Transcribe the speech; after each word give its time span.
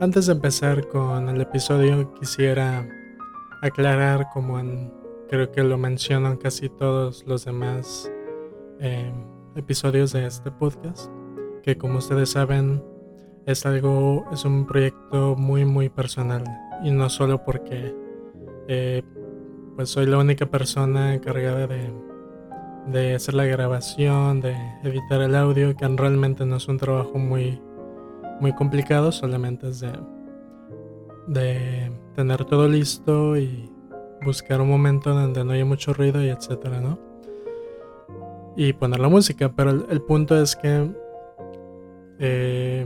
Antes 0.00 0.26
de 0.26 0.32
empezar 0.32 0.86
con 0.86 1.28
el 1.28 1.40
episodio 1.40 2.14
quisiera 2.14 2.88
aclarar, 3.62 4.28
como 4.32 4.56
creo 5.28 5.50
que 5.50 5.64
lo 5.64 5.76
mencionan 5.76 6.36
casi 6.36 6.68
todos 6.68 7.24
los 7.26 7.44
demás 7.44 8.08
eh, 8.78 9.12
episodios 9.56 10.12
de 10.12 10.24
este 10.24 10.52
podcast, 10.52 11.10
que 11.64 11.76
como 11.76 11.98
ustedes 11.98 12.30
saben 12.30 12.80
es 13.44 13.66
algo, 13.66 14.24
es 14.32 14.44
un 14.44 14.68
proyecto 14.68 15.34
muy 15.34 15.64
muy 15.64 15.88
personal. 15.88 16.44
Y 16.84 16.92
no 16.92 17.10
solo 17.10 17.42
porque 17.42 17.92
eh, 18.68 19.02
pues 19.74 19.88
soy 19.88 20.06
la 20.06 20.18
única 20.18 20.46
persona 20.46 21.12
encargada 21.12 21.66
de, 21.66 21.92
de 22.86 23.16
hacer 23.16 23.34
la 23.34 23.46
grabación, 23.46 24.42
de 24.42 24.54
editar 24.84 25.22
el 25.22 25.34
audio, 25.34 25.74
que 25.74 25.88
realmente 25.88 26.46
no 26.46 26.54
es 26.54 26.68
un 26.68 26.76
trabajo 26.76 27.18
muy 27.18 27.60
muy 28.40 28.52
complicado, 28.54 29.12
solamente 29.12 29.68
es 29.68 29.80
de, 29.80 29.92
de 31.26 31.92
tener 32.14 32.44
todo 32.44 32.68
listo 32.68 33.36
y 33.36 33.70
buscar 34.24 34.60
un 34.60 34.68
momento 34.68 35.10
donde 35.14 35.44
no 35.44 35.52
haya 35.52 35.64
mucho 35.64 35.92
ruido 35.92 36.22
y 36.22 36.28
etcétera, 36.28 36.80
¿no? 36.80 36.98
Y 38.56 38.72
poner 38.72 38.98
la 38.98 39.08
música, 39.08 39.52
pero 39.54 39.70
el, 39.70 40.02
punto 40.02 40.40
es 40.40 40.56
que 40.56 40.90
eh, 42.18 42.84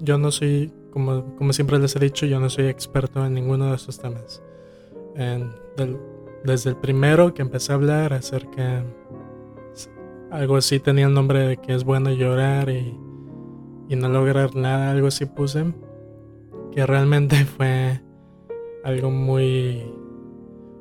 yo 0.00 0.18
no 0.18 0.30
soy, 0.30 0.72
como, 0.90 1.34
como, 1.36 1.52
siempre 1.54 1.78
les 1.78 1.96
he 1.96 1.98
dicho, 1.98 2.26
yo 2.26 2.38
no 2.40 2.50
soy 2.50 2.66
experto 2.66 3.24
en 3.24 3.34
ninguno 3.34 3.70
de 3.70 3.76
esos 3.76 3.98
temas. 3.98 4.42
desde 6.44 6.70
el 6.70 6.76
primero 6.76 7.32
que 7.32 7.42
empecé 7.42 7.72
a 7.72 7.76
hablar 7.76 8.12
acerca 8.12 8.84
algo 10.30 10.56
así 10.56 10.80
tenía 10.80 11.06
el 11.06 11.14
nombre 11.14 11.46
de 11.46 11.56
que 11.56 11.74
es 11.74 11.84
bueno 11.84 12.10
llorar 12.10 12.68
y, 12.70 12.98
no 13.88 14.08
lograr 14.08 14.54
nada, 14.54 14.90
algo 14.90 15.08
así 15.08 15.26
puse. 15.26 15.72
Que 16.72 16.86
realmente 16.86 17.36
fue 17.56 18.00
algo 18.84 19.10
muy, 19.10 19.90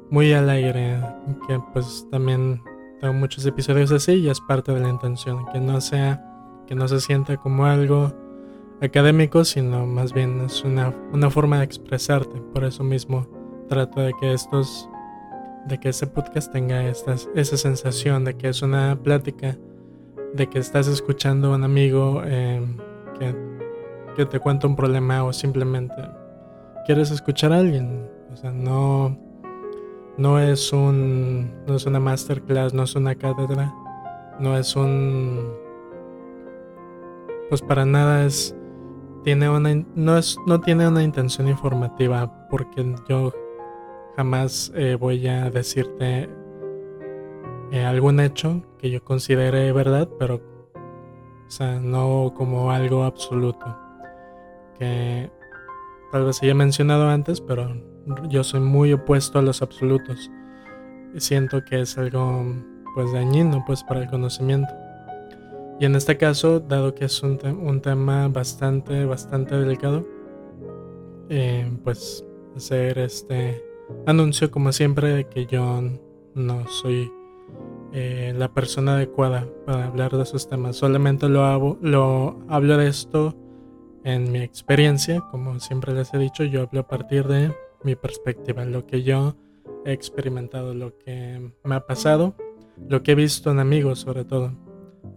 muy 0.10 0.34
alegre. 0.34 1.00
Que 1.48 1.60
pues 1.74 2.08
también 2.12 2.62
tengo 3.00 3.14
muchos 3.14 3.46
episodios 3.46 3.92
así 3.92 4.14
y 4.14 4.30
es 4.30 4.42
parte 4.42 4.74
de 4.74 4.80
la 4.80 4.90
intención. 4.90 5.46
Que 5.54 5.60
no 5.60 5.80
sea, 5.82 6.24
que 6.68 6.76
no 6.76 6.88
se 6.88 7.00
sienta 7.00 7.38
como 7.38 7.66
algo 7.66 8.12
académico, 8.82 9.46
sino 9.46 9.86
más 9.86 10.14
bien 10.14 10.42
es 10.42 10.64
una, 10.64 10.94
una 11.14 11.30
forma 11.30 11.60
de 11.60 11.66
expresarte. 11.66 12.42
Por 12.54 12.64
eso 12.64 12.84
mismo 12.84 13.28
trato 13.70 14.02
de 14.02 14.14
que 14.20 14.34
estos 14.34 14.90
de 15.66 15.80
que 15.80 15.90
ese 15.90 16.08
podcast 16.08 16.52
tenga 16.52 16.88
esta, 16.88 17.16
esa 17.36 17.58
sensación 17.58 18.24
de 18.24 18.36
que 18.36 18.50
es 18.50 18.62
una 18.62 18.98
plática, 19.02 19.58
de 20.34 20.48
que 20.48 20.60
estás 20.60 20.88
escuchando 20.88 21.52
a 21.52 21.56
un 21.56 21.64
amigo 21.64 22.22
em, 22.24 22.78
que, 23.20 23.36
que, 24.16 24.26
te 24.26 24.40
cuenta 24.40 24.68
un 24.68 24.76
problema 24.76 25.24
o 25.24 25.34
simplemente 25.34 25.96
quieres 26.86 27.12
escuchar 27.12 27.52
a 27.52 27.58
alguien. 27.58 28.08
O 28.32 28.36
sea, 28.36 28.52
no, 28.52 29.18
no, 30.18 30.40
es, 30.40 30.72
un, 30.72 31.52
no 31.66 31.76
es 31.76 31.86
una 31.86 32.00
masterclass, 32.00 32.74
no 32.74 32.84
es 32.84 32.96
una 32.96 33.16
cátedra, 33.16 33.74
no 34.40 34.58
es 34.58 34.76
un... 34.76 35.52
Pues 37.50 37.62
para 37.62 37.86
nada 37.86 38.26
es... 38.26 38.56
Tiene 39.24 39.50
una, 39.50 39.74
no, 39.96 40.18
es, 40.18 40.38
no 40.46 40.62
tiene 40.62 40.88
una 40.88 41.02
intención 41.02 41.48
informativa 41.48 42.48
porque 42.50 42.96
yo 43.10 43.34
Jamás 44.16 44.72
eh, 44.76 44.96
voy 44.96 45.28
a 45.28 45.50
decirte 45.50 46.30
eh, 47.72 47.84
algún 47.84 48.20
hecho 48.20 48.62
que 48.78 48.90
yo 48.90 49.04
considere 49.04 49.72
verdad, 49.72 50.08
pero 50.18 50.42
o 51.48 51.52
sea, 51.52 51.80
no 51.80 52.34
como 52.36 52.72
algo 52.72 53.04
absoluto. 53.04 53.66
Que 54.80 55.30
tal 56.12 56.26
vez 56.26 56.42
haya 56.42 56.56
mencionado 56.56 57.10
antes, 57.10 57.42
pero 57.42 57.76
yo 58.30 58.44
soy 58.44 58.62
muy 58.62 58.94
opuesto 58.94 59.40
a 59.40 59.42
los 59.42 59.62
absolutos. 59.62 60.32
Siento 61.18 61.64
que 61.64 61.82
es 61.82 61.98
algo 61.98 62.46
pues 62.94 63.12
dañino 63.12 63.64
pues 63.66 63.84
para 63.84 64.02
el 64.02 64.10
conocimiento. 64.10 64.74
Y 65.80 65.86
en 65.86 65.96
este 65.96 66.18
caso, 66.18 66.62
dado 66.62 66.96
que 66.96 67.06
es 67.06 67.22
un, 67.22 67.38
un 67.46 67.82
tema 67.82 68.30
bastante, 68.30 69.04
bastante 69.04 69.56
delicado, 69.56 70.08
eh, 71.30 71.70
pues 71.84 72.26
hacer 72.56 72.98
este 73.00 73.62
Anuncio 74.06 74.52
como 74.52 74.72
siempre 74.72 75.28
que 75.30 75.46
yo 75.46 75.82
no 76.34 76.68
soy 76.68 77.12
eh, 77.94 78.34
la 78.36 78.54
persona 78.54 78.96
adecuada 78.96 79.48
para 79.66 79.86
hablar 79.86 80.16
de 80.16 80.24
esos 80.24 80.48
temas. 80.48 80.76
Solamente 80.76 81.30
lo, 81.30 81.46
hago, 81.46 81.78
lo 81.82 82.40
hablo 82.50 82.78
de 82.78 82.88
esto 82.88 83.36
en 84.04 84.32
mi 84.32 84.40
experiencia. 84.40 85.22
Como 85.32 85.60
siempre 85.60 85.94
les 85.94 86.14
he 86.14 86.18
dicho, 86.18 86.44
yo 86.44 86.64
hablo 86.64 86.82
a 86.82 86.88
partir 86.88 87.28
de 87.28 87.56
mi 87.84 87.96
perspectiva, 87.96 88.66
lo 88.66 88.86
que 88.86 89.04
yo 89.04 89.36
he 89.86 89.94
experimentado, 89.94 90.74
lo 90.74 90.98
que 90.98 91.52
me 91.64 91.76
ha 91.76 91.86
pasado, 91.86 92.36
lo 92.90 93.04
que 93.04 93.12
he 93.12 93.16
visto 93.16 93.52
en 93.52 93.60
amigos 93.60 94.00
sobre 94.00 94.26
todo. 94.26 94.52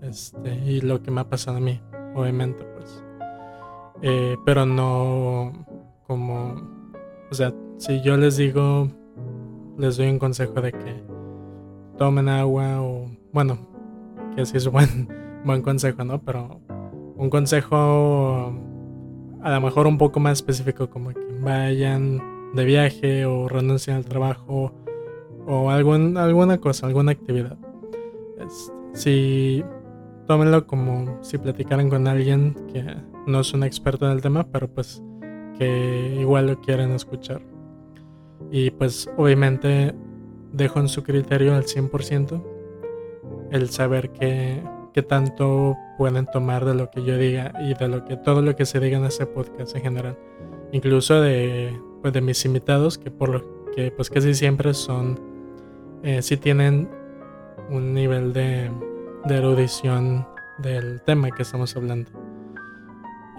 Este, 0.03 0.55
y 0.67 0.81
lo 0.83 1.03
que 1.03 1.11
me 1.11 1.23
ha 1.23 1.29
pasado 1.29 1.57
a 1.57 1.61
mí, 1.61 1.81
obviamente, 2.15 2.65
pues. 2.65 3.03
Eh, 4.03 4.37
pero 4.45 4.65
no 4.65 5.67
como 6.07 6.79
o 7.31 7.35
sea, 7.35 7.53
si 7.79 8.01
yo 8.03 8.17
les 8.17 8.37
digo, 8.37 8.91
les 9.79 9.97
doy 9.97 10.09
un 10.09 10.19
consejo 10.19 10.61
de 10.61 10.73
que 10.73 11.03
tomen 11.97 12.29
agua 12.29 12.83
o, 12.83 13.11
bueno, 13.33 13.59
que 14.37 14.45
sí 14.45 14.57
es 14.57 14.69
buen, 14.69 15.09
buen 15.45 15.63
consejo, 15.63 16.05
¿no? 16.05 16.21
Pero 16.23 16.61
un 17.17 17.31
consejo 17.31 18.53
a 19.43 19.51
lo 19.51 19.61
mejor 19.61 19.87
un 19.87 19.99
poco 19.99 20.21
más 20.21 20.39
específico, 20.39 20.91
como 20.91 21.11
que 21.11 21.21
vayan 21.41 22.21
de 22.55 22.65
viaje 22.65 23.25
o 23.25 23.49
renuncien 23.49 23.97
al 23.97 24.05
trabajo 24.05 24.73
o 25.47 25.71
algún, 25.71 26.17
alguna 26.17 26.59
cosa, 26.59 26.87
alguna 26.87 27.13
actividad. 27.13 27.57
si 28.93 29.65
tómenlo 30.27 30.67
como 30.67 31.23
si 31.23 31.39
platicaran 31.39 31.89
con 31.89 32.07
alguien 32.07 32.55
que 32.73 32.85
no 33.27 33.41
es 33.41 33.55
un 33.55 33.63
experto 33.63 34.07
en 34.07 34.13
el 34.13 34.21
tema, 34.21 34.45
pero 34.51 34.69
pues 34.69 35.03
que 35.59 36.17
igual 36.21 36.49
lo 36.49 36.61
quieren 36.61 36.93
escuchar. 36.93 37.41
Y 38.51 38.71
pues 38.71 39.11
obviamente 39.17 39.95
dejo 40.53 40.81
en 40.81 40.89
su 40.89 41.03
criterio 41.03 41.55
al 41.55 41.65
100% 41.65 42.43
el 43.51 43.71
saber 43.71 44.11
que, 44.11 44.63
tanto 45.09 45.77
pueden 45.97 46.27
tomar 46.27 46.65
de 46.65 46.75
lo 46.75 46.91
que 46.91 47.05
yo 47.05 47.17
diga 47.17 47.53
y 47.61 47.73
de 47.73 47.87
lo 47.87 48.05
que 48.05 48.17
todo 48.17 48.43
lo 48.43 48.57
que 48.57 48.67
se 48.67 48.81
diga 48.81 48.99
en 48.99 49.05
ese 49.05 49.27
podcast 49.27 49.77
en 49.77 49.83
general. 49.83 50.19
Incluso 50.73 51.21
de, 51.21 51.81
pues, 52.03 52.13
de 52.13 52.21
mis 52.21 52.45
invitados 52.45 52.99
que 52.99 53.09
por 53.09 53.29
lo 53.29 53.71
que 53.77 53.93
pues 53.93 54.11
casi 54.11 54.35
siempre 54.35 54.75
son, 54.75 55.21
eh, 56.03 56.21
tienen 56.41 56.89
un 57.71 57.95
nivel 57.95 58.33
de, 58.33 58.73
de 59.25 59.37
erudición 59.37 60.27
del 60.59 61.01
tema 61.03 61.31
que 61.31 61.43
estamos 61.43 61.77
hablando. 61.77 62.11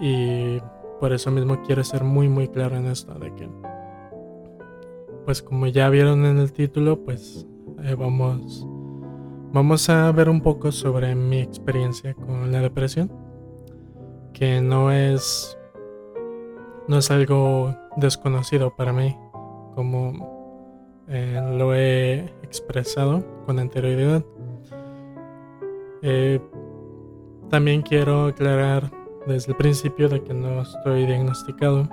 Y 0.00 0.60
por 0.98 1.12
eso 1.12 1.30
mismo 1.30 1.62
quiero 1.62 1.84
ser 1.84 2.04
muy 2.04 2.30
muy 2.30 2.48
claro 2.48 2.78
en 2.78 2.86
esto 2.86 3.12
de 3.18 3.34
que 3.34 3.50
pues 5.24 5.42
como 5.42 5.66
ya 5.66 5.88
vieron 5.88 6.24
en 6.24 6.38
el 6.38 6.52
título 6.52 7.04
pues 7.04 7.46
eh, 7.82 7.94
vamos 7.94 8.66
vamos 9.52 9.88
a 9.88 10.10
ver 10.12 10.28
un 10.28 10.40
poco 10.40 10.72
sobre 10.72 11.14
mi 11.14 11.40
experiencia 11.40 12.14
con 12.14 12.50
la 12.52 12.60
depresión 12.60 13.10
que 14.32 14.60
no 14.60 14.92
es 14.92 15.56
no 16.88 16.98
es 16.98 17.10
algo 17.10 17.74
desconocido 17.96 18.74
para 18.76 18.92
mí 18.92 19.16
como 19.74 21.04
eh, 21.08 21.40
lo 21.56 21.74
he 21.74 22.20
expresado 22.42 23.24
con 23.46 23.58
anterioridad 23.58 24.24
eh, 26.02 26.40
también 27.50 27.82
quiero 27.82 28.26
aclarar 28.26 28.90
desde 29.26 29.52
el 29.52 29.56
principio 29.56 30.08
de 30.08 30.22
que 30.22 30.32
no 30.32 30.62
estoy 30.62 31.06
diagnosticado. 31.06 31.88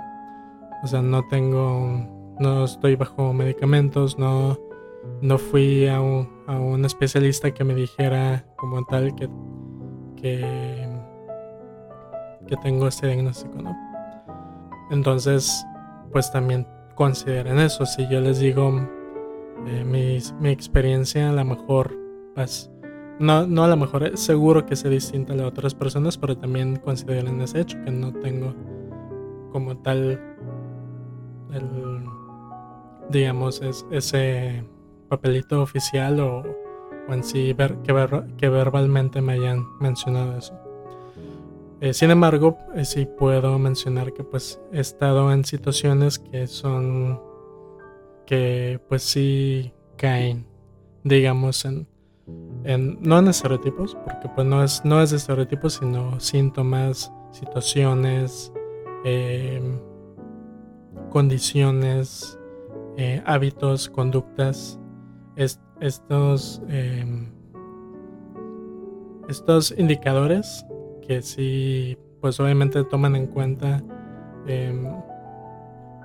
O 0.82 0.86
sea, 0.86 1.02
no 1.02 1.26
tengo, 1.28 2.06
no 2.40 2.64
estoy 2.64 2.96
bajo 2.96 3.32
medicamentos, 3.32 4.18
no, 4.18 4.58
no 5.20 5.38
fui 5.38 5.86
a 5.88 6.00
un, 6.00 6.28
a 6.46 6.58
un 6.58 6.84
especialista 6.84 7.52
que 7.52 7.64
me 7.64 7.74
dijera 7.74 8.44
como 8.56 8.84
tal 8.84 9.14
que, 9.14 9.28
que, 10.16 10.88
tengo 12.62 12.88
este 12.88 13.08
diagnóstico, 13.08 13.60
¿no? 13.62 13.76
Entonces, 14.90 15.64
pues 16.12 16.32
también 16.32 16.66
consideren 16.94 17.58
eso. 17.58 17.84
Si 17.84 18.08
yo 18.08 18.20
les 18.20 18.38
digo 18.38 18.72
eh, 19.66 19.84
mi, 19.84 20.18
mi, 20.40 20.48
experiencia, 20.48 21.28
a 21.28 21.32
lo 21.32 21.44
mejor, 21.44 21.94
pues, 22.34 22.70
no, 23.18 23.46
no 23.46 23.64
a 23.64 23.68
lo 23.68 23.76
mejor 23.76 24.04
es 24.04 24.20
seguro 24.20 24.64
que 24.64 24.76
sea 24.76 24.90
distinta 24.90 25.34
a 25.34 25.36
la 25.36 25.42
de 25.42 25.48
otras 25.48 25.74
personas, 25.74 26.16
pero 26.16 26.38
también 26.38 26.76
consideren 26.76 27.40
ese 27.42 27.60
hecho, 27.60 27.76
que 27.84 27.90
no 27.90 28.12
tengo 28.14 28.54
como 29.52 29.76
tal 29.78 30.20
el, 31.52 31.87
digamos, 33.08 33.60
es, 33.62 33.86
ese 33.90 34.64
papelito 35.08 35.62
oficial 35.62 36.20
o, 36.20 36.44
en 37.08 37.24
sí 37.24 37.52
ver, 37.52 37.76
que, 37.78 37.92
ver, 37.92 38.24
que 38.36 38.48
verbalmente 38.48 39.20
me 39.20 39.34
hayan 39.34 39.66
mencionado 39.80 40.36
eso. 40.36 40.54
Eh, 41.80 41.94
sin 41.94 42.10
embargo, 42.10 42.58
eh, 42.74 42.84
sí 42.84 43.06
puedo 43.06 43.58
mencionar 43.58 44.12
que 44.12 44.24
pues 44.24 44.60
he 44.72 44.80
estado 44.80 45.32
en 45.32 45.44
situaciones 45.44 46.18
que 46.18 46.46
son 46.48 47.20
que 48.26 48.78
pues 48.88 49.04
sí 49.04 49.72
caen, 49.96 50.46
digamos, 51.02 51.64
en, 51.64 51.88
en 52.64 53.00
no 53.00 53.18
en 53.18 53.28
estereotipos, 53.28 53.96
porque 54.04 54.28
pues 54.34 54.46
no 54.46 54.62
es, 54.62 54.84
no 54.84 55.00
es 55.00 55.12
estereotipos, 55.12 55.74
sino 55.74 56.20
síntomas, 56.20 57.10
situaciones, 57.30 58.52
em, 59.04 59.80
condiciones, 61.10 62.37
eh, 62.98 63.22
hábitos, 63.24 63.88
conductas, 63.88 64.78
estos, 65.80 66.60
em, 66.68 67.30
estos 69.28 69.72
indicadores 69.78 70.66
que 71.06 71.22
sí, 71.22 71.96
pues 72.20 72.38
obviamente 72.40 72.82
toman 72.84 73.14
en 73.14 73.28
cuenta 73.28 73.82
em, 74.46 74.92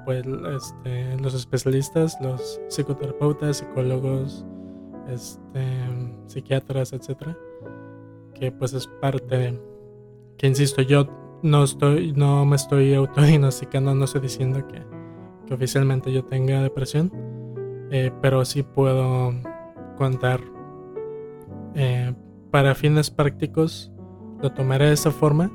pues 0.05 0.23
este, 0.25 1.17
los 1.17 1.33
especialistas, 1.33 2.15
los 2.21 2.61
psicoterapeutas, 2.69 3.57
psicólogos, 3.57 4.45
este, 5.09 5.65
psiquiatras, 6.27 6.93
etcétera, 6.93 7.35
que 8.35 8.51
pues 8.51 8.73
es 8.73 8.87
parte 9.01 9.59
que 10.37 10.47
insisto, 10.47 10.83
yo 10.83 11.07
no 11.41 11.63
estoy, 11.63 12.13
no 12.13 12.45
me 12.45 12.55
estoy 12.55 12.93
autodiagnosticando, 12.93 13.95
no 13.95 14.05
estoy 14.05 14.21
diciendo 14.21 14.67
que, 14.67 14.81
oficialmente 15.53 16.11
yo 16.11 16.25
tenga 16.25 16.61
depresión, 16.61 17.11
eh, 17.91 18.11
pero 18.21 18.43
sí 18.45 18.63
puedo 18.63 19.33
contar 19.97 20.41
eh, 21.75 22.13
para 22.51 22.75
fines 22.75 23.09
prácticos, 23.09 23.91
lo 24.41 24.51
tomaré 24.51 24.87
de 24.87 24.93
esta 24.93 25.11
forma 25.11 25.51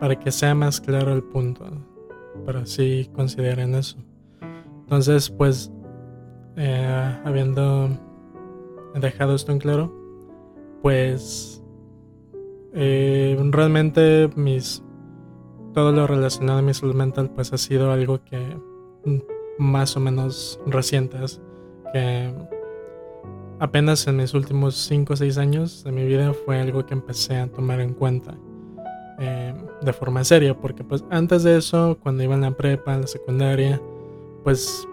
para 0.00 0.18
que 0.18 0.30
sea 0.30 0.54
más 0.54 0.80
claro 0.80 1.12
el 1.12 1.22
punto 1.22 1.64
pero 2.44 2.60
así 2.60 3.10
consideren 3.14 3.74
eso. 3.74 3.96
Entonces, 4.82 5.30
pues, 5.30 5.72
eh, 6.56 7.18
habiendo 7.24 7.88
dejado 8.94 9.34
esto 9.34 9.52
en 9.52 9.58
claro, 9.58 9.92
pues 10.82 11.62
realmente 12.72 14.28
mis 14.36 14.82
todo 15.74 15.92
lo 15.92 16.06
relacionado 16.06 16.60
a 16.60 16.62
mi 16.62 16.72
salud 16.72 16.94
mental 16.94 17.30
pues 17.34 17.52
ha 17.52 17.58
sido 17.58 17.90
algo 17.90 18.22
que 18.24 18.38
mm, 19.04 19.18
más 19.58 19.96
o 19.96 20.00
menos 20.00 20.60
recientes 20.66 21.40
que 21.92 22.32
apenas 23.58 24.06
en 24.06 24.16
mis 24.16 24.34
últimos 24.34 24.74
5 24.74 25.12
o 25.12 25.16
6 25.16 25.38
años 25.38 25.84
de 25.84 25.92
mi 25.92 26.04
vida 26.04 26.32
fue 26.32 26.60
algo 26.60 26.84
que 26.86 26.94
empecé 26.94 27.36
a 27.36 27.46
tomar 27.46 27.80
en 27.80 27.94
cuenta 27.94 28.34
eh, 29.18 29.54
de 29.80 29.92
forma 29.92 30.24
seria, 30.24 30.54
porque 30.54 30.82
pues 30.82 31.04
antes 31.10 31.44
de 31.44 31.56
eso, 31.56 31.98
cuando 32.02 32.22
iba 32.22 32.34
en 32.34 32.40
la 32.40 32.50
prepa, 32.50 32.94
en 32.94 33.02
la 33.02 33.06
secundaria, 33.06 33.80
pues 34.42 34.88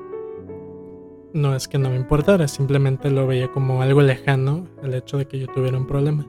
no 1.33 1.55
es 1.55 1.67
que 1.67 1.77
no 1.77 1.89
me 1.89 1.95
importara, 1.95 2.47
simplemente 2.47 3.09
lo 3.09 3.25
veía 3.25 3.51
como 3.51 3.81
algo 3.81 4.01
lejano 4.01 4.67
el 4.83 4.93
hecho 4.93 5.17
de 5.17 5.25
que 5.25 5.39
yo 5.39 5.47
tuviera 5.47 5.77
un 5.77 5.87
problema, 5.87 6.27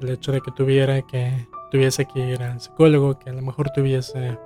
el 0.00 0.10
hecho 0.10 0.32
de 0.32 0.40
que 0.40 0.52
tuviera 0.52 1.02
que 1.02 1.46
tuviese 1.70 2.06
que 2.06 2.20
ir 2.20 2.42
al 2.42 2.60
psicólogo, 2.60 3.18
que 3.18 3.30
a 3.30 3.32
lo 3.34 3.42
mejor 3.42 3.70
tuviese 3.70 4.38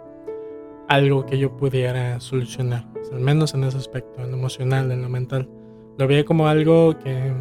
algo 0.89 1.27
que 1.27 1.39
yo 1.39 1.57
pudiera 1.57 2.21
solucionar, 2.21 2.85
al 3.13 3.21
menos 3.21 3.55
en 3.55 3.65
ese 3.65 3.79
aspecto, 3.79 4.23
en 4.23 4.31
lo 4.31 4.37
emocional, 4.37 4.91
en 4.91 5.03
lo 5.03 5.09
mental. 5.09 5.49
Lo 5.99 6.07
veía 6.07 6.25
como 6.25 6.49
algo 6.49 6.99
que 6.99 7.33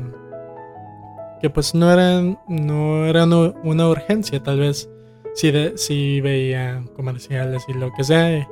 que 1.41 1.49
pues 1.49 1.73
no 1.73 1.91
era, 1.91 2.21
no 2.47 3.05
era 3.05 3.25
una 3.25 3.89
urgencia, 3.89 4.41
tal 4.43 4.59
vez 4.59 4.89
si, 5.33 5.51
si 5.75 6.21
veía 6.21 6.83
comerciales 6.95 7.65
y 7.67 7.73
lo 7.73 7.91
que 7.93 8.03
sea, 8.03 8.47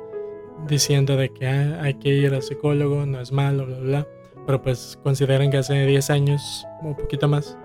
diciendo 0.66 1.16
de 1.16 1.28
que 1.28 1.46
ah, 1.46 1.78
hay 1.82 1.94
que 1.94 2.08
ir 2.08 2.34
al 2.34 2.42
psicólogo, 2.42 3.06
no 3.06 3.20
es 3.20 3.30
malo, 3.30 3.64
bla, 3.66 3.78
bla, 3.78 4.06
Pero 4.44 4.60
pues 4.60 4.98
consideren 5.04 5.52
que 5.52 5.58
hace 5.58 5.86
10 5.86 6.10
años 6.10 6.66
o 6.82 6.96
poquito 6.96 7.28
más, 7.28 7.56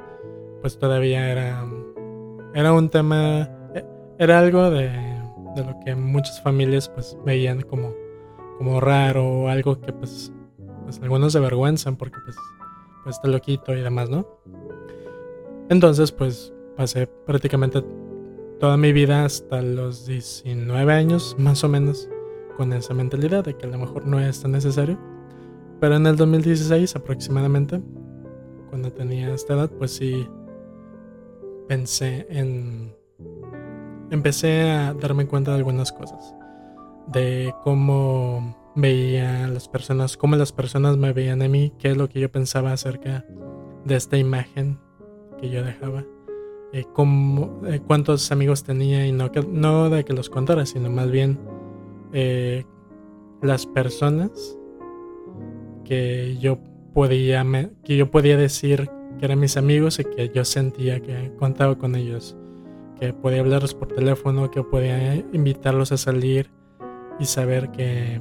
pues 0.62 0.78
todavía 0.78 1.32
era, 1.32 1.66
era 2.54 2.72
un 2.72 2.90
tema, 2.90 3.50
e, 3.74 3.84
era 4.20 4.38
algo 4.38 4.70
de, 4.70 4.92
de 5.56 5.64
lo 5.64 5.80
que 5.84 5.96
muchas 5.96 6.42
familias 6.42 6.90
pues 6.90 7.18
veían 7.26 7.62
como, 7.62 7.94
como 8.58 8.80
raro 8.80 9.26
o 9.28 9.48
algo 9.48 9.80
que 9.80 9.94
pues, 9.94 10.32
pues 10.84 11.00
algunos 11.02 11.34
se 11.34 11.40
avergüenzan 11.40 11.96
porque 11.96 12.18
pues, 12.24 12.36
pues 13.04 13.16
está 13.16 13.28
loquito 13.28 13.74
y 13.74 13.82
demás, 13.82 14.10
¿no? 14.10 14.28
Entonces 15.70 16.12
pues 16.12 16.54
pasé 16.76 17.08
prácticamente 17.08 17.84
toda 18.60 18.78
mi 18.78 18.94
vida 18.94 19.26
hasta 19.26 19.62
los 19.62 20.06
19 20.06 20.94
años, 20.94 21.36
más 21.38 21.64
o 21.64 21.70
menos, 21.70 22.10
con 22.58 22.74
esa 22.74 22.94
mentalidad 22.94 23.44
de 23.44 23.56
que 23.56 23.66
a 23.66 23.70
lo 23.70 23.78
mejor 23.78 24.06
no 24.06 24.20
es 24.20 24.42
tan 24.42 24.52
necesario. 24.52 24.98
Pero 25.80 25.96
en 25.96 26.08
el 26.08 26.16
2016 26.16 26.96
aproximadamente, 26.96 27.82
cuando 28.70 28.92
tenía 28.92 29.34
esta 29.34 29.54
edad, 29.54 29.72
pues 29.72 29.92
sí 29.92 30.28
pensé 31.68 32.26
en... 32.30 32.96
Empecé 34.12 34.70
a 34.70 34.94
darme 34.94 35.28
cuenta 35.28 35.52
de 35.52 35.58
algunas 35.58 35.92
cosas. 35.92 36.36
De 37.08 37.54
cómo 37.64 38.74
veía 38.76 39.46
a 39.46 39.48
las 39.48 39.68
personas, 39.68 40.18
cómo 40.18 40.36
las 40.36 40.52
personas 40.52 40.98
me 40.98 41.14
veían 41.14 41.42
a 41.42 41.48
mí, 41.48 41.72
qué 41.80 41.92
es 41.92 41.98
lo 41.98 42.10
que 42.10 42.20
yo 42.20 42.32
pensaba 42.32 42.74
acerca 42.74 43.26
de 43.86 43.96
esta 43.96 44.18
imagen 44.18 44.80
que 45.40 45.50
yo 45.50 45.64
dejaba 45.64 46.06
eh, 46.76 46.86
eh, 46.86 47.80
cuántos 47.88 48.32
amigos 48.34 48.66
tenía 48.66 49.08
y 49.08 49.14
no, 49.14 49.32
que, 49.32 49.42
no 49.42 49.90
de 49.90 50.04
que 50.04 50.12
los 50.12 50.30
contara, 50.30 50.66
sino 50.66 50.90
más 50.90 51.10
bien 51.10 51.40
eh, 52.12 52.66
las 53.42 53.66
personas 53.66 54.58
que 55.86 56.38
yo 56.42 56.60
podía 56.94 57.46
que 57.86 57.96
yo 57.96 58.12
podía 58.12 58.36
decir 58.36 58.90
que 59.18 59.26
eran 59.26 59.40
mis 59.40 59.56
amigos 59.56 60.00
y 60.00 60.04
que 60.04 60.30
yo 60.34 60.44
sentía 60.44 61.00
que 61.00 61.32
contaba 61.38 61.78
con 61.78 61.96
ellos, 61.96 62.36
que 62.96 63.14
podía 63.14 63.42
hablarlos 63.42 63.74
por 63.74 63.90
teléfono, 63.90 64.52
que 64.52 64.64
podía 64.64 65.16
invitarlos 65.16 65.92
a 65.92 65.98
salir 65.98 66.50
y 67.20 67.26
saber 67.26 67.72
que 67.72 68.20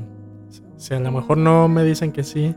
si 0.77 0.95
a 0.95 1.01
lo 1.01 1.13
mejor 1.13 1.39
no 1.39 1.69
me 1.69 1.85
dicen 1.85 2.13
que 2.13 2.25
sí, 2.25 2.55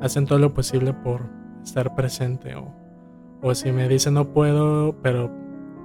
hacen 0.00 0.26
todo 0.26 0.38
lo 0.38 0.54
posible 0.54 0.92
por 0.92 1.22
estar 1.62 1.94
presente 1.94 2.54
o 2.54 2.80
o 3.42 3.54
si 3.54 3.72
me 3.72 3.88
dicen 3.88 4.14
no 4.14 4.32
puedo, 4.32 4.96
pero 5.02 5.30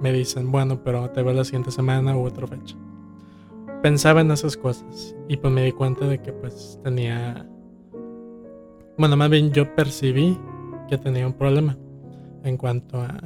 me 0.00 0.12
dicen, 0.12 0.52
bueno, 0.52 0.82
pero 0.82 1.10
te 1.10 1.22
veo 1.22 1.32
la 1.32 1.44
siguiente 1.44 1.70
semana 1.70 2.16
u 2.16 2.26
otra 2.26 2.46
fecha. 2.46 2.76
Pensaba 3.82 4.20
en 4.20 4.30
esas 4.30 4.56
cosas 4.56 5.16
y 5.28 5.36
pues 5.36 5.52
me 5.52 5.64
di 5.64 5.72
cuenta 5.72 6.06
de 6.06 6.20
que 6.20 6.32
pues 6.32 6.78
tenía... 6.82 7.48
Bueno, 8.98 9.16
más 9.16 9.30
bien 9.30 9.52
yo 9.52 9.74
percibí 9.74 10.38
que 10.88 10.98
tenía 10.98 11.26
un 11.26 11.32
problema 11.32 11.78
en 12.44 12.56
cuanto 12.56 13.00
a... 13.00 13.16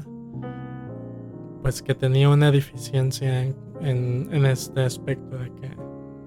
Pues 1.63 1.83
que 1.83 1.95
tenía 1.95 2.29
una 2.29 2.51
deficiencia 2.51 3.43
en, 3.81 4.47
este 4.47 4.83
aspecto 4.83 5.37
de 5.37 5.51
que 5.55 5.71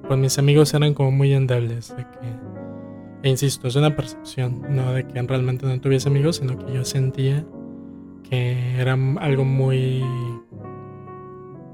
pues 0.07 0.19
mis 0.19 0.37
amigos 0.37 0.73
eran 0.73 0.93
como 0.93 1.11
muy 1.11 1.33
endebles, 1.33 1.95
de 1.95 2.03
que... 2.03 3.23
E 3.23 3.29
insisto, 3.29 3.67
es 3.67 3.75
una 3.75 3.95
percepción, 3.95 4.61
no 4.69 4.91
de 4.91 5.07
que 5.07 5.21
realmente 5.21 5.65
no 5.65 5.79
tuviese 5.79 6.09
amigos, 6.09 6.37
sino 6.37 6.57
que 6.57 6.73
yo 6.73 6.83
sentía 6.83 7.45
era 8.33 8.97
algo 9.19 9.43
muy 9.43 10.03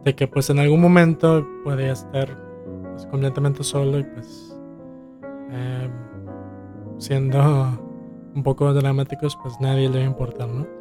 de 0.04 0.16
que 0.16 0.28
pues 0.28 0.50
en 0.50 0.60
algún 0.60 0.82
momento 0.82 1.46
podía 1.64 1.94
estar 1.94 2.30
pues, 2.92 3.06
completamente 3.08 3.64
solo 3.64 4.00
y 4.00 4.04
pues 4.04 4.60
em, 5.52 5.92
siendo 6.98 7.40
un 8.34 8.44
poco 8.44 8.74
dramáticos 8.74 9.38
pues 9.42 9.60
nadie 9.60 9.90
le 9.90 10.00
iba 10.00 10.06
a 10.06 10.10
importar 10.10 10.50
no 10.50 10.79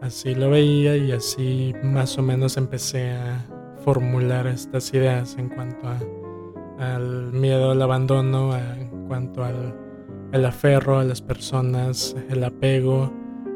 así 0.00 0.34
lo 0.34 0.50
veía 0.50 0.96
y 0.96 1.12
así 1.12 1.74
más 1.82 2.18
o 2.18 2.22
menos 2.22 2.56
empecé 2.56 3.12
a 3.12 3.46
formular 3.84 4.46
estas 4.46 4.92
ideas 4.94 5.36
en 5.38 5.48
cuanto 5.48 5.88
a, 5.88 6.94
al 6.94 7.32
miedo 7.32 7.70
al 7.70 7.82
abandono 7.82 8.56
en 8.56 9.06
cuanto 9.06 9.44
al 9.44 10.44
aferro 10.44 10.98
a 10.98 11.04
las 11.04 11.20
personas 11.20 12.16
el 12.28 12.44
apego 12.44 13.12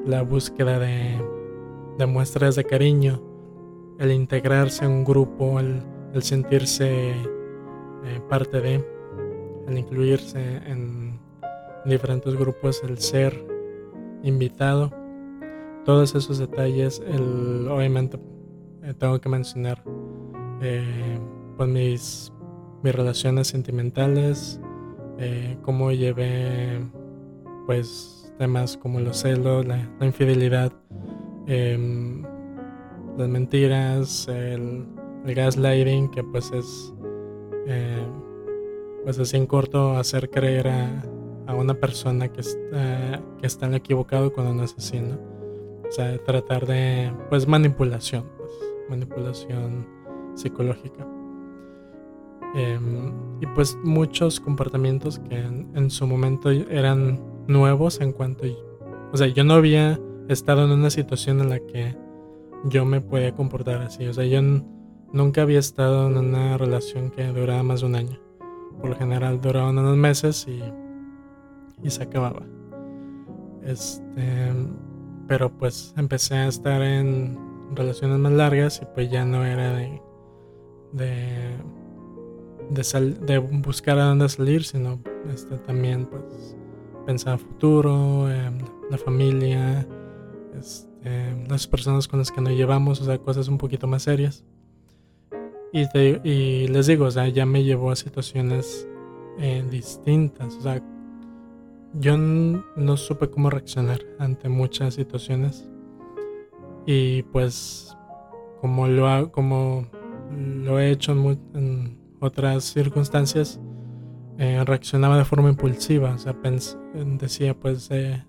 la 0.07 0.23
búsqueda 0.23 0.79
de, 0.79 2.07
muestras 2.07 2.57
de 2.57 2.65
cariño, 2.65 3.23
el 3.99 4.13
integrarse 4.13 4.85
en 4.85 4.91
un 4.91 5.05
grupo, 5.05 5.59
el, 5.61 5.83
sentirse 6.23 7.11
eh, 7.11 8.21
parte 8.29 8.61
de, 8.61 8.85
el 9.67 9.79
incluirse 9.79 10.57
en 10.67 11.19
diferentes 11.87 12.35
grupos, 12.37 12.83
el 12.85 12.99
ser 12.99 13.47
invitado, 14.23 14.93
todos 15.85 16.15
esos 16.15 16.39
detalles, 16.39 17.03
el, 17.07 17.69
obviamente 17.69 18.19
eh, 18.83 18.95
tengo 18.99 19.21
que 19.21 19.29
mencionar 19.29 19.83
eh, 20.61 21.19
pues 21.57 21.69
mis, 21.69 22.33
mis 22.83 22.95
relaciones 22.95 23.49
sentimentales, 23.49 24.61
cómo 25.63 25.93
llevé 25.93 26.81
pues 27.67 28.33
temas 28.39 28.77
como 28.77 29.01
los 29.01 29.19
celos, 29.19 29.65
la, 29.65 29.89
infidelidad, 30.01 30.73
em, 31.47 32.23
las 33.17 33.29
mentiras, 33.29 34.29
el 34.29 34.87
gaslighting, 35.25 36.11
que 36.11 36.23
pues 36.25 36.51
es, 36.53 36.93
eh, 37.67 38.07
pues 39.05 39.19
así 39.19 39.37
en 39.37 39.47
corto, 39.47 39.97
hacer 39.97 40.31
creer 40.31 40.69
a, 40.69 41.03
a 41.47 41.55
una 41.55 41.75
persona 41.75 42.29
que 42.29 42.41
está, 42.41 43.23
que 43.41 43.47
está 43.47 43.67
en 43.67 43.75
equivocado 43.75 44.33
cuando 44.33 44.55
no 44.55 44.65
es 44.65 44.75
así, 44.77 45.01
¿no? 45.01 45.34
Sea, 45.95 46.19
tratar 46.19 46.67
de, 46.67 47.13
pues 47.29 47.47
manipulación, 47.47 48.25
pues, 48.37 48.51
manipulación 48.91 49.87
psicológica. 50.35 51.07
Em, 52.57 53.13
y 53.41 53.47
pues 53.55 53.79
muchos 53.85 54.41
comportamientos 54.41 55.21
que 55.21 55.37
en, 55.37 55.91
su 55.91 56.09
momento 56.09 56.51
eran 56.51 57.21
nuevos 57.47 58.01
en 58.01 58.11
cuanto, 58.11 58.45
o 59.13 59.17
sea, 59.17 59.29
yo 59.29 59.45
no 59.45 59.55
había 59.55 60.01
estado 60.29 60.65
en 60.65 60.73
una 60.73 60.91
situación 60.91 61.41
en 61.41 61.51
la 61.51 61.61
que 61.61 61.97
yo 62.65 62.85
me 62.85 63.01
podía 63.01 63.33
comportar 63.33 63.81
así, 63.83 64.05
o 64.09 64.13
sea, 64.13 64.25
yo 64.25 64.41
nunca 65.13 65.43
había 65.43 65.61
estado 65.61 66.09
en 66.09 66.17
una 66.17 66.59
relación 66.59 67.13
que 67.13 67.25
duraba 67.29 67.63
más 67.63 67.83
de 67.83 67.87
un 67.87 67.95
año. 67.95 68.19
Por 68.81 68.91
lo 68.91 68.97
general 68.97 69.41
duraban 69.41 69.79
unos 69.79 69.97
meses 69.97 70.45
y, 70.49 70.61
y 71.87 71.91
se 71.91 72.03
acababa. 72.03 72.43
Este, 73.63 74.53
pero 75.27 75.51
pues 75.51 75.95
empecé 75.97 76.35
a 76.37 76.49
estar 76.49 76.83
en 76.83 77.39
relaciones 77.75 78.19
más 78.19 78.33
largas 78.33 78.81
y 78.83 78.87
pues 78.95 79.11
ya 79.11 79.25
no 79.25 79.45
era 79.45 79.75
de, 79.75 80.03
de 80.93 81.55
de, 82.71 83.39
buscar 83.39 83.99
a 83.99 84.05
dónde 84.07 84.29
salir, 84.29 84.65
sino 84.65 85.01
este, 85.33 85.59
también 85.59 86.07
pues 86.07 86.57
pensar 87.07 87.39
futuro, 87.39 88.31
em, 88.31 88.59
la 88.91 88.99
familia, 88.99 89.87
este, 90.59 91.47
las 91.49 91.67
personas 91.67 92.09
con 92.09 92.19
las 92.19 92.31
que 92.31 92.41
nos 92.41 92.53
llevamos, 92.53 93.01
o 93.01 93.05
sea, 93.05 93.19
cosas 93.19 93.49
un 93.49 93.59
poquito 93.59 93.87
más 93.87 94.03
serias. 94.03 94.45
Y, 95.73 95.87
y 96.29 96.69
les 96.69 96.87
digo, 96.87 97.07
o 97.07 97.11
sea, 97.11 97.29
ya 97.29 97.45
me 97.47 97.65
llevó 97.65 97.91
a 97.91 97.97
situaciones 97.97 98.87
eh, 99.39 99.65
distintas, 99.71 100.55
o 100.55 100.61
sea, 100.61 100.83
yo 101.95 102.17
no 102.17 102.97
supe 102.97 103.31
cómo 103.31 103.51
reaccionar 103.51 104.01
ante 104.19 104.49
muchas 104.49 104.95
situaciones. 104.95 105.69
Y 106.87 107.23
pues 107.25 107.97
como 108.61 108.87
lo, 108.87 109.31
como 109.33 109.87
lo 110.31 110.79
he 110.79 110.91
hecho 110.91 111.13
en, 111.13 111.41
en 111.55 111.99
otras 112.21 112.65
circunstancias 112.65 113.61
eh, 114.39 114.63
reaccionaba 114.65 115.17
de 115.17 115.25
forma 115.25 115.49
impulsiva, 115.49 116.15
o 116.15 116.19
sea, 116.19 116.35
decía 116.93 117.55
pues, 117.55 117.89
eh, 117.93 118.25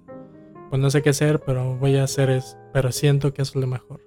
pues 0.69 0.79
no 0.79 0.89
sé 0.91 1.01
qué 1.01 1.09
hacer, 1.09 1.41
pero 1.43 1.77
voy 1.77 1.97
a 1.97 2.03
hacer 2.03 2.29
es, 2.29 2.57
pero 2.73 2.91
siento 2.91 3.33
que 3.33 3.41
es 3.41 3.55
lo 3.55 3.65
mejor. 3.65 4.01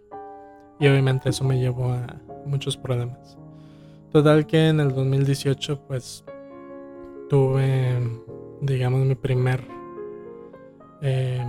Y 0.79 0.87
obviamente 0.87 1.31
eso 1.31 1.43
me 1.43 1.59
llevó 1.59 1.91
a 1.91 2.21
muchos 2.47 2.77
problemas. 2.77 3.37
Total 4.13 4.47
que 4.47 4.69
en 4.69 4.79
el 4.79 4.95
2018 4.95 5.87
pues 5.89 6.25
tuve, 7.29 7.99
digamos, 8.61 9.07
mi 9.07 9.15
primer, 9.15 9.63
eh, 11.03 11.45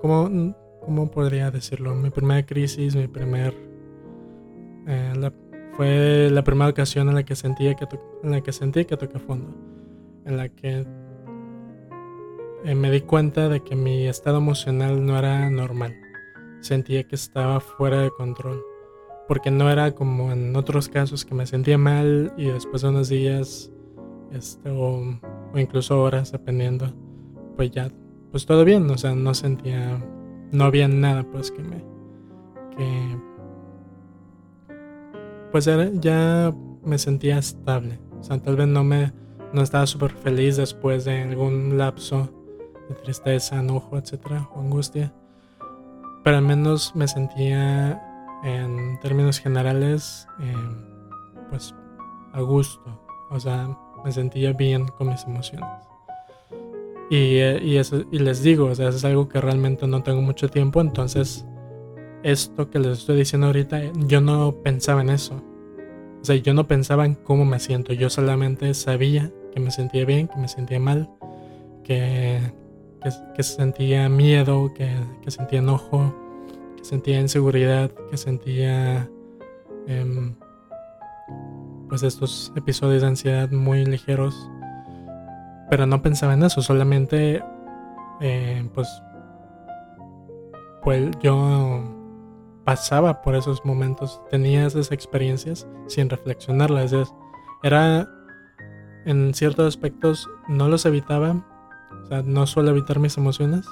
¿cómo, 0.00 0.54
¿cómo, 0.80 1.10
podría 1.10 1.50
decirlo? 1.50 1.94
Mi 1.94 2.10
primera 2.10 2.44
crisis, 2.44 2.94
mi 2.94 3.08
primer, 3.08 3.54
eh, 4.86 5.30
fue 5.76 6.28
la 6.30 6.42
primera 6.42 6.70
ocasión 6.70 7.08
en 7.08 7.14
la 7.14 7.22
que 7.22 7.36
sentía 7.36 7.74
que, 7.74 7.86
en 8.22 8.30
la 8.30 8.40
que, 8.40 8.52
sentí 8.52 8.84
que 8.84 8.96
toqué 8.96 9.18
fondo, 9.18 9.54
en 10.24 10.36
la 10.36 10.48
que 10.48 10.86
eh, 12.64 12.74
me 12.74 12.90
di 12.90 13.02
cuenta 13.02 13.48
de 13.48 13.60
que 13.60 13.76
mi 13.76 14.08
estado 14.08 14.38
emocional 14.38 15.04
no 15.04 15.18
era 15.18 15.48
normal. 15.50 15.94
Sentía 16.60 17.04
que 17.04 17.14
estaba 17.14 17.60
fuera 17.60 18.02
de 18.02 18.10
control, 18.10 18.64
porque 19.28 19.50
no 19.52 19.70
era 19.70 19.92
como 19.94 20.32
en 20.32 20.56
otros 20.56 20.88
casos 20.88 21.24
que 21.24 21.34
me 21.34 21.46
sentía 21.46 21.78
mal 21.78 22.32
y 22.36 22.46
después 22.46 22.82
de 22.82 22.88
unos 22.88 23.08
días 23.08 23.70
este, 24.32 24.70
o, 25.52 25.58
incluso 25.58 26.00
horas, 26.02 26.32
dependiendo, 26.32 26.92
pues 27.56 27.70
ya, 27.70 27.88
pues 28.30 28.46
todo 28.46 28.64
bien, 28.64 28.88
o 28.90 28.98
sea, 28.98 29.14
no 29.14 29.34
sentía, 29.34 29.98
no 30.52 30.64
había 30.64 30.88
nada 30.88 31.24
pues 31.24 31.50
que 31.50 31.62
me, 31.62 31.84
que 32.76 33.18
pues 35.50 35.64
ya 36.00 36.54
me 36.84 36.98
sentía 36.98 37.38
estable. 37.38 37.98
O 38.20 38.22
sea, 38.22 38.38
tal 38.42 38.56
vez 38.56 38.68
no 38.68 38.84
me 38.84 39.12
no 39.52 39.62
estaba 39.62 39.86
súper 39.86 40.12
feliz 40.12 40.56
después 40.56 41.04
de 41.04 41.22
algún 41.22 41.78
lapso 41.78 42.30
de 42.88 42.94
tristeza, 42.96 43.56
enojo, 43.56 43.98
etcétera, 43.98 44.48
o 44.54 44.60
angustia. 44.60 45.12
Pero 46.24 46.36
al 46.36 46.44
menos 46.44 46.94
me 46.94 47.08
sentía 47.08 48.02
en 48.44 48.98
términos 49.00 49.38
generales 49.38 50.26
em, 50.40 51.48
pues 51.50 51.74
a 52.32 52.40
gusto. 52.40 53.02
O 53.30 53.40
sea, 53.40 53.76
me 54.04 54.12
sentía 54.12 54.52
bien 54.52 54.86
con 54.86 55.08
mis 55.08 55.24
emociones. 55.24 55.68
Y, 57.10 57.38
y, 57.38 57.76
eso, 57.76 58.04
y 58.10 58.18
les 58.18 58.42
digo, 58.42 58.66
o 58.66 58.74
sea, 58.74 58.90
es 58.90 59.04
algo 59.04 59.28
que 59.28 59.40
realmente 59.40 59.86
no 59.86 60.02
tengo 60.02 60.20
mucho 60.20 60.48
tiempo, 60.48 60.80
entonces 60.80 61.46
esto 62.22 62.68
que 62.70 62.78
les 62.78 62.98
estoy 62.98 63.16
diciendo 63.16 63.46
ahorita, 63.46 63.80
yo 64.06 64.20
no 64.20 64.52
pensaba 64.62 65.00
en 65.00 65.10
eso. 65.10 65.42
O 66.20 66.24
sea, 66.24 66.36
yo 66.36 66.52
no 66.52 66.66
pensaba 66.66 67.06
en 67.06 67.14
cómo 67.14 67.44
me 67.44 67.60
siento, 67.60 67.92
yo 67.92 68.10
solamente 68.10 68.74
sabía 68.74 69.32
que 69.52 69.60
me 69.60 69.70
sentía 69.70 70.04
bien, 70.04 70.28
que 70.28 70.36
me 70.36 70.48
sentía 70.48 70.80
mal, 70.80 71.08
que, 71.84 72.40
que, 73.34 73.42
sentía 73.42 74.08
miedo, 74.08 74.72
que, 74.74 74.90
que, 75.22 75.30
sentía 75.30 75.60
enojo, 75.60 76.14
que 76.76 76.84
sentía 76.84 77.20
inseguridad, 77.20 77.90
que 78.10 78.16
sentía 78.16 79.08
em, 79.86 80.34
pues 81.88 82.02
estos 82.02 82.52
episodios 82.56 83.02
de 83.02 83.08
ansiedad 83.08 83.50
muy 83.50 83.84
ligeros. 83.84 84.50
Pero 85.70 85.86
no 85.86 86.00
pensaba 86.02 86.34
en 86.34 86.42
eso, 86.42 86.62
solamente 86.62 87.42
eh, 88.20 88.68
pues, 88.74 89.02
pues 90.82 91.10
yo 91.20 91.84
pasaba 92.64 93.22
por 93.22 93.34
esos 93.34 93.64
momentos, 93.64 94.20
tenía 94.30 94.66
esas 94.66 94.92
experiencias 94.92 95.66
sin 95.86 96.10
reflexionarlas. 96.10 96.94
Era, 97.62 98.08
en 99.04 99.34
ciertos 99.34 99.66
aspectos, 99.66 100.28
no 100.48 100.68
los 100.68 100.84
evitaba, 100.86 101.44
o 102.04 102.06
sea, 102.06 102.22
no 102.22 102.46
suelo 102.46 102.70
evitar 102.70 102.98
mis 102.98 103.16
emociones, 103.16 103.66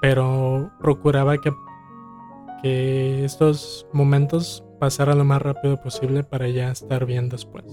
pero 0.00 0.70
procuraba 0.80 1.38
que, 1.38 1.52
que 2.62 3.24
estos 3.24 3.86
momentos 3.92 4.62
pasaran 4.78 5.18
lo 5.18 5.24
más 5.24 5.42
rápido 5.42 5.80
posible 5.80 6.22
para 6.22 6.48
ya 6.48 6.70
estar 6.70 7.06
bien 7.06 7.28
después. 7.28 7.64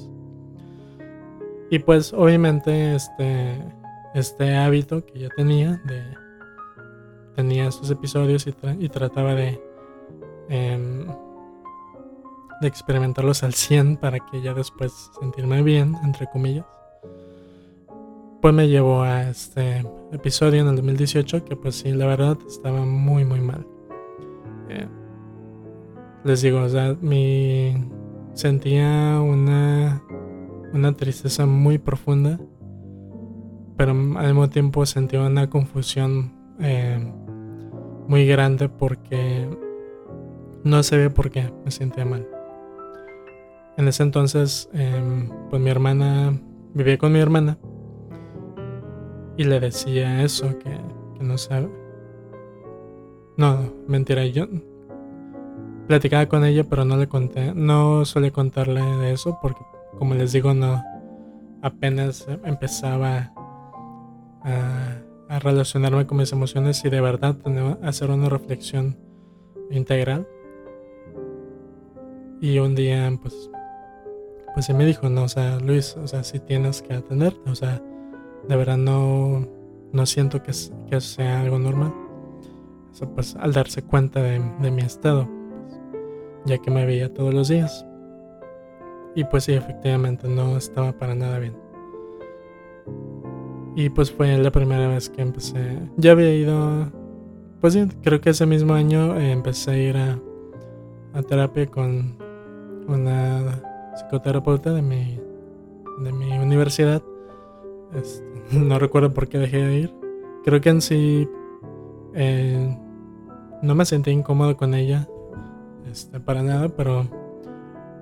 Y 1.69 1.79
pues 1.79 2.13
obviamente 2.13 2.95
este, 2.95 3.63
este 4.13 4.55
hábito 4.55 5.05
que 5.05 5.19
ya 5.19 5.29
tenía 5.29 5.81
de 5.86 6.03
tenía 7.36 7.67
estos 7.67 7.89
episodios 7.89 8.45
y 8.45 8.89
trataba 8.89 9.33
de 9.33 9.60
Em, 10.50 11.07
de 12.62 12.67
experimentarlos 12.67 13.43
al 13.43 13.53
100 13.53 13.98
para 13.98 14.19
que 14.19 14.41
ya 14.41 14.53
después 14.53 15.12
sentirme 15.19 15.62
bien, 15.63 15.95
entre 16.03 16.27
comillas. 16.27 16.65
Pues 18.41 18.53
me 18.53 18.67
llevó 18.67 19.03
a 19.03 19.29
este 19.29 19.86
episodio 20.12 20.62
en 20.62 20.67
el 20.67 20.75
2018 20.75 21.45
que 21.45 21.55
pues 21.55 21.75
sí, 21.75 21.91
la 21.91 22.05
verdad 22.05 22.38
estaba 22.48 22.86
muy 22.86 23.25
muy 23.25 23.39
mal. 23.39 23.65
Eh, 24.69 24.88
les 26.24 26.42
digo, 26.42 26.62
o 26.62 26.70
sea, 26.70 26.96
sentía 28.34 29.20
una 29.22 30.01
una 30.74 30.92
tristeza 30.94 31.46
muy 31.46 31.77
profunda, 31.77 32.39
pero 33.77 33.92
al 33.92 34.25
mismo 34.25 34.50
tiempo 34.50 34.86
sentía 34.86 35.22
una 35.22 35.50
confusión 35.50 36.34
eh, 36.60 37.00
muy 38.08 38.25
grande 38.25 38.70
porque 38.70 39.48
no 40.63 40.82
sabía 40.82 41.13
por 41.13 41.30
qué 41.30 41.53
me 41.63 41.72
sentía 41.72 42.06
mal. 42.06 42.27
En 43.77 43.88
ese 43.88 44.03
entonces, 44.03 44.70
em, 44.74 45.30
pues 45.50 45.62
mi 45.62 45.70
hermana, 45.70 46.39
vivía 46.74 46.98
con 46.98 47.13
mi 47.13 47.20
hermana 47.20 47.58
y 49.38 49.44
le 49.44 49.60
decía 49.60 50.24
eso, 50.24 50.58
que, 50.60 50.80
no 51.24 51.38
sabe. 51.38 51.70
No, 53.38 53.74
mentira, 53.88 54.25
yo 54.25 54.46
platicaba 55.87 56.25
con 56.27 56.45
ella, 56.45 56.63
pero 56.63 56.85
no 56.85 56.97
le 56.97 57.07
conté, 57.07 57.53
no 57.53 58.05
suele 58.05 58.31
contarle 58.31 58.81
de 58.81 59.13
eso 59.13 59.37
porque, 59.41 59.61
como 59.97 60.15
les 60.15 60.31
digo, 60.31 60.53
no, 60.53 60.83
apenas 61.61 62.27
empezaba 62.43 63.33
a, 64.43 64.99
relacionarme 65.39 66.05
con 66.05 66.19
mis 66.19 66.31
emociones 66.31 66.85
y 66.85 66.89
de 66.91 67.01
verdad 67.01 67.35
tenía 67.35 67.79
hacer 67.81 68.11
una 68.11 68.29
reflexión 68.29 68.95
integral 69.71 70.27
y 72.39 72.59
un 72.59 72.75
día, 72.75 73.11
pues, 73.19 73.49
pues 74.53 74.69
me 74.69 74.85
dijo, 74.85 75.09
no, 75.09 75.23
o 75.23 75.27
sea, 75.27 75.59
Luis, 75.59 75.97
o 75.97 76.07
sea, 76.07 76.23
si 76.23 76.39
tienes 76.39 76.83
que 76.83 76.93
atenderte, 76.93 77.49
o 77.49 77.55
sea, 77.55 77.81
de 78.47 78.55
verdad 78.55 78.77
no, 78.77 79.47
no 79.91 80.05
siento 80.05 80.43
que, 80.43 80.51
que 80.89 81.01
sea 81.01 81.41
algo 81.41 81.57
normal. 81.57 81.93
O 82.91 82.95
sea, 82.95 83.07
pues 83.07 83.35
al 83.35 83.53
darse 83.53 83.81
cuenta 83.81 84.21
de, 84.21 84.39
mi 84.39 84.81
estado. 84.81 85.27
Ya 86.45 86.57
que 86.57 86.71
me 86.71 86.85
veía 86.85 87.13
todos 87.13 87.33
los 87.33 87.47
días. 87.47 87.85
Y 89.15 89.23
pues 89.25 89.45
sí, 89.45 89.53
efectivamente 89.53 90.27
no 90.27 90.57
estaba 90.57 90.91
para 90.91 91.15
nada 91.15 91.39
bien. 91.39 91.55
Y 93.75 93.89
pues 93.89 94.12
fue 94.12 94.38
la 94.38 94.51
primera 94.51 94.88
vez 94.88 95.09
que 95.09 95.21
empecé. 95.21 95.79
Ya 95.97 96.12
había 96.12 96.33
ido, 96.33 96.91
pues 97.62 97.73
sí, 97.73 97.88
creo 98.01 98.21
que 98.21 98.31
ese 98.31 98.45
mismo 98.45 98.73
año 98.73 99.17
eh, 99.19 99.31
empecé 99.31 99.71
a 99.71 99.77
ir 99.77 99.97
a, 99.97 100.19
a 101.13 101.23
terapia 101.23 101.65
con 101.67 102.17
una 102.88 103.62
psicoterapeuta 103.95 104.73
de 104.73 104.81
mi, 104.81 105.19
de 106.00 106.12
mi 106.12 106.38
universidad. 106.38 107.01
Este, 107.95 108.23
no 108.57 108.79
recuerdo 108.79 109.13
por 109.13 109.27
qué 109.27 109.38
dejé 109.39 109.57
de 109.57 109.75
ir. 109.79 109.93
Creo 110.43 110.62
que 110.62 110.69
en 110.69 110.81
sí 110.81 111.27
eh, 112.13 112.77
no 113.62 113.75
me 113.75 113.85
sentí 113.85 114.12
incómodo 114.12 114.57
con 114.57 114.73
ella, 114.73 115.07
este, 115.89 116.19
para 116.19 116.41
nada, 116.41 116.69
pero 116.69 117.07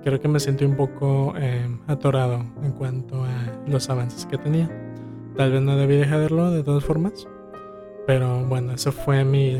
creo 0.02 0.20
que 0.20 0.28
me 0.28 0.40
sentí 0.40 0.64
un 0.64 0.76
poco 0.76 1.34
eh, 1.36 1.66
atorado 1.86 2.44
en 2.62 2.72
cuanto 2.72 3.24
a 3.24 3.68
los 3.68 3.88
avances 3.90 4.26
que 4.26 4.38
tenía. 4.38 4.70
Tal 5.36 5.52
vez 5.52 5.62
no 5.62 5.76
debí 5.76 5.96
dejarlo 5.96 6.50
de 6.50 6.62
todas 6.62 6.84
formas, 6.84 7.26
pero 8.06 8.44
bueno, 8.44 8.72
eso 8.72 8.92
fue 8.92 9.24
mi, 9.24 9.58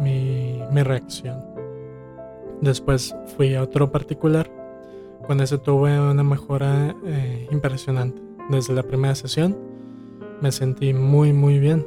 mi, 0.00 0.62
mi 0.70 0.82
reacción. 0.82 1.44
Después 2.60 3.14
fui 3.36 3.54
a 3.54 3.62
otro 3.62 3.90
particular. 3.90 4.50
Con 5.26 5.40
ese 5.40 5.58
tuve 5.58 5.98
una 6.00 6.22
mejora 6.22 6.94
eh, 7.04 7.48
impresionante. 7.50 8.22
Desde 8.50 8.74
la 8.74 8.82
primera 8.82 9.14
sesión 9.14 9.56
me 10.40 10.50
sentí 10.52 10.94
muy, 10.94 11.32
muy 11.32 11.58
bien. 11.58 11.86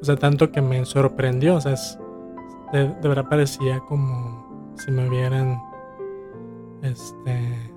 o 0.00 0.04
sea, 0.04 0.16
tanto 0.16 0.50
que 0.50 0.60
me 0.60 0.84
sorprendió. 0.84 1.56
O 1.56 1.60
sea, 1.60 1.76
de, 2.72 2.86
verdad 3.02 3.28
parecía 3.28 3.80
como 3.80 4.72
si 4.76 4.90
me 4.90 5.08
hubieran 5.08 5.60
este, 6.82 7.72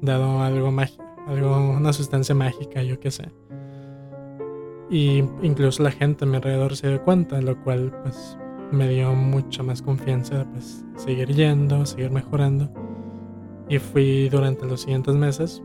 dado 0.00 0.40
algo 0.40 0.70
mágico, 0.70 1.04
algo, 1.26 1.56
una 1.70 1.92
sustancia 1.92 2.34
mágica, 2.34 2.82
yo 2.82 3.00
qué 3.00 3.10
sé. 3.10 3.30
Y 4.88 5.18
incluso 5.42 5.82
la 5.82 5.90
gente 5.90 6.24
a 6.24 6.28
mi 6.28 6.36
alrededor 6.36 6.76
se 6.76 6.88
dio 6.88 7.02
cuenta, 7.02 7.40
lo 7.40 7.60
cual 7.64 7.92
pues 8.02 8.38
me 8.70 8.88
dio 8.88 9.12
mucha 9.14 9.62
más 9.62 9.82
confianza 9.82 10.46
pues 10.52 10.84
seguir 10.96 11.28
yendo, 11.34 11.84
seguir 11.86 12.10
mejorando. 12.10 12.70
Y 13.68 13.78
fui 13.78 14.28
durante 14.28 14.64
los 14.66 14.82
siguientes 14.82 15.14
meses. 15.14 15.62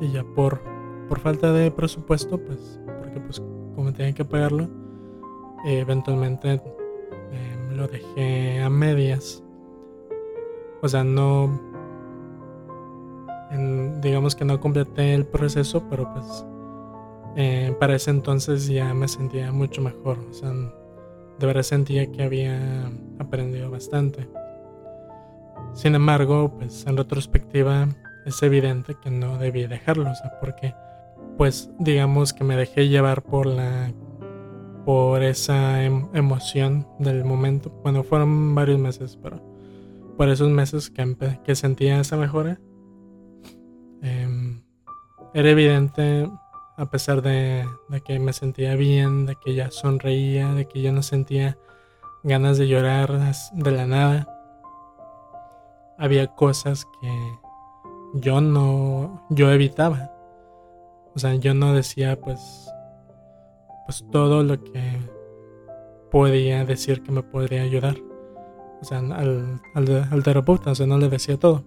Y 0.00 0.10
ya 0.12 0.24
por, 0.24 0.62
por 1.08 1.20
falta 1.20 1.52
de 1.52 1.70
presupuesto, 1.70 2.38
pues, 2.38 2.80
porque 3.00 3.20
pues 3.20 3.42
como 3.74 3.92
tenía 3.92 4.12
que 4.12 4.24
pagarlo, 4.24 4.68
eventualmente 5.64 6.60
lo 7.72 7.88
dejé 7.88 8.60
a 8.62 8.70
medias. 8.70 9.42
O 10.82 10.88
sea, 10.88 11.04
no... 11.04 11.60
digamos 14.00 14.34
que 14.34 14.44
no 14.44 14.60
completé 14.60 15.14
el 15.14 15.26
proceso, 15.26 15.82
pero 15.88 16.12
pues 16.12 16.44
eh, 17.36 17.74
para 17.80 17.96
ese 17.96 18.10
entonces 18.10 18.66
ya 18.66 18.92
me 18.94 19.08
sentía 19.08 19.52
mucho 19.52 19.80
mejor. 19.82 20.18
O 20.30 20.32
sea, 20.32 20.50
de 20.50 21.46
verdad 21.46 21.62
sentía 21.62 22.10
que 22.10 22.22
había 22.22 22.90
aprendido 23.18 23.70
bastante. 23.70 24.28
Sin 25.74 25.94
embargo, 25.94 26.52
pues 26.58 26.86
en 26.86 26.96
retrospectiva 26.96 27.88
es 28.26 28.42
evidente 28.42 28.94
que 29.02 29.10
no 29.10 29.38
debí 29.38 29.66
dejarlo, 29.66 30.10
o 30.10 30.14
sea, 30.14 30.38
porque 30.40 30.74
pues 31.38 31.70
digamos 31.78 32.32
que 32.32 32.44
me 32.44 32.56
dejé 32.56 32.88
llevar 32.88 33.22
por 33.22 33.46
la 33.46 33.92
por 34.84 35.22
esa 35.22 35.84
em, 35.84 36.08
emoción 36.14 36.86
del 36.98 37.24
momento. 37.24 37.70
Bueno, 37.82 38.02
fueron 38.02 38.54
varios 38.54 38.78
meses, 38.78 39.18
pero 39.22 39.40
por 40.16 40.28
esos 40.28 40.50
meses 40.50 40.90
que, 40.90 41.38
que 41.44 41.54
sentía 41.54 42.00
esa 42.00 42.16
mejora, 42.16 42.60
em, 44.02 44.62
era 45.34 45.50
evidente 45.50 46.28
a 46.76 46.86
pesar 46.90 47.22
de, 47.22 47.64
que 48.04 48.18
me 48.18 48.32
sentía 48.32 48.74
bien, 48.74 49.26
de 49.26 49.36
que 49.36 49.54
ya 49.54 49.70
sonreía, 49.70 50.52
de 50.52 50.66
que 50.66 50.82
ya 50.82 50.92
no 50.92 51.02
sentía 51.02 51.58
ganas 52.22 52.58
de 52.58 52.68
llorar 52.68 53.12
de 53.52 53.70
la 53.70 53.86
nada. 53.86 54.28
Había 55.98 56.28
cosas 56.28 56.86
que 57.00 57.38
yo 58.14 58.40
no, 58.40 59.24
yo 59.30 59.52
evitaba. 59.52 60.10
O 61.14 61.18
sea, 61.18 61.34
yo 61.34 61.54
no 61.54 61.74
decía 61.74 62.18
pues, 62.18 62.71
pues 63.92 64.10
todo 64.10 64.42
lo 64.42 64.62
que 64.62 64.98
podía 66.10 66.64
decir 66.64 67.02
que 67.02 67.12
me 67.12 67.22
podría 67.22 67.62
ayudar. 67.62 67.96
O 68.80 68.84
sea, 68.84 68.98
al, 68.98 69.60
al, 69.74 70.22
terapeuta, 70.22 70.70
o 70.70 70.74
sea, 70.74 70.86
no 70.86 70.98
le 70.98 71.08
decía 71.08 71.38
todo 71.38 71.64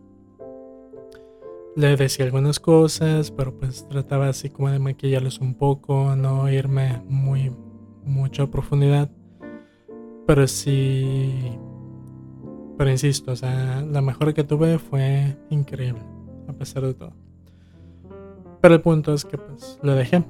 le 1.76 1.98
decía 1.98 2.24
algunas 2.24 2.62
cosas, 2.62 3.32
pero 3.32 3.54
pues 3.54 3.86
trataba 3.90 4.30
así 4.30 4.50
como 4.50 4.70
de 4.70 4.80
maquillarlos 4.80 5.40
un 5.40 5.56
poco, 5.56 6.16
no 6.16 6.50
irme 6.50 7.02
muy 7.10 7.52
mucho 8.06 8.44
a 8.44 8.48
profundidad. 8.50 9.12
Pero 10.26 10.48
sí, 10.48 11.34
pero 12.78 12.90
insisto, 12.90 13.34
o 13.34 13.36
sea, 13.36 13.82
la 13.82 14.02
mejor 14.02 14.34
que 14.34 14.46
tuve 14.46 14.80
fue 14.80 15.38
increíble, 15.50 16.02
a 16.48 16.54
pesar 16.54 16.84
de 16.84 16.94
todo. 16.94 17.14
Pero 18.62 18.74
el 18.74 18.82
punto 18.82 19.14
es 19.14 19.26
que 19.26 19.38
pues 19.38 19.78
lo 19.84 19.96
dejé. 19.96 20.24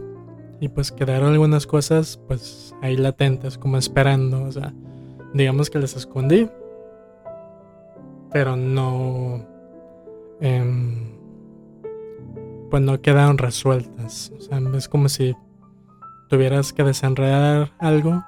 Y 0.60 0.70
pues 0.70 0.92
quedaron 0.92 1.34
algunas 1.34 1.68
cosas 1.68 2.20
pues 2.28 2.76
ahí 2.82 2.98
latentes, 2.98 3.58
como 3.58 3.78
esperando, 3.78 4.44
o 4.44 4.52
sea, 4.52 4.74
digamos 5.34 5.70
que 5.70 5.80
las 5.80 5.96
escondí. 5.96 6.50
Pero 8.32 8.56
no... 8.56 9.46
Eh, 10.42 11.12
pues 12.70 12.84
no 12.84 13.02
quedaron 13.02 13.38
resueltas. 13.38 14.34
O 14.38 14.42
sea, 14.42 14.60
es 14.76 14.90
como 14.90 15.08
si 15.10 15.36
tuvieras 16.30 16.74
que 16.74 16.84
desenredar 16.84 17.72
algo 17.80 18.24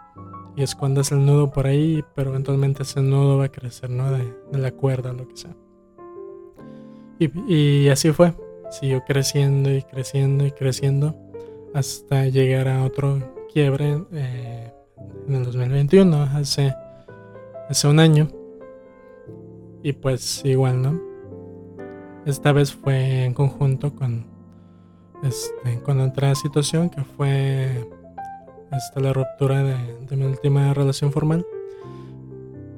y 0.56 0.64
escondas 0.64 1.12
el 1.12 1.26
nudo 1.26 1.52
por 1.52 1.68
ahí, 1.68 2.04
pero 2.16 2.30
eventualmente 2.30 2.84
ese 2.84 3.02
nudo 3.02 3.38
va 3.38 3.46
a 3.46 3.52
crecer, 3.52 3.90
¿no? 3.90 4.12
De, 4.12 4.34
la 4.52 4.72
cuerda 4.72 5.14
lo 5.14 5.28
que 5.28 5.38
sea. 5.38 5.56
Y, 7.20 7.90
así 7.90 8.12
fue. 8.12 8.34
Siguió 8.72 9.04
creciendo 9.06 9.74
y 9.74 9.82
creciendo 9.84 10.46
y 10.46 10.52
creciendo 10.52 11.16
hasta 11.74 12.26
llegar 12.26 12.68
a 12.68 12.84
otro 12.84 13.48
quiebre 13.52 14.04
eh, 14.12 14.72
en 15.28 15.36
el 15.36 15.44
2021, 15.46 16.24
hace, 16.34 16.74
hace 17.70 17.88
un 17.88 18.00
año. 18.00 18.30
Y 19.84 19.94
pues 19.94 20.42
igual, 20.44 20.82
¿no? 20.82 21.02
Esta 22.26 22.52
vez 22.52 22.74
fue 22.74 23.26
en 23.26 23.34
conjunto 23.34 23.94
con, 23.96 24.26
este, 25.24 25.82
con 25.84 26.00
otra 26.02 26.36
situación 26.36 26.90
que 26.90 27.04
fue 27.04 27.88
este, 28.72 29.02
la 29.02 29.14
ruptura 29.14 29.64
de, 29.64 30.16
mi 30.16 30.26
última 30.26 30.74
relación 30.74 31.12
formal. 31.12 31.46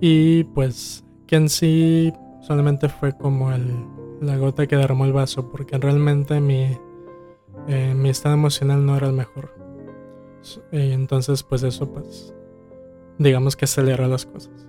Y 0.02 0.44
pues 0.46 1.04
que 1.28 1.36
en 1.36 1.50
sí 1.50 2.14
solamente 2.42 2.90
fue 2.90 3.14
como 3.14 3.52
el, 3.52 3.86
la 4.22 4.38
gota 4.38 4.68
que 4.68 4.76
derramó 4.76 5.06
el 5.06 5.14
vaso, 5.14 5.50
porque 5.52 5.78
realmente 5.78 6.40
mi, 6.40 6.78
eh, 7.68 7.94
mi 7.96 8.10
estado 8.10 8.36
emocional 8.36 8.86
no 8.86 8.96
era 8.96 9.08
el 9.08 9.14
mejor. 9.14 9.54
Y 10.72 10.92
entonces 10.92 11.44
pues 11.44 11.64
eso 11.64 11.92
pues 11.92 12.34
digamos 13.18 13.56
que 13.56 13.66
aceleró 13.66 14.08
las 14.08 14.26
cosas. 14.26 14.68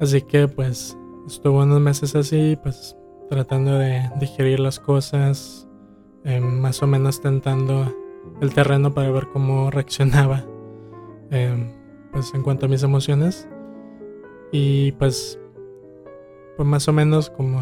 Así 0.00 0.22
que 0.22 0.46
pues 0.46 0.96
estuvo 1.26 1.62
unos 1.62 1.80
meses 1.80 2.14
así, 2.14 2.58
pues 2.62 2.96
tratando 3.30 3.78
de 3.78 4.10
digerir 4.20 4.60
las 4.60 4.78
cosas, 4.78 5.66
eh, 6.24 6.40
más 6.40 6.82
o 6.82 6.86
menos 6.86 7.20
tentando 7.20 7.92
el 8.40 8.52
terreno 8.52 8.92
para 8.92 9.10
ver 9.10 9.28
cómo 9.32 9.70
reaccionaba 9.70 10.44
eh, 11.30 11.72
pues 12.12 12.32
en 12.34 12.42
cuanto 12.42 12.66
a 12.66 12.68
mis 12.68 12.82
emociones 12.82 13.48
y 14.52 14.92
pues 14.92 15.38
pues 16.56 16.68
más 16.68 16.88
o 16.88 16.92
menos 16.92 17.30
como 17.30 17.60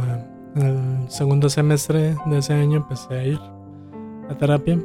en 0.55 0.63
el 0.63 1.11
segundo 1.11 1.49
semestre 1.49 2.17
de 2.27 2.39
ese 2.39 2.55
año 2.55 2.77
empecé 2.77 3.15
a 3.15 3.25
ir 3.25 3.41
a 4.29 4.37
terapia 4.37 4.79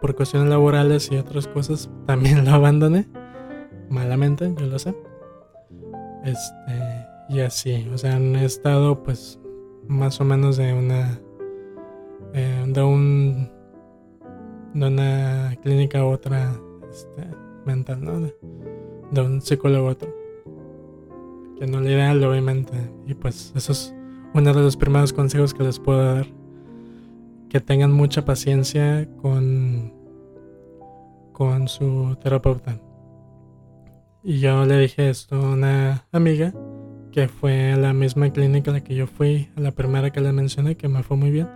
por 0.00 0.14
cuestiones 0.14 0.48
laborales 0.48 1.10
y 1.10 1.16
otras 1.16 1.46
cosas 1.48 1.90
también 2.06 2.44
lo 2.44 2.52
abandoné 2.52 3.06
malamente 3.88 4.52
yo 4.58 4.66
lo 4.66 4.78
sé 4.78 4.94
este 6.24 7.06
y 7.28 7.40
así 7.40 7.88
o 7.92 7.98
sea 7.98 8.16
han 8.16 8.36
estado 8.36 9.02
pues 9.02 9.38
más 9.88 10.20
o 10.20 10.24
menos 10.24 10.56
de 10.56 10.72
una 10.72 11.20
eh, 12.32 12.64
de 12.66 12.82
un 12.82 13.54
de 14.74 14.86
una 14.88 15.56
clínica 15.62 16.00
a 16.00 16.04
otra 16.04 16.52
este, 16.90 17.24
mental, 17.64 18.04
¿no? 18.04 18.20
De, 18.20 19.20
un 19.20 19.40
psicólogo 19.40 19.88
a 19.88 19.92
otro. 19.92 20.14
Que 21.58 21.66
no 21.66 21.80
le 21.80 21.92
ideal, 21.92 22.22
obviamente. 22.24 22.72
Y 23.06 23.14
pues 23.14 23.52
eso 23.54 23.72
es 23.72 23.94
uno 24.34 24.52
de 24.52 24.60
los 24.60 24.76
primeros 24.76 25.12
consejos 25.12 25.54
que 25.54 25.62
les 25.62 25.78
puedo 25.78 26.14
dar. 26.16 26.26
Que 27.54 27.60
tengan 27.60 27.92
mucha 27.92 28.24
paciencia 28.24 29.08
con, 29.22 29.92
con 31.32 31.68
su 31.68 32.18
terapeuta. 32.20 32.80
y 34.24 34.40
yo 34.40 34.64
le 34.64 34.76
dije 34.76 35.08
esto 35.08 35.36
a 35.36 35.52
una 35.52 36.04
amiga 36.10 36.52
que 37.12 37.28
fue 37.28 37.70
a 37.70 37.76
la 37.76 37.92
misma 37.92 38.32
clínica 38.32 38.72
a 38.72 38.74
la 38.74 38.80
que 38.82 38.96
yo 38.96 39.06
fui, 39.06 39.50
a 39.54 39.60
la 39.60 39.70
primera 39.70 40.10
que 40.10 40.20
le 40.20 40.32
mencioné, 40.32 40.76
que 40.76 40.88
me 40.88 41.04
fue 41.04 41.16
muy 41.16 41.30
bien. 41.30 41.48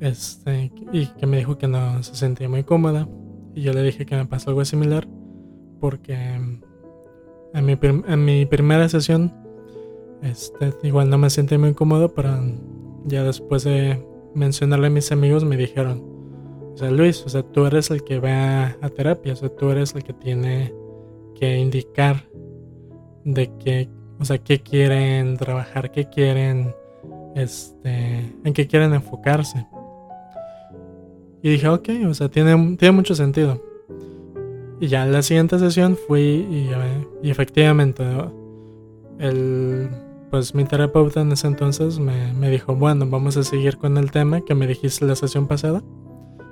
Este, 0.00 0.70
y 0.92 1.06
que 1.06 1.26
me 1.26 1.38
dijo 1.38 1.56
que 1.56 1.66
no 1.66 2.02
se 2.02 2.14
sentía 2.14 2.50
muy 2.50 2.62
cómoda. 2.62 3.08
Y 3.54 3.62
yo 3.62 3.72
le 3.72 3.82
dije 3.82 4.04
que 4.04 4.16
me 4.16 4.26
pasó 4.26 4.50
algo 4.50 4.66
similar 4.66 5.08
porque 5.80 6.14
en 7.54 7.64
mi, 7.64 7.78
mi 8.18 8.44
primera 8.44 8.86
sesión 8.90 9.32
este, 10.20 10.74
igual 10.82 11.08
no 11.08 11.16
me 11.16 11.30
sentí 11.30 11.56
muy 11.56 11.72
cómodo, 11.72 12.12
pero 12.12 12.38
ya 13.06 13.24
después 13.24 13.64
de 13.64 14.12
mencionarle 14.34 14.88
a 14.88 14.90
mis 14.90 15.12
amigos 15.12 15.44
me 15.44 15.56
dijeron, 15.56 16.02
o 16.74 16.76
sea, 16.76 16.90
Luis, 16.90 17.22
o 17.24 17.28
sea, 17.28 17.42
tú 17.42 17.66
eres 17.66 17.90
el 17.90 18.02
que 18.02 18.18
va 18.18 18.76
a 18.80 18.88
terapia, 18.90 19.32
o 19.32 19.36
sea, 19.36 19.48
tú 19.48 19.70
eres 19.70 19.94
el 19.94 20.02
que 20.02 20.12
tiene 20.12 20.74
que 21.34 21.58
indicar 21.58 22.24
de 23.24 23.50
qué, 23.58 23.88
o 24.18 24.24
sea, 24.24 24.38
qué 24.38 24.60
quieren 24.60 25.36
trabajar, 25.36 25.90
qué 25.90 26.08
quieren, 26.08 26.74
este, 27.34 28.34
en 28.44 28.52
qué 28.52 28.66
quieren 28.66 28.92
enfocarse. 28.92 29.66
Y 31.42 31.50
dije, 31.50 31.68
ok, 31.68 31.88
o 32.08 32.14
sea, 32.14 32.28
tiene, 32.28 32.76
tiene 32.76 32.92
mucho 32.92 33.14
sentido. 33.14 33.62
Y 34.80 34.88
ya 34.88 35.04
en 35.04 35.12
la 35.12 35.22
siguiente 35.22 35.58
sesión 35.58 35.96
fui 35.96 36.20
y, 36.20 36.70
y 37.22 37.30
efectivamente 37.30 38.02
el, 39.18 39.88
pues 40.34 40.52
mi 40.52 40.64
terapeuta 40.64 41.20
en 41.20 41.30
ese 41.30 41.46
entonces 41.46 42.00
me, 42.00 42.32
me, 42.32 42.50
dijo, 42.50 42.74
bueno, 42.74 43.06
vamos 43.08 43.36
a 43.36 43.44
seguir 43.44 43.76
con 43.76 43.96
el 43.98 44.10
tema 44.10 44.40
que 44.40 44.56
me 44.56 44.66
dijiste 44.66 45.04
la 45.04 45.14
sesión 45.14 45.46
pasada. 45.46 45.80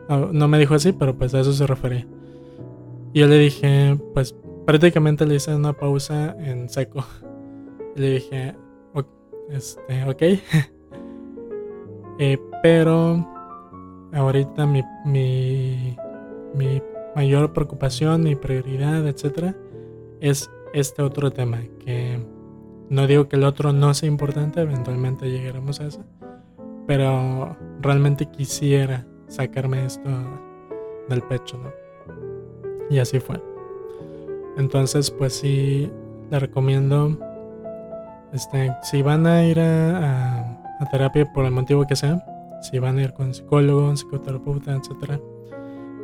Ah, 0.09 0.29
no 0.31 0.47
me 0.47 0.61
dijo 0.61 0.75
así, 0.75 0.93
pero 0.93 1.19
pues 1.19 1.35
a 1.35 1.41
eso 1.41 1.53
se 1.53 1.67
refería. 1.67 2.07
Yo 3.13 3.27
le 3.27 3.41
dije, 3.41 3.99
pues 4.15 4.37
prácticamente 4.67 5.27
le 5.27 5.35
hice 5.35 5.53
una 5.53 5.73
pausa 5.73 6.37
en 6.39 6.69
seco. 6.69 7.05
Le 7.97 8.11
dije, 8.11 8.55
este, 9.51 10.05
ok. 10.05 10.23
eh, 12.21 12.39
pero 12.63 13.29
ahorita 14.13 14.65
mi, 14.65 14.85
mi, 15.05 15.97
mi 16.55 16.81
mayor 17.17 17.53
preocupación, 17.53 18.23
mi 18.23 18.37
prioridad, 18.37 19.09
etcétera, 19.09 19.57
es 20.21 20.49
este 20.73 21.03
otro 21.03 21.33
tema. 21.33 21.59
Que 21.85 22.21
no 22.93 23.07
digo 23.07 23.27
que 23.27 23.37
el 23.37 23.45
otro 23.45 23.73
no 23.73 23.95
sea 23.95 24.07
importante, 24.07 24.61
eventualmente 24.61 25.31
llegaremos 25.31 25.81
a 25.81 25.87
eso. 25.87 26.05
Pero 26.87 27.57
realmente 27.81 28.27
quisiera 28.27 29.07
sacarme 29.29 29.87
esto 29.87 30.11
del 31.09 31.23
pecho, 31.23 31.57
¿no? 31.57 31.73
Y 32.91 32.99
así 32.99 33.19
fue. 33.19 33.43
Entonces, 34.59 35.11
pues 35.11 35.33
sí, 35.33 35.91
le 36.31 36.39
recomiendo. 36.39 37.19
Este, 38.35 38.71
si 38.83 39.01
van 39.01 39.27
a 39.27 39.43
ir 39.43 39.59
a, 39.59 40.59
terapia 40.91 41.33
por 41.33 41.47
el 41.47 41.53
motivo 41.53 41.87
que 41.87 41.97
sea, 41.97 42.23
si 42.61 42.79
van 42.79 42.99
a 42.99 43.05
ir 43.05 43.15
con 43.15 43.33
psicólogo, 43.33 43.97
psicoterapeuta, 43.97 44.75
etc. 44.75 45.19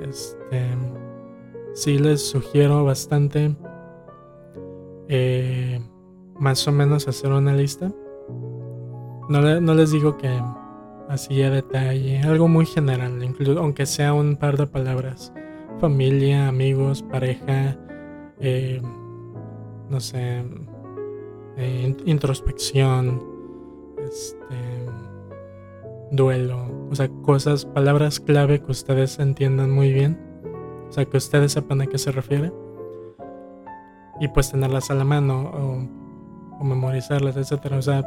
Este, 0.01 0.65
sí 1.75 1.99
les 1.99 2.31
sugiero 2.31 2.83
bastante 2.83 3.55
eh, 5.09 5.81
más 6.39 6.67
o 6.69 6.73
menos 6.73 7.09
hacer 7.09 7.33
una 7.33 7.53
lista. 7.53 7.93
No, 9.29 9.61
no 9.61 9.75
les 9.75 9.93
digo 9.93 10.17
que 10.17 10.41
así 11.09 11.43
a 11.43 11.51
detalle, 11.51 12.21
algo 12.21 12.49
muy 12.49 12.67
general, 12.67 13.23
incluso 13.23 13.59
aunque 13.59 13.87
sea 13.87 14.13
un 14.15 14.37
par 14.37 14.57
de 14.57 14.67
palabras. 14.67 15.33
Familia, 15.81 16.49
amigos, 16.49 17.03
pareja, 17.03 17.77
eh, 18.41 18.81
no 19.89 20.01
sé, 20.01 20.45
eh, 21.57 21.97
introspección, 22.05 23.23
este, 24.03 24.57
duelo, 26.11 26.89
o 26.91 26.95
sea, 26.95 27.09
cosas, 27.23 27.65
palabras 27.65 28.21
clave 28.21 28.61
que 28.61 28.71
ustedes 28.71 29.19
entiendan 29.19 29.71
muy 29.71 29.93
bien, 29.93 30.19
o 30.89 30.93
sea, 30.93 31.05
que 31.05 31.17
ustedes 31.17 31.53
sepan 31.53 31.81
a 31.81 31.87
qué 31.87 31.99
se 31.99 32.13
refiere, 32.13 32.53
y 34.21 34.29
pues 34.29 34.51
tenerlas 34.51 34.91
a 34.91 34.95
la 34.95 35.05
mano 35.05 35.89
o, 36.59 36.65
memorizarlas, 36.65 37.37
etcétera, 37.37 37.79
o 37.79 37.83
sea, 37.83 38.03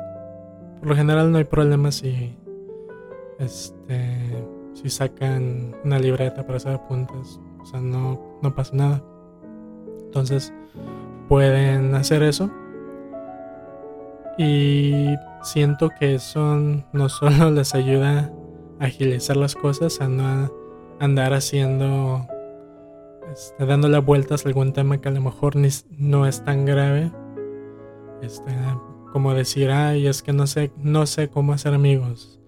por 0.80 0.90
lo 0.90 0.96
general 0.96 1.32
no 1.32 1.38
hay 1.38 1.44
problema 1.44 1.92
si, 1.92 2.36
este, 3.40 4.46
si 4.74 4.90
sacan 4.90 5.76
una 5.84 6.00
libreta 6.00 6.46
para 6.46 6.58
hacer 6.58 6.74
apuntes, 6.74 7.40
o 7.62 7.66
sea, 7.66 7.80
no, 7.80 8.40
no 8.42 8.56
pasa 8.56 8.76
nada. 8.76 9.04
Entonces 10.06 10.54
pueden 11.28 11.96
hacer 11.96 12.24
eso. 12.24 12.52
Y 14.38 15.16
siento 15.44 15.90
que 15.98 16.16
eso 16.16 16.58
no 16.92 17.10
solo 17.10 17.52
les 17.52 17.74
ayuda 17.76 18.32
a 18.80 18.86
agilizar 18.86 19.38
las 19.38 19.56
cosas, 19.56 20.02
a 20.02 20.10
no 20.10 20.52
andar 21.00 21.34
haciendo, 21.34 22.28
este, 23.32 23.66
dándole 23.66 24.00
vueltas 24.00 24.46
a 24.46 24.50
algún 24.50 24.74
tema 24.74 25.00
que 25.00 25.10
a 25.10 25.12
lo 25.12 25.22
mejor 25.22 25.56
ni, 25.56 25.70
no 25.98 26.26
es 26.26 26.44
tan 26.44 26.66
grave. 26.66 27.12
Este, 28.22 28.52
como 29.12 29.34
decir, 29.34 29.70
ay, 29.72 30.08
es 30.08 30.22
que 30.22 30.34
no 30.34 30.48
sé, 30.48 30.72
no 30.78 31.06
sé 31.06 31.30
cómo 31.30 31.54
hacer 31.54 31.74
amigos. 31.74 32.40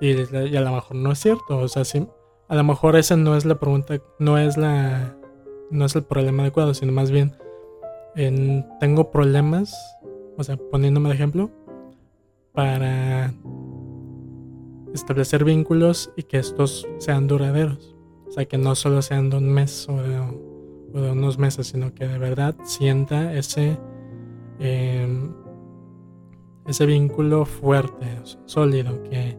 Y, 0.00 0.12
a 0.12 0.60
lo 0.60 0.72
mejor 0.72 0.96
no 0.96 1.12
es 1.12 1.18
cierto. 1.18 1.58
O 1.58 1.68
sea, 1.68 1.84
sí, 1.84 2.06
a 2.48 2.54
lo 2.54 2.64
mejor 2.64 2.96
esa 2.96 3.16
no 3.16 3.36
es 3.36 3.44
la 3.44 3.58
pregunta, 3.58 3.96
no 4.18 4.38
es 4.38 4.56
la, 4.56 5.16
no 5.70 5.84
es 5.84 5.96
el 5.96 6.04
problema 6.04 6.42
adecuado, 6.42 6.74
sino 6.74 6.92
más 6.92 7.10
bien 7.10 7.36
en, 8.16 8.66
tengo 8.80 9.10
problemas, 9.10 9.74
o 10.36 10.44
sea, 10.44 10.56
poniéndome 10.56 11.10
de 11.10 11.14
ejemplo, 11.14 11.50
para 12.52 13.32
establecer 14.94 15.44
vínculos 15.44 16.10
y 16.16 16.22
que 16.24 16.38
estos 16.38 16.88
sean 16.98 17.26
duraderos. 17.26 17.94
O 18.26 18.30
sea, 18.32 18.46
que 18.46 18.58
no 18.58 18.74
solo 18.74 19.02
sean 19.02 19.30
de 19.30 19.36
un 19.36 19.52
mes 19.52 19.86
o 19.88 19.96
de, 20.02 20.20
unos 21.12 21.38
meses, 21.38 21.68
sino 21.68 21.94
que 21.94 22.06
de 22.06 22.18
verdad 22.18 22.56
sienta 22.64 23.34
ese, 23.34 23.78
em, 24.58 25.32
ese 26.66 26.86
vínculo 26.86 27.44
fuerte, 27.44 28.06
sólido, 28.44 29.02
que, 29.04 29.38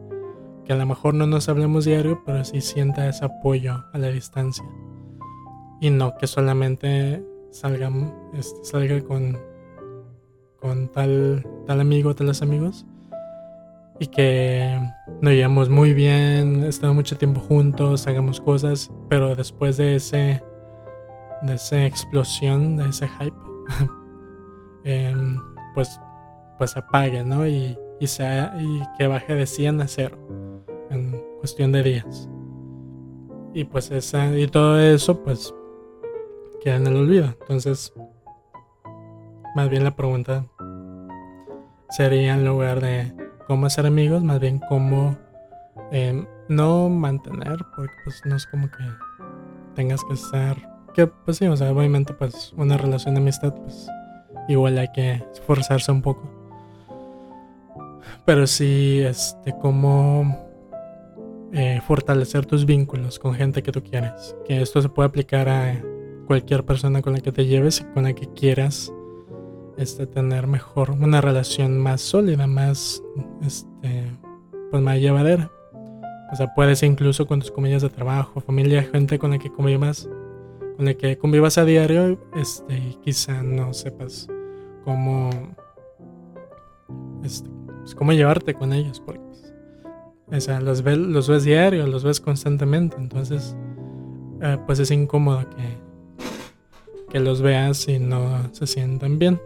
que 0.64 0.72
a 0.72 0.76
lo 0.76 0.86
mejor 0.86 1.14
no 1.14 1.26
nos 1.26 1.48
hablemos 1.48 1.84
diario, 1.84 2.22
pero 2.24 2.44
sí 2.44 2.60
sienta 2.60 3.08
ese 3.08 3.24
apoyo 3.24 3.84
a 3.92 3.98
la 3.98 4.08
distancia. 4.08 4.64
Y 5.80 5.90
no 5.90 6.16
que 6.16 6.26
solamente 6.26 7.24
salga, 7.50 7.90
este, 8.34 8.64
salga 8.64 9.00
con, 9.02 9.38
con 10.60 10.88
tal, 10.88 11.46
tal 11.66 11.80
amigo, 11.80 12.14
tales 12.14 12.42
amigos 12.42 12.86
y 14.00 14.06
que 14.06 14.78
nos 15.20 15.32
llevamos 15.32 15.68
muy 15.68 15.92
bien, 15.92 16.64
estamos 16.64 16.94
mucho 16.94 17.16
tiempo 17.16 17.40
juntos, 17.40 18.06
hagamos 18.06 18.40
cosas, 18.40 18.90
pero 19.08 19.34
después 19.34 19.76
de 19.76 19.96
ese 19.96 20.42
de 21.42 21.54
esa 21.54 21.84
explosión, 21.84 22.76
de 22.76 22.88
ese 22.88 23.08
hype, 23.08 23.36
em, 24.88 25.40
pues 25.74 26.00
pues 26.58 26.76
apague, 26.76 27.24
¿no? 27.24 27.46
Y, 27.46 27.78
y, 28.00 28.06
sea, 28.08 28.52
y 28.58 28.82
que 28.98 29.06
baje 29.06 29.34
de 29.34 29.46
100 29.46 29.80
a 29.80 29.88
0 29.88 30.18
en 30.90 31.22
cuestión 31.38 31.72
de 31.72 31.82
días. 31.82 32.28
Y 33.54 33.64
pues 33.64 33.90
esa, 33.90 34.36
y 34.36 34.46
todo 34.48 34.78
eso, 34.78 35.22
pues 35.22 35.54
queda 36.60 36.76
en 36.76 36.86
el 36.88 36.96
olvido. 36.96 37.26
Entonces, 37.40 37.94
más 39.54 39.70
bien 39.70 39.84
la 39.84 39.94
pregunta 39.94 40.44
sería 41.90 42.34
en 42.34 42.44
lugar 42.44 42.80
de 42.80 43.14
cómo 43.46 43.66
hacer 43.66 43.86
amigos, 43.86 44.22
más 44.22 44.40
bien 44.40 44.60
cómo 44.68 45.16
em, 45.90 46.26
no 46.48 46.88
mantener, 46.88 47.58
porque 47.74 47.94
pues 48.04 48.20
no 48.26 48.36
es 48.36 48.46
como 48.46 48.68
que 48.70 48.84
tengas 49.74 50.04
que 50.04 50.14
estar, 50.14 50.56
que 50.92 51.06
pues 51.06 51.38
sí, 51.38 51.46
o 51.46 51.56
sea, 51.56 51.72
obviamente 51.72 52.12
pues 52.12 52.52
una 52.56 52.76
relación 52.76 53.14
de 53.14 53.20
amistad 53.20 53.54
pues 53.54 53.88
igual 54.48 54.78
hay 54.78 54.88
que 54.92 55.22
esforzarse 55.32 55.92
un 55.92 56.02
poco. 56.02 56.28
Pero 58.24 58.46
sí, 58.46 59.00
este, 59.00 59.54
cómo 59.60 60.48
eh, 61.52 61.80
fortalecer 61.86 62.44
tus 62.44 62.66
vínculos 62.66 63.18
con 63.18 63.34
gente 63.34 63.62
que 63.62 63.72
tú 63.72 63.82
quieres. 63.82 64.36
Que 64.46 64.60
esto 64.60 64.82
se 64.82 64.88
puede 64.88 65.08
aplicar 65.08 65.48
a 65.48 65.82
cualquier 66.26 66.64
persona 66.64 67.00
con 67.00 67.14
la 67.14 67.20
que 67.20 67.32
te 67.32 67.46
lleves 67.46 67.80
y 67.80 67.84
con 67.94 68.02
la 68.02 68.12
que 68.12 68.26
quieras 68.34 68.92
este, 69.78 70.06
tener 70.06 70.46
mejor 70.46 70.90
una 70.90 71.20
relación 71.20 71.78
más 71.78 72.02
sólida, 72.02 72.46
más 72.46 73.02
este, 73.42 74.12
pues 74.70 74.82
más 74.82 74.98
llevadera. 74.98 75.50
O 76.30 76.36
sea, 76.36 76.52
puedes 76.54 76.82
incluso 76.82 77.26
con 77.26 77.40
tus 77.40 77.50
compañeros 77.50 77.82
de 77.82 77.88
trabajo, 77.88 78.40
familia, 78.40 78.82
gente 78.82 79.18
con 79.18 79.30
la 79.30 79.38
que 79.38 79.50
convivas, 79.50 80.06
con 80.76 80.84
la 80.84 80.92
que 80.92 81.16
convivas 81.16 81.56
a 81.56 81.64
diario, 81.64 82.18
este, 82.36 82.98
quizá 83.02 83.42
no 83.42 83.72
sepas 83.72 84.28
cómo, 84.88 85.28
pues, 87.20 87.44
cómo 87.94 88.12
llevarte 88.12 88.54
con 88.54 88.72
ellos, 88.72 89.02
porque 89.04 89.20
o 90.30 90.40
sea, 90.40 90.60
los, 90.60 90.82
ves, 90.82 90.96
los 90.96 91.28
ves 91.28 91.44
diario, 91.44 91.86
los 91.86 92.04
ves 92.04 92.20
constantemente, 92.20 92.96
entonces, 92.96 93.54
eh, 94.40 94.56
pues 94.66 94.78
es 94.78 94.90
incómodo 94.90 95.48
que 95.50 95.88
que 97.10 97.20
los 97.20 97.42
veas 97.42 97.86
y 97.88 97.98
no 97.98 98.52
se 98.52 98.66
sientan 98.66 99.18
bien 99.18 99.40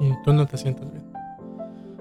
y 0.00 0.10
tú 0.22 0.32
no 0.32 0.46
te 0.46 0.56
sientas 0.56 0.90
bien. 0.90 1.04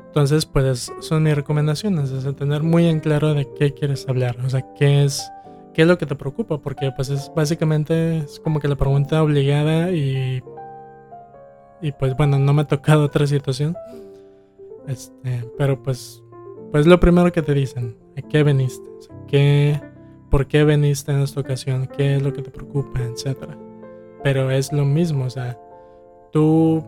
Entonces, 0.08 0.46
pues 0.46 0.92
son 1.00 1.24
mis 1.24 1.36
recomendaciones, 1.36 2.12
es 2.12 2.36
tener 2.36 2.64
muy 2.64 2.86
en 2.88 3.00
claro 3.00 3.34
de 3.34 3.48
qué 3.58 3.74
quieres 3.74 4.08
hablar, 4.08 4.38
o 4.46 4.50
sea, 4.50 4.62
qué 4.76 5.04
es, 5.04 5.32
qué 5.74 5.84
es 5.84 5.88
lo 5.88 5.98
que 5.98 6.06
te 6.06 6.16
preocupa, 6.16 6.60
porque 6.60 6.92
pues 6.92 7.10
es 7.10 7.32
básicamente 7.36 8.18
es 8.18 8.40
como 8.40 8.60
que 8.60 8.68
la 8.68 8.76
pregunta 8.76 9.24
obligada 9.24 9.92
y, 9.92 10.44
y 11.84 11.92
pues 11.92 12.16
bueno, 12.16 12.40
no 12.40 12.54
me 12.54 12.62
ha 12.62 12.68
tocado 12.68 13.04
otra 13.04 13.28
situación, 13.28 13.76
este, 14.88 15.44
pero 15.58 15.84
pues, 15.84 16.24
pues 16.72 16.88
lo 16.88 16.98
primero 17.00 17.32
que 17.32 17.42
te 17.42 17.54
dicen, 17.54 17.98
¿a 18.18 18.22
qué 18.22 18.42
veniste? 18.42 18.90
¿qué, 19.28 19.82
¿Por 20.30 20.48
qué 20.48 20.64
veniste 20.64 21.12
en 21.12 21.20
esta 21.20 21.42
ocasión? 21.42 21.88
¿Qué 21.88 22.16
es 22.16 22.24
lo 22.24 22.32
que 22.32 22.42
te 22.42 22.52
preocupa? 22.52 23.02
Etcétera. 23.02 23.58
Pero 24.24 24.50
es 24.50 24.72
lo 24.72 24.86
mismo, 24.86 25.26
o 25.26 25.30
sea, 25.30 25.60
tú 26.32 26.84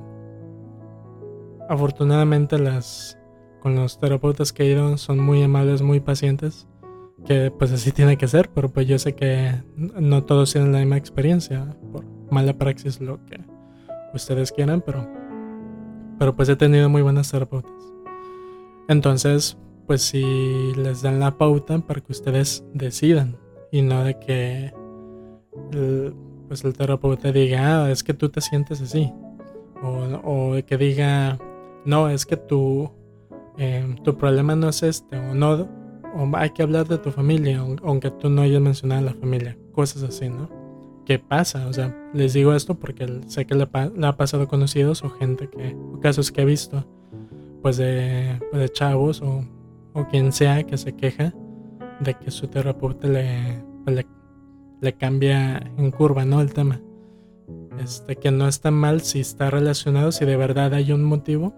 afortunadamente 1.68 2.58
las 2.58 3.20
con 3.60 3.76
los 3.76 4.00
terapeutas 4.00 4.54
que 4.54 4.64
he 4.64 4.72
ido 4.72 4.98
son 4.98 5.20
muy 5.20 5.44
amables, 5.44 5.82
muy 5.82 6.00
pacientes, 6.00 6.68
que 7.26 7.52
pues 7.52 7.72
así 7.72 7.92
tiene 7.92 8.16
que 8.16 8.28
ser, 8.28 8.50
pero 8.50 8.70
pues 8.70 8.88
yo 8.88 8.98
sé 8.98 9.16
que 9.16 9.52
no 9.76 10.24
todos 10.24 10.54
tienen 10.54 10.72
la 10.72 10.80
misma 10.80 10.98
experiencia, 10.98 11.76
por 11.92 12.06
mala 12.32 12.54
praxis 12.54 13.02
lo 13.02 13.26
que 13.26 13.55
ustedes 14.16 14.52
quieran, 14.52 14.82
pero 14.82 15.08
pero 16.18 16.36
pues 16.36 16.50
he 16.50 16.56
tenido 16.56 16.90
muy 16.90 17.02
buenas 17.02 17.32
terapeutas. 17.32 17.74
Entonces, 18.88 19.58
pues 19.88 20.02
si 20.02 20.74
les 20.76 21.02
dan 21.02 21.20
la 21.20 21.38
pauta 21.38 21.80
para 21.80 22.02
que 22.02 22.12
ustedes 22.12 22.64
decidan 22.74 23.38
y 23.72 23.82
no 23.82 24.04
de 24.04 24.18
que 24.20 24.74
pues 26.48 26.64
el 26.64 26.74
terapeuta 26.74 27.32
diga, 27.32 27.86
ah, 27.86 27.92
es 27.92 28.04
que 28.04 28.14
tú 28.14 28.30
te 28.30 28.42
sientes 28.42 28.82
así. 28.82 29.12
O, 29.82 30.54
o 30.54 30.66
que 30.66 30.78
diga, 30.78 31.38
no, 31.86 32.10
es 32.10 32.26
que 32.26 32.38
tu, 32.38 32.92
em, 33.58 33.96
tu 33.98 34.18
problema 34.18 34.56
no 34.56 34.70
es 34.70 34.84
este, 34.84 35.18
o 35.18 35.34
no, 35.34 35.68
o 36.16 36.38
hay 36.38 36.52
que 36.52 36.64
hablar 36.64 36.88
de 36.88 36.98
tu 36.98 37.12
familia, 37.12 37.64
aunque 37.84 38.12
tú 38.12 38.30
no 38.30 38.42
hayas 38.42 38.62
mencionado 38.62 39.02
a 39.02 39.12
la 39.12 39.14
familia, 39.14 39.58
cosas 39.74 40.04
así, 40.04 40.30
¿no? 40.30 40.50
¿Qué 41.06 41.20
pasa? 41.20 41.68
O 41.68 41.74
sea, 41.74 41.96
les 42.14 42.34
digo 42.34 42.54
esto 42.56 42.76
porque 42.76 43.22
sé 43.28 43.46
que 43.46 43.54
le, 43.54 43.68
ha 43.72 44.18
pasado 44.18 44.48
conocidos 44.48 45.04
o 45.04 45.10
gente 45.12 45.48
que, 45.48 45.76
o 45.94 46.00
casos 46.00 46.32
que 46.32 46.42
he 46.42 46.46
visto, 46.46 46.84
pues 47.62 47.78
de, 47.78 48.40
pues 48.50 48.62
de 48.62 48.70
chavos 48.70 49.22
o, 49.22 49.46
o, 49.94 50.08
quien 50.08 50.32
sea 50.32 50.64
que 50.64 50.78
se 50.78 50.94
queja 50.94 51.34
de 52.00 52.16
que 52.16 52.32
su 52.32 52.48
terapeuta 52.48 53.08
le, 53.08 53.64
pues 53.84 53.96
le, 53.96 54.08
le 54.82 54.94
cambia 54.94 55.58
en 55.78 55.92
curva, 55.92 56.26
¿no? 56.26 56.42
El 56.42 56.54
tema. 56.54 56.82
Este, 57.80 58.16
que 58.16 58.32
no 58.32 58.48
está 58.48 58.72
mal 58.72 59.02
si 59.02 59.20
está 59.20 59.52
relacionado, 59.52 60.12
si 60.12 60.26
de 60.26 60.38
verdad 60.38 60.74
hay 60.74 60.92
un 60.92 61.04
motivo 61.04 61.54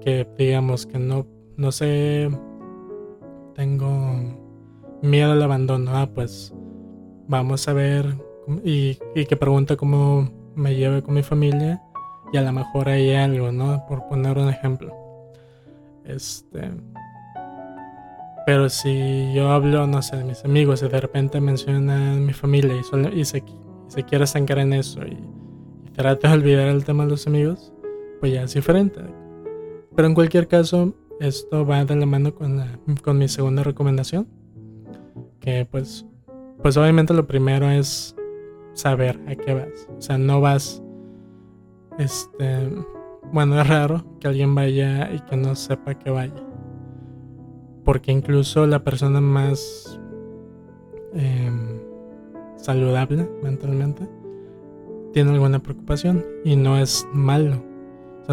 que 0.00 0.28
digamos 0.38 0.86
que 0.86 0.98
no, 0.98 1.26
no 1.56 1.72
sé, 1.72 2.30
tengo 3.54 4.38
miedo 5.02 5.32
al 5.32 5.42
abandono, 5.42 5.96
ah, 5.96 6.08
pues 6.14 6.54
vamos 7.26 7.66
a 7.66 7.72
ver 7.72 8.29
y, 8.64 8.98
y 9.14 9.26
que 9.26 9.36
pregunta 9.36 9.76
cómo 9.76 10.30
me 10.54 10.74
lleve 10.74 11.02
con 11.02 11.14
mi 11.14 11.22
familia 11.22 11.82
y 12.32 12.36
a 12.36 12.42
lo 12.42 12.52
mejor 12.52 12.88
hay 12.88 13.14
algo, 13.14 13.50
¿no? 13.50 13.84
Por 13.86 14.06
poner 14.08 14.38
un 14.38 14.48
ejemplo. 14.48 14.94
Este. 16.04 16.70
Pero 18.46 18.68
si 18.68 19.32
yo 19.34 19.50
hablo, 19.50 19.86
no 19.86 20.02
sé, 20.02 20.16
de 20.16 20.24
mis 20.24 20.44
amigos 20.44 20.82
y 20.82 20.88
de 20.88 21.00
repente 21.00 21.40
mencionan 21.40 22.24
mi 22.24 22.32
familia 22.32 22.76
y, 22.76 22.82
solo, 22.82 23.08
y, 23.08 23.24
se, 23.24 23.44
se, 23.88 24.02
quiere 24.04 24.24
estancar 24.24 24.58
en 24.58 24.72
eso 24.72 25.00
y, 25.04 25.18
y 25.86 25.90
trata 25.92 26.28
de 26.28 26.34
olvidar 26.34 26.68
el 26.68 26.84
tema 26.84 27.04
de 27.04 27.10
los 27.10 27.26
amigos, 27.26 27.72
pues 28.20 28.32
ya 28.32 28.42
es 28.42 28.54
diferente. 28.54 29.00
Pero 29.94 30.08
en 30.08 30.14
cualquier 30.14 30.48
caso, 30.48 30.94
esto 31.20 31.66
va 31.66 31.84
de 31.84 31.96
la 31.96 32.06
mano 32.06 32.34
con, 32.34 32.62
con 33.02 33.18
mi 33.18 33.28
segunda 33.28 33.62
recomendación. 33.62 34.26
Que 35.40 35.66
pues, 35.70 36.06
pues 36.62 36.76
obviamente 36.76 37.12
lo 37.12 37.26
primero 37.26 37.70
es 37.70 38.16
saber 38.74 39.20
a 39.28 39.34
qué 39.34 39.54
vas. 39.54 39.88
O 39.96 40.00
sea, 40.00 40.18
no 40.18 40.40
vas, 40.40 40.82
este, 41.98 42.70
bueno, 43.32 43.60
es 43.60 43.68
raro 43.68 44.04
que 44.20 44.28
alguien 44.28 44.54
vaya 44.54 45.12
y 45.12 45.20
que 45.20 45.36
no 45.36 45.54
sepa 45.54 45.94
que 45.94 46.10
vaya. 46.10 46.42
Porque 47.84 48.12
incluso 48.12 48.66
la 48.66 48.84
persona 48.84 49.20
más 49.20 49.98
em, 51.14 51.80
saludable 52.56 53.28
mentalmente 53.42 54.08
tiene 55.12 55.32
alguna 55.32 55.58
preocupación 55.58 56.24
y 56.44 56.56
no 56.56 56.78
es 56.78 57.06
malo 57.12 57.70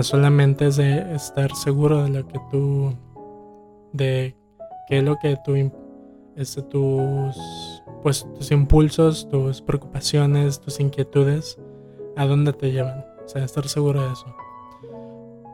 solamente 0.03 0.67
es 0.67 0.77
de 0.77 1.15
estar 1.15 1.53
seguro 1.55 2.03
de 2.03 2.09
lo 2.09 2.27
que 2.27 2.39
tú, 2.51 2.93
de 3.93 4.35
qué 4.87 4.99
es 4.99 5.03
lo 5.03 5.17
que 5.17 5.37
tú, 5.43 5.71
este, 6.35 6.61
tus, 6.63 7.76
pues, 8.07 8.25
tus 8.37 8.51
impulsos, 8.51 9.27
tus 9.27 9.61
preocupaciones, 9.61 10.61
tus 10.61 10.79
inquietudes, 10.79 11.59
a 12.15 12.25
dónde 12.25 12.53
te 12.53 12.71
llevan. 12.71 13.03
O 13.25 13.27
sea, 13.27 13.43
estar 13.43 13.67
seguro 13.67 14.01
de 14.01 14.13
eso. 14.13 14.33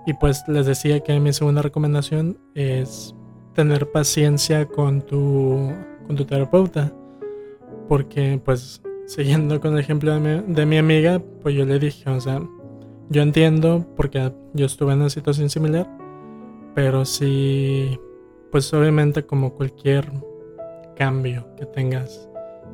Y 0.06 0.14
pues 0.14 0.44
les 0.48 0.68
decía 0.68 1.00
que 1.00 1.20
mi 1.20 1.34
segunda 1.34 1.64
recomendación 1.64 2.38
es 2.54 3.16
tener 3.56 3.90
paciencia 3.90 4.68
con 4.68 5.02
tu, 5.02 5.72
con 6.06 6.16
tu 6.16 6.26
terapeuta. 6.26 6.94
Porque 7.90 8.40
pues 8.46 8.84
siguiendo 9.08 9.60
con 9.60 9.74
el 9.74 9.80
ejemplo 9.80 10.14
de 10.14 10.20
mi, 10.20 10.54
de 10.54 10.68
mi 10.68 10.78
amiga, 10.78 11.24
pues 11.42 11.56
yo 11.56 11.66
le 11.66 11.80
dije, 11.80 12.08
o 12.08 12.22
sea, 12.22 12.40
yo 13.10 13.24
entiendo 13.24 13.84
porque 13.96 14.32
yo 14.54 14.68
estuve 14.68 14.94
en 14.94 15.00
una 15.00 15.10
situación 15.10 15.50
similar, 15.50 15.90
pero 16.76 17.04
sí, 17.04 18.00
pues 18.52 18.72
obviamente 18.76 19.26
como 19.26 19.56
cualquier 19.56 20.08
cambio 20.96 21.48
que 21.56 21.66
tengas 21.66 22.30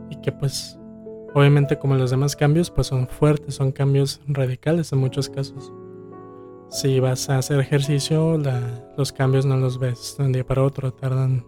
y 0.09 0.15
que 0.17 0.31
pues 0.31 0.79
obviamente 1.33 1.77
como 1.77 1.95
los 1.95 2.11
demás 2.11 2.35
cambios 2.35 2.71
pues 2.71 2.87
son 2.87 3.07
fuertes, 3.07 3.55
son 3.55 3.71
cambios 3.71 4.21
radicales 4.27 4.91
en 4.91 4.99
muchos 4.99 5.29
casos. 5.29 5.71
Si 6.69 6.99
vas 6.99 7.29
a 7.29 7.39
hacer 7.39 7.59
ejercicio, 7.59 8.37
los 8.95 9.11
cambios 9.11 9.45
no 9.45 9.57
los 9.57 9.79
ves 9.79 10.15
de 10.17 10.25
un 10.25 10.31
día 10.31 10.45
para 10.45 10.63
otro, 10.63 10.93
tardan 10.93 11.43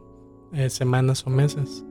eh, 0.53 0.69
semanas 0.69 1.25
o 1.27 1.29
meses. 1.29 1.85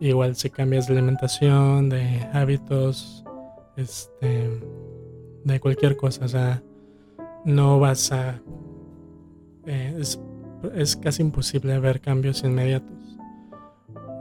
Igual 0.00 0.36
si 0.36 0.50
cambias 0.50 0.86
de 0.86 0.94
alimentación, 0.94 1.90
de 1.90 2.26
hábitos, 2.32 3.24
este, 3.76 4.60
de 5.44 5.60
cualquier 5.60 5.96
cosa. 5.96 6.24
O 6.24 6.28
sea, 6.28 6.62
no 7.44 7.78
vas 7.78 8.10
a... 8.12 8.40
Eh, 9.66 10.02
es, 10.74 10.96
casi 10.96 11.22
imposible 11.22 11.78
ver 11.78 12.00
cambios 12.00 12.42
inmediatos. 12.42 13.05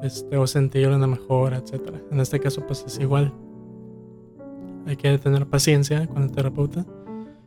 Este, 0.04 0.38
o 0.38 0.46
sentir 0.46 0.88
una 0.90 1.08
mejora, 1.08 1.58
etc. 1.58 1.96
En 2.12 2.20
este 2.20 2.40
caso, 2.40 2.66
pues 2.66 2.84
es 2.86 3.00
igual. 3.00 3.34
Hay 4.86 4.96
que 4.98 5.18
tener 5.18 5.48
paciencia 5.48 6.08
con 6.08 6.24
el 6.24 6.32
terapeuta. 6.32 6.86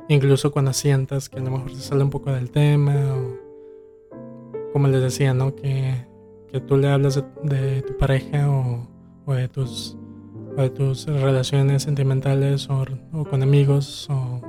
Incluso 0.08 0.50
cuando 0.50 0.72
sientas 0.72 1.28
que 1.28 1.38
a 1.38 1.42
lo 1.42 1.50
mejor 1.50 1.74
se 1.74 1.80
sale 1.80 2.02
un 2.02 2.11
poco 2.11 2.32
del 2.32 2.50
tema. 2.50 2.94
O 3.14 4.72
como 4.72 4.88
les 4.88 5.02
decía, 5.02 5.34
¿no? 5.34 5.54
Que, 5.54 6.06
que 6.50 6.61
tú 6.61 6.76
le 6.76 6.88
hablas 6.88 7.22
de, 7.42 7.82
tu 7.82 7.96
pareja 7.96 8.50
o, 8.50 8.88
o 9.26 9.34
de 9.34 9.48
tus 9.48 9.98
de 10.62 10.70
tus 10.70 11.06
relaciones 11.06 11.84
sentimentales 11.84 12.68
o, 12.68 12.84
con 13.30 13.42
amigos 13.42 14.08
o, 14.11 14.40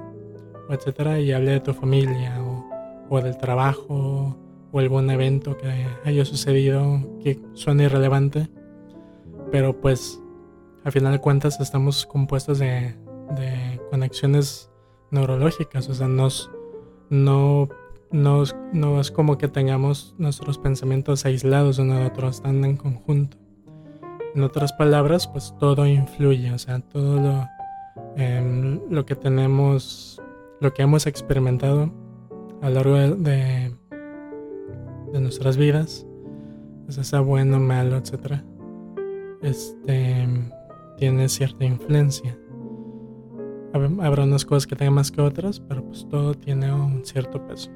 etcétera 0.69 1.19
y 1.19 1.31
hable 1.31 1.51
de 1.51 1.59
tu 1.59 1.73
familia 1.73 2.41
o, 3.09 3.21
del 3.21 3.37
trabajo 3.37 4.35
o 4.71 4.79
algún 4.79 5.09
evento 5.09 5.57
que 5.57 5.87
haya 6.05 6.25
sucedido 6.25 7.01
que 7.23 7.39
suene 7.53 7.85
irrelevante. 7.85 8.49
Pero 9.51 9.79
pues 9.79 10.21
a 10.83 10.91
final 10.91 11.13
de 11.13 11.19
cuentas 11.19 11.59
estamos 11.59 12.05
compuestos 12.05 12.59
de, 12.59 12.95
conexiones 13.89 14.69
neurológicas. 15.11 15.89
O 15.89 15.93
sea 15.93 16.07
nos, 16.07 16.51
no, 17.09 17.69
nos, 18.11 18.55
no 18.73 18.99
es 18.99 19.11
como 19.11 19.37
que 19.37 19.47
tengamos 19.47 20.15
nuestros 20.17 20.57
pensamientos 20.57 21.25
aislados 21.25 21.79
uno 21.79 21.95
de 21.95 22.05
otro 22.05 22.29
están 22.29 22.63
en 22.65 22.77
conjunto. 22.77 23.37
En 24.35 24.43
otras 24.43 24.73
palabras, 24.73 25.27
pues 25.27 25.55
todo 25.59 25.87
influye, 25.87 26.51
o 26.51 26.59
sea, 26.59 26.79
todo 26.79 27.19
lo, 27.19 27.47
em, 28.15 28.79
lo 28.89 29.03
que 29.03 29.15
tenemos, 29.15 30.21
lo 30.59 30.71
que 30.71 30.83
hemos 30.83 31.07
experimentado 31.07 31.91
a 32.61 32.69
lo 32.69 32.75
largo 32.75 32.95
de, 32.95 33.15
de, 33.15 33.68
nuestras 35.13 35.57
vidas, 35.57 36.05
ya 36.87 37.03
sea 37.03 37.21
bueno, 37.21 37.59
malo, 37.59 37.97
etc., 37.97 38.41
este, 39.41 40.27
tiene 40.97 41.29
cierta 41.29 41.65
influencia. 41.65 42.37
Habrá 43.73 44.23
unas 44.23 44.45
cosas 44.45 44.67
que 44.67 44.75
tengan 44.75 44.95
más 44.95 45.11
que 45.11 45.21
otras, 45.21 45.59
pero 45.59 45.83
pues 45.83 46.07
todo 46.09 46.33
tiene 46.33 46.73
un 46.73 47.05
cierto 47.05 47.45
peso. 47.47 47.71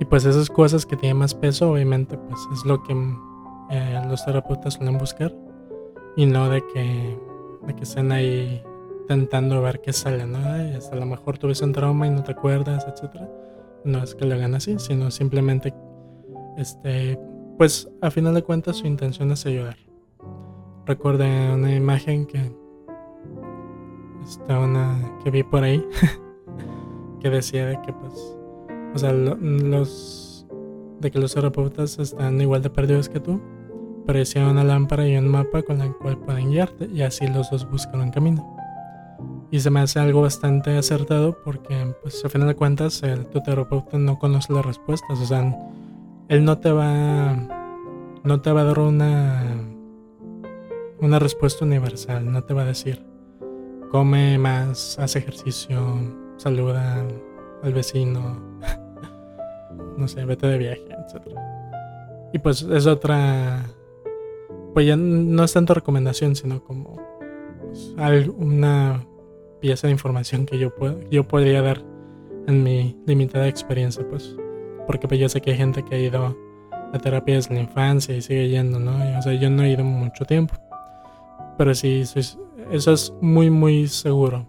Y 0.00 0.04
pues 0.04 0.24
esas 0.24 0.48
cosas 0.48 0.86
que 0.86 0.96
tienen 0.96 1.18
más 1.18 1.34
peso, 1.34 1.70
obviamente, 1.70 2.16
pues 2.16 2.40
es 2.52 2.64
lo 2.64 2.82
que 2.82 2.92
eh, 3.70 4.02
los 4.08 4.24
terapeutas 4.24 4.74
suelen 4.74 4.98
buscar 4.98 5.34
y 6.16 6.26
no 6.26 6.48
de 6.48 6.62
que, 6.72 7.18
de 7.66 7.74
que 7.74 7.82
estén 7.82 8.12
ahí 8.12 8.62
intentando 9.00 9.60
ver 9.60 9.80
qué 9.80 9.92
sale, 9.92 10.26
¿no? 10.26 10.38
Hasta 10.76 10.96
a 10.96 10.98
lo 10.98 11.06
mejor 11.06 11.38
tuviste 11.38 11.64
un 11.64 11.72
trauma 11.72 12.06
y 12.06 12.10
no 12.10 12.22
te 12.22 12.32
acuerdas, 12.32 12.86
etcétera. 12.88 13.28
No 13.84 14.02
es 14.02 14.14
que 14.14 14.24
lo 14.24 14.34
hagan 14.34 14.54
así, 14.54 14.78
sino 14.78 15.10
simplemente, 15.10 15.74
este, 16.56 17.18
pues 17.58 17.88
a 18.00 18.10
final 18.10 18.34
de 18.34 18.42
cuentas 18.42 18.76
su 18.76 18.86
intención 18.86 19.30
es 19.30 19.44
ayudar. 19.44 19.76
Recuerde 20.86 21.52
una 21.52 21.74
imagen 21.74 22.26
que, 22.26 22.50
está 24.24 24.58
una 24.58 25.18
que 25.22 25.30
vi 25.30 25.42
por 25.42 25.62
ahí, 25.62 25.84
que 27.20 27.30
decía 27.30 27.66
de 27.66 27.80
que 27.82 27.92
pues, 27.92 28.38
o 28.94 28.98
sea, 28.98 29.12
los, 29.12 30.46
de 31.00 31.10
que 31.10 31.18
los 31.18 31.34
terapeutas 31.34 31.98
están 31.98 32.40
igual 32.40 32.62
de 32.62 32.70
perdidos 32.70 33.08
que 33.08 33.20
tú, 33.20 33.40
pero 34.06 34.18
decía 34.18 34.48
una 34.48 34.64
lámpara 34.64 35.06
y 35.06 35.16
un 35.16 35.28
mapa 35.28 35.62
con 35.62 35.78
la 35.78 35.92
cual 35.92 36.18
pueden 36.18 36.50
guiarte 36.50 36.86
y 36.86 37.02
así 37.02 37.26
los 37.26 37.50
dos 37.50 37.70
buscan 37.70 38.00
un 38.00 38.10
camino. 38.10 38.53
Y 39.50 39.60
se 39.60 39.70
me 39.70 39.80
hace 39.80 40.00
algo 40.00 40.22
bastante 40.22 40.76
acertado 40.76 41.38
porque, 41.44 41.94
pues, 42.02 42.24
a 42.24 42.28
final 42.28 42.48
de 42.48 42.56
cuentas, 42.56 43.02
el, 43.02 43.26
tu 43.26 43.40
terapeuta 43.40 43.98
no 43.98 44.18
conoce 44.18 44.52
las 44.52 44.66
respuestas. 44.66 45.18
O 45.20 45.26
sea, 45.26 45.54
él 46.28 46.44
no 46.44 46.58
te 46.58 46.72
va. 46.72 47.36
No 48.24 48.40
te 48.40 48.52
va 48.52 48.62
a 48.62 48.64
dar 48.64 48.78
una. 48.78 49.44
Una 51.00 51.18
respuesta 51.18 51.64
universal. 51.64 52.30
No 52.30 52.42
te 52.44 52.54
va 52.54 52.62
a 52.62 52.66
decir. 52.66 53.04
Come 53.90 54.38
más, 54.38 54.98
haz 54.98 55.14
ejercicio, 55.14 55.78
saluda 56.36 57.06
al 57.62 57.72
vecino. 57.72 58.58
no 59.96 60.08
sé, 60.08 60.24
vete 60.24 60.48
de 60.48 60.58
viaje, 60.58 60.88
etc. 60.88 61.28
Y 62.32 62.38
pues 62.40 62.62
es 62.62 62.86
otra. 62.86 63.62
Pues 64.72 64.86
ya 64.86 64.96
no 64.96 65.44
es 65.44 65.52
tanto 65.52 65.74
recomendación, 65.74 66.34
sino 66.34 66.64
como. 66.64 66.96
Pues, 67.60 67.94
una 68.36 69.04
esa 69.70 69.86
de 69.86 69.92
información 69.92 70.46
que 70.46 70.58
yo, 70.58 70.74
puedo, 70.74 71.00
yo 71.10 71.26
podría 71.26 71.62
dar 71.62 71.82
en 72.46 72.62
mi 72.62 72.96
limitada 73.06 73.48
experiencia, 73.48 74.06
pues. 74.08 74.36
Porque 74.86 75.08
pues 75.08 75.18
yo 75.20 75.28
sé 75.28 75.40
que 75.40 75.52
hay 75.52 75.56
gente 75.56 75.82
que 75.84 75.94
ha 75.94 75.98
ido 75.98 76.36
a 76.92 76.98
terapia 76.98 77.36
desde 77.36 77.54
la 77.54 77.60
infancia 77.62 78.14
y 78.16 78.22
sigue 78.22 78.48
yendo, 78.48 78.78
¿no? 78.78 78.92
o 79.18 79.22
sea, 79.22 79.32
yo 79.34 79.50
no 79.50 79.62
he 79.62 79.70
ido 79.70 79.84
mucho 79.84 80.24
tiempo. 80.24 80.54
Pero 81.58 81.74
sí, 81.74 82.02
eso 82.70 82.92
es 82.92 83.14
muy, 83.20 83.50
muy 83.50 83.88
seguro. 83.88 84.46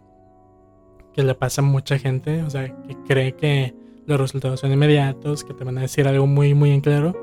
Que 1.13 1.23
le 1.23 1.33
pasa 1.33 1.61
a 1.61 1.65
mucha 1.65 1.97
gente, 1.97 2.43
o 2.43 2.49
sea, 2.49 2.67
que 2.67 2.95
cree 3.07 3.33
que 3.33 3.73
los 4.05 4.19
resultados 4.19 4.59
son 4.59 4.71
inmediatos, 4.71 5.43
que 5.43 5.53
te 5.53 5.63
van 5.63 5.77
a 5.77 5.81
decir 5.81 6.07
algo 6.07 6.27
muy, 6.27 6.53
muy 6.53 6.71
en 6.71 6.81
claro. 6.81 7.15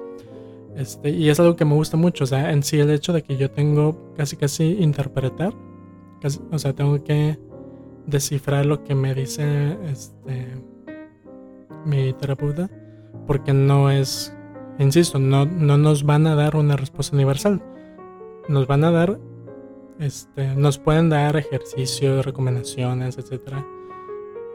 Este, 0.76 1.10
y 1.10 1.28
es 1.28 1.38
algo 1.38 1.54
que 1.54 1.66
me 1.66 1.74
gusta 1.74 1.96
mucho, 1.96 2.24
o 2.24 2.26
sea, 2.26 2.50
en 2.50 2.62
sí 2.62 2.80
el 2.80 2.90
hecho 2.90 3.12
de 3.12 3.22
que 3.22 3.36
yo 3.36 3.50
tengo 3.50 4.14
casi, 4.16 4.36
casi 4.36 4.78
interpretar, 4.80 5.52
o 6.50 6.58
sea, 6.58 6.72
tengo 6.72 7.02
que 7.04 7.38
descifrar 8.06 8.66
lo 8.66 8.84
que 8.84 8.94
me 8.94 9.14
dice 9.14 9.78
este 9.84 10.62
mi 11.84 12.12
terapeuta 12.12 12.70
porque 13.26 13.52
no 13.52 13.90
es 13.90 14.34
insisto 14.78 15.18
no, 15.18 15.46
no 15.46 15.78
nos 15.78 16.04
van 16.04 16.26
a 16.26 16.34
dar 16.34 16.56
una 16.56 16.76
respuesta 16.76 17.14
universal. 17.14 17.62
Nos 18.48 18.66
van 18.66 18.84
a 18.84 18.90
dar 18.90 19.18
este 19.98 20.54
nos 20.56 20.78
pueden 20.78 21.08
dar 21.08 21.36
ejercicios 21.36 22.24
recomendaciones 22.24 23.18
etcétera. 23.18 23.64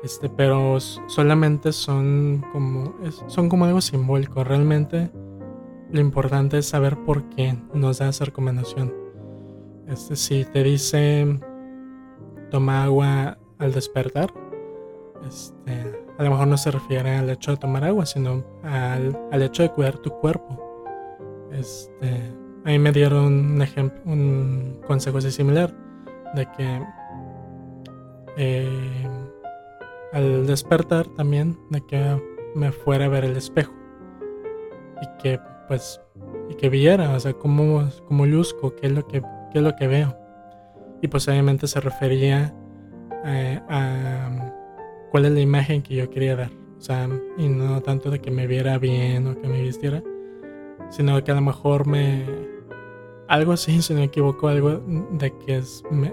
Este 0.03 0.29
pero 0.29 0.79
solamente 0.79 1.71
son 1.71 2.43
como 2.51 2.95
son 3.27 3.49
como 3.49 3.65
algo 3.65 3.81
simbólico. 3.81 4.43
Realmente 4.43 5.09
lo 5.91 6.01
importante 6.01 6.57
es 6.57 6.65
saber 6.67 6.97
por 7.05 7.23
qué 7.29 7.57
nos 7.73 7.99
da 7.99 8.09
esa 8.09 8.25
recomendación. 8.25 8.93
Este 9.87 10.15
si 10.17 10.43
te 10.43 10.63
dice 10.63 11.39
toma 12.49 12.83
agua 12.83 13.37
al 13.59 13.73
despertar, 13.73 14.33
este, 15.25 16.05
a 16.17 16.23
lo 16.23 16.31
mejor 16.31 16.47
no 16.47 16.57
se 16.57 16.71
refiere 16.71 17.15
al 17.15 17.29
hecho 17.29 17.51
de 17.51 17.57
tomar 17.57 17.83
agua, 17.83 18.05
sino 18.05 18.43
al, 18.63 19.17
al 19.31 19.41
hecho 19.41 19.63
de 19.63 19.69
cuidar 19.69 19.97
tu 19.99 20.09
cuerpo. 20.11 20.63
Este, 21.51 22.33
a 22.65 22.69
mí 22.69 22.79
me 22.79 22.91
dieron 22.91 23.53
un 23.53 23.61
ejemplo, 23.61 24.01
un 24.05 24.81
consejo 24.85 25.17
así 25.17 25.31
similar, 25.31 25.73
de 26.35 26.45
que 26.57 26.81
eh, 28.37 29.07
al 30.13 30.45
despertar 30.45 31.07
también, 31.07 31.57
de 31.69 31.81
que 31.81 32.21
me 32.55 32.71
fuera 32.71 33.05
a 33.05 33.09
ver 33.09 33.25
el 33.25 33.37
espejo 33.37 33.73
y 35.01 35.21
que 35.21 35.39
pues 35.67 36.01
y 36.49 36.55
que 36.55 36.69
viera, 36.69 37.11
o 37.11 37.19
sea, 37.19 37.33
cómo, 37.33 37.89
cómo 38.07 38.25
luzco, 38.25 38.75
qué 38.75 38.87
es 38.87 38.93
lo 38.93 39.05
que 39.07 39.21
qué 39.51 39.59
es 39.59 39.63
lo 39.63 39.75
que 39.75 39.87
veo. 39.87 40.26
Y 41.01 41.07
pues 41.07 41.27
obviamente 41.27 41.67
se 41.67 41.79
refería 41.79 42.53
eh, 43.25 43.59
a 43.69 44.53
cuál 45.11 45.25
es 45.25 45.31
la 45.31 45.39
imagen 45.39 45.81
que 45.81 45.95
yo 45.95 46.09
quería 46.09 46.35
dar. 46.35 46.51
O 46.77 46.81
sea, 46.81 47.09
y 47.37 47.47
no 47.47 47.81
tanto 47.81 48.09
de 48.11 48.19
que 48.19 48.31
me 48.31 48.47
viera 48.47 48.77
bien 48.77 49.27
o 49.27 49.39
que 49.39 49.47
me 49.47 49.61
vistiera, 49.61 50.03
sino 50.89 51.23
que 51.23 51.31
a 51.31 51.35
lo 51.35 51.41
mejor 51.41 51.87
me... 51.87 52.25
Algo 53.27 53.51
así, 53.51 53.81
si 53.81 53.93
no 53.93 53.99
me 53.99 54.05
equivoco, 54.05 54.47
algo 54.47 54.81
de 55.11 55.33
que 55.39 55.61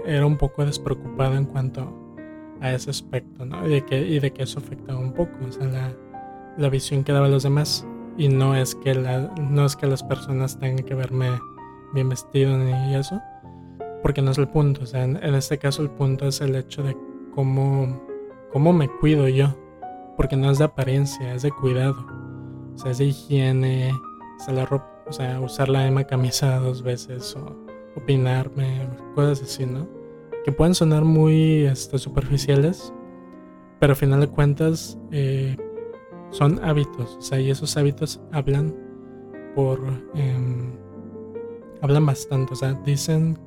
era 0.05 0.25
un 0.25 0.37
poco 0.37 0.65
despreocupado 0.65 1.35
en 1.35 1.45
cuanto 1.45 1.93
a 2.59 2.73
ese 2.73 2.89
aspecto, 2.89 3.45
¿no? 3.45 3.65
Y 3.65 3.69
de 3.69 3.85
que, 3.85 4.01
y 4.01 4.19
de 4.19 4.33
que 4.33 4.43
eso 4.43 4.59
afectaba 4.59 4.99
un 4.99 5.13
poco, 5.13 5.31
o 5.47 5.51
sea, 5.51 5.65
la, 5.67 5.93
la 6.57 6.69
visión 6.69 7.05
que 7.05 7.13
daba 7.13 7.27
a 7.27 7.29
los 7.29 7.43
demás. 7.43 7.87
Y 8.17 8.27
no 8.27 8.55
es 8.55 8.75
que 8.75 8.95
la, 8.95 9.33
no 9.37 9.65
es 9.65 9.75
que 9.75 9.87
las 9.87 10.03
personas 10.03 10.59
tengan 10.59 10.85
que 10.85 10.93
verme 10.93 11.29
bien 11.93 12.09
vestido 12.09 12.57
ni 12.57 12.95
eso, 12.95 13.21
porque 14.05 14.21
no 14.21 14.29
es 14.29 14.37
el 14.37 14.47
punto. 14.47 14.83
O 14.83 14.85
sea, 14.85 15.03
en, 15.03 15.17
este 15.33 15.57
caso 15.57 15.81
el 15.81 15.89
punto 15.89 16.27
es 16.27 16.39
el 16.39 16.55
hecho 16.55 16.83
de 16.83 16.95
cómo, 17.33 18.05
cómo 18.53 18.71
me 18.71 18.87
cuido 18.87 19.27
yo. 19.27 19.57
Porque 20.15 20.35
no 20.35 20.51
es 20.51 20.59
de 20.59 20.65
apariencia, 20.65 21.33
es 21.33 21.41
de 21.41 21.49
cuidado. 21.49 22.05
O 22.75 22.77
sea, 22.77 22.91
es 22.91 22.99
de 22.99 23.05
higiene, 23.05 23.91
o 24.47 24.51
la 24.51 24.67
ropa, 24.67 24.87
o 25.07 25.11
sea, 25.11 25.41
usar 25.41 25.69
la 25.69 25.85
misma 25.85 26.03
camisa 26.03 26.59
dos 26.59 26.83
veces 26.83 27.35
o 27.35 27.57
opinarme, 27.95 28.87
cosas 29.15 29.41
así, 29.41 29.65
¿no? 29.65 29.87
Que 30.43 30.51
pueden 30.51 30.75
sonar 30.75 31.03
muy 31.03 31.65
este, 31.65 31.97
superficiales, 31.97 32.93
pero 33.79 33.93
al 33.93 33.97
final 33.97 34.19
de 34.19 34.27
cuentas 34.27 34.99
eh, 35.09 35.57
son 36.29 36.63
hábitos. 36.63 37.15
O 37.17 37.21
sea, 37.21 37.39
y 37.39 37.49
esos 37.49 37.75
hábitos 37.75 38.21
hablan 38.31 38.71
por... 39.55 39.79
Em, 40.13 40.73
hablan 41.81 42.05
bastante. 42.05 42.53
O 42.53 42.55
sea, 42.55 42.73
dicen 42.85 43.39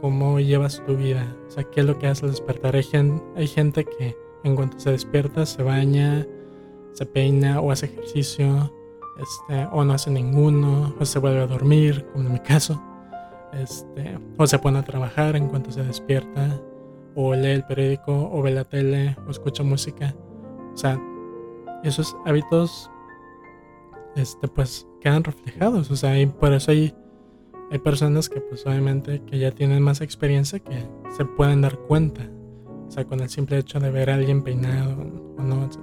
cómo 0.00 0.40
llevas 0.40 0.82
tu 0.86 0.96
vida, 0.96 1.36
o 1.46 1.50
sea, 1.50 1.64
qué 1.64 1.80
es 1.80 1.86
lo 1.86 1.98
que 1.98 2.06
haces 2.06 2.24
al 2.24 2.30
despertar. 2.30 2.74
Hay 2.74 3.46
gente, 3.46 3.84
que 3.84 4.16
en 4.44 4.56
cuanto 4.56 4.78
se 4.78 4.92
despierta 4.92 5.44
se 5.46 5.62
baña, 5.62 6.26
se 6.92 7.06
peina 7.06 7.60
o 7.60 7.70
hace 7.70 7.86
ejercicio, 7.86 8.72
este, 9.18 9.66
o 9.72 9.84
no 9.84 9.92
hace 9.92 10.10
ninguno, 10.10 10.94
o 10.98 11.04
se 11.04 11.18
vuelve 11.18 11.40
a 11.40 11.46
dormir, 11.46 12.06
como 12.12 12.26
en 12.26 12.32
mi 12.34 12.40
caso, 12.40 12.80
este, 13.52 14.18
o 14.36 14.46
se 14.46 14.58
pone 14.58 14.78
a 14.78 14.82
trabajar 14.82 15.36
en 15.36 15.48
cuanto 15.48 15.70
se 15.70 15.82
despierta, 15.82 16.60
o 17.14 17.34
lee 17.34 17.48
el 17.48 17.64
periódico, 17.64 18.30
o 18.32 18.42
ve 18.42 18.50
la 18.50 18.64
tele, 18.64 19.16
o 19.26 19.30
escucha 19.30 19.62
música. 19.62 20.14
O 20.74 20.76
sea, 20.76 21.00
esos 21.82 22.16
hábitos, 22.26 22.90
este, 24.14 24.48
pues 24.48 24.86
quedan 25.00 25.24
reflejados, 25.24 25.90
o 25.90 25.96
sea, 25.96 26.18
y 26.18 26.26
por 26.26 26.52
eso 26.52 26.70
hay 26.70 26.94
hay 27.70 27.78
personas 27.78 28.28
que 28.28 28.40
pues 28.40 28.64
obviamente 28.66 29.22
que 29.22 29.38
ya 29.38 29.50
tienen 29.50 29.82
más 29.82 30.00
experiencia 30.00 30.60
que 30.60 30.88
se 31.16 31.24
pueden 31.24 31.62
dar 31.62 31.78
cuenta. 31.78 32.22
O 32.86 32.90
sea, 32.90 33.04
con 33.04 33.20
el 33.20 33.28
simple 33.28 33.58
hecho 33.58 33.80
de 33.80 33.90
ver 33.90 34.10
a 34.10 34.14
alguien 34.14 34.42
peinado 34.42 34.96
o 35.36 35.42
no, 35.42 35.64
etc. 35.64 35.78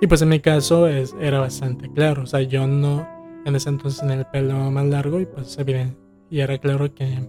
Y 0.00 0.06
pues 0.06 0.22
en 0.22 0.28
mi 0.28 0.40
caso 0.40 0.86
es, 0.86 1.16
era 1.20 1.40
bastante 1.40 1.90
claro. 1.92 2.22
O 2.22 2.26
sea, 2.26 2.42
yo 2.42 2.66
no 2.66 3.06
en 3.44 3.54
ese 3.54 3.68
entonces 3.68 4.00
tenía 4.00 4.16
el 4.16 4.26
pelo 4.26 4.70
más 4.70 4.86
largo 4.86 5.20
y 5.20 5.26
pues 5.26 5.58
evidente. 5.58 5.96
Y 6.30 6.40
era 6.40 6.58
claro 6.58 6.92
que 6.94 7.28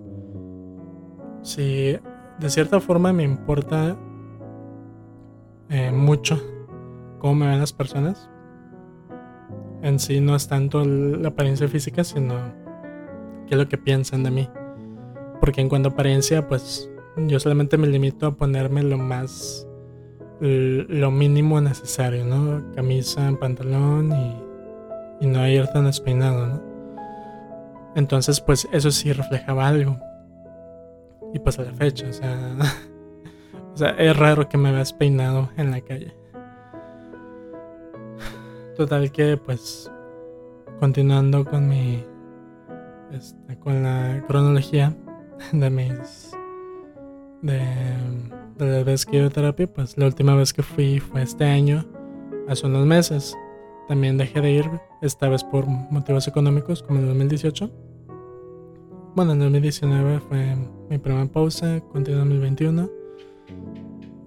si 1.43 1.97
de 2.39 2.49
cierta 2.49 2.79
forma 2.79 3.13
me 3.13 3.23
importa 3.23 3.95
eh, 5.69 5.91
mucho 5.91 6.41
cómo 7.19 7.35
me 7.35 7.47
ven 7.47 7.59
las 7.59 7.73
personas. 7.73 8.29
En 9.81 9.99
sí 9.99 10.19
no 10.19 10.35
es 10.35 10.47
tanto 10.47 10.83
la 10.83 11.29
apariencia 11.29 11.67
física, 11.67 12.03
sino 12.03 12.35
qué 13.47 13.55
es 13.55 13.59
lo 13.59 13.67
que 13.67 13.77
piensan 13.77 14.23
de 14.23 14.31
mí. 14.31 14.49
Porque 15.39 15.61
en 15.61 15.69
cuanto 15.69 15.89
a 15.89 15.91
apariencia, 15.93 16.47
pues 16.47 16.89
yo 17.15 17.39
solamente 17.39 17.77
me 17.77 17.87
limito 17.87 18.27
a 18.27 18.35
ponerme 18.35 18.83
lo 18.83 18.97
más, 18.97 19.67
lo 20.39 21.11
mínimo 21.11 21.59
necesario, 21.61 22.25
¿no? 22.25 22.71
Camisa, 22.75 23.31
pantalón 23.39 24.11
y, 24.11 25.25
y 25.25 25.27
no 25.27 25.47
ir 25.47 25.67
tan 25.67 25.85
despeinado, 25.85 26.47
¿no? 26.47 26.61
Entonces, 27.95 28.39
pues 28.39 28.67
eso 28.71 28.91
sí 28.91 29.11
reflejaba 29.11 29.67
algo. 29.67 29.97
Y 31.33 31.39
pues 31.39 31.57
a 31.59 31.63
la 31.63 31.73
fecha, 31.73 32.07
o 32.07 32.13
sea, 32.13 32.55
o 33.73 33.77
sea, 33.77 33.89
es 33.91 34.15
raro 34.15 34.47
que 34.47 34.57
me 34.57 34.71
veas 34.71 34.93
peinado 34.93 35.49
en 35.57 35.71
la 35.71 35.81
calle. 35.81 36.13
Total 38.75 39.11
que, 39.11 39.37
pues, 39.37 39.91
continuando 40.79 41.43
con 41.43 41.67
mi 41.67 42.03
este, 43.11 43.57
con 43.59 43.83
la 43.83 44.23
cronología 44.27 44.95
de 45.51 45.69
mis, 45.69 46.31
de, 47.41 47.61
de 48.57 48.65
la 48.65 48.83
vez 48.83 49.05
que 49.05 49.17
iba 49.17 49.29
terapia, 49.29 49.71
pues 49.71 49.97
la 49.97 50.05
última 50.05 50.35
vez 50.35 50.53
que 50.53 50.63
fui 50.63 50.99
fue 50.99 51.21
este 51.21 51.45
año, 51.45 51.85
hace 52.47 52.65
unos 52.65 52.85
meses. 52.85 53.35
También 53.87 54.17
dejé 54.17 54.41
de 54.41 54.51
ir, 54.51 54.69
esta 55.01 55.29
vez 55.29 55.43
por 55.43 55.65
motivos 55.65 56.27
económicos, 56.27 56.83
como 56.83 56.99
en 56.99 57.05
el 57.05 57.09
2018. 57.09 57.71
Bueno, 59.15 59.31
en 59.31 59.41
el 59.41 59.45
2019 59.45 60.19
fue 60.19 60.55
mi 60.89 60.97
primera 60.97 61.25
pausa, 61.25 61.79
continuó 61.91 62.23
en 62.23 62.29
2021. 62.29 62.89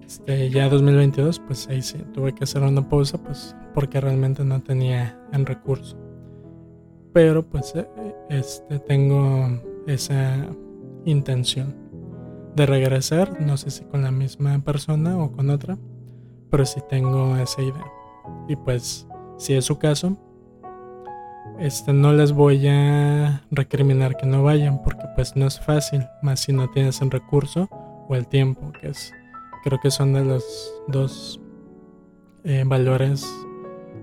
Este, 0.05 0.49
ya 0.49 0.67
2022, 0.67 1.39
pues 1.39 1.67
ahí 1.69 1.81
sí, 1.81 1.97
tuve 2.13 2.33
que 2.33 2.43
hacer 2.43 2.63
una 2.63 2.87
pausa, 2.87 3.17
pues 3.17 3.55
porque 3.73 4.01
realmente 4.01 4.43
no 4.43 4.61
tenía 4.61 5.17
en 5.31 5.45
recurso. 5.45 6.00
Pero 7.13 7.43
pues 7.43 7.73
eh, 7.75 7.87
este, 8.29 8.79
tengo 8.79 9.61
esa 9.87 10.47
intención 11.05 11.75
de 12.55 12.65
regresar, 12.65 13.41
no 13.41 13.57
sé 13.57 13.71
si 13.71 13.83
con 13.85 14.01
la 14.01 14.11
misma 14.11 14.59
persona 14.59 15.17
o 15.17 15.31
con 15.31 15.49
otra, 15.49 15.77
pero 16.49 16.65
sí 16.65 16.81
tengo 16.89 17.35
esa 17.37 17.61
idea. 17.61 17.85
Y 18.47 18.55
pues 18.55 19.07
si 19.37 19.53
es 19.53 19.65
su 19.65 19.77
caso, 19.77 20.17
este 21.59 21.93
no 21.93 22.13
les 22.13 22.31
voy 22.31 22.67
a 22.67 23.43
recriminar 23.51 24.17
que 24.17 24.25
no 24.25 24.43
vayan 24.43 24.81
porque 24.81 25.03
pues 25.15 25.35
no 25.35 25.47
es 25.47 25.59
fácil, 25.59 26.05
más 26.21 26.41
si 26.41 26.53
no 26.53 26.69
tienes 26.69 27.01
el 27.01 27.11
recurso 27.11 27.69
o 28.07 28.15
el 28.15 28.27
tiempo, 28.27 28.71
que 28.79 28.89
es 28.89 29.13
creo 29.63 29.79
que 29.79 29.91
son 29.91 30.13
de 30.13 30.25
los 30.25 30.43
dos 30.87 31.39
eh, 32.43 32.63
valores 32.65 33.25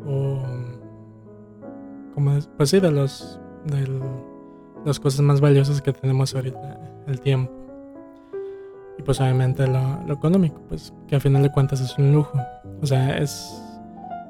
o 0.07 0.41
pues 2.57 2.71
sí 2.71 2.81
de 2.81 2.91
los 2.91 3.41
de 3.65 3.89
las 4.85 5.01
cosas 5.01 5.21
más 5.21 5.41
valiosas 5.41 5.83
que 5.83 5.93
tenemos 5.93 6.35
ahorita, 6.35 6.79
el 7.07 7.21
tiempo. 7.21 7.53
Y 8.99 9.03
pues 9.03 9.21
obviamente 9.21 9.67
lo, 9.67 10.03
lo 10.07 10.15
económico, 10.15 10.61
pues 10.69 10.93
que 11.07 11.15
al 11.15 11.21
final 11.21 11.43
de 11.43 11.53
cuentas 11.53 11.81
es 11.81 11.97
un 11.99 12.13
lujo. 12.13 12.39
O 12.83 12.87
sea, 12.87 13.19
es 13.19 13.63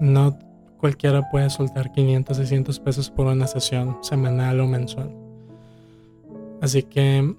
no 0.01 0.39
cualquiera 0.79 1.29
puede 1.31 1.51
soltar 1.51 1.93
500, 1.93 2.37
600 2.37 2.81
pesos 2.81 3.11
por 3.11 3.27
una 3.27 3.47
sesión 3.47 3.99
semanal 4.03 4.61
o 4.61 4.67
mensual. 4.67 5.11
Así 6.61 6.83
que 6.83 7.35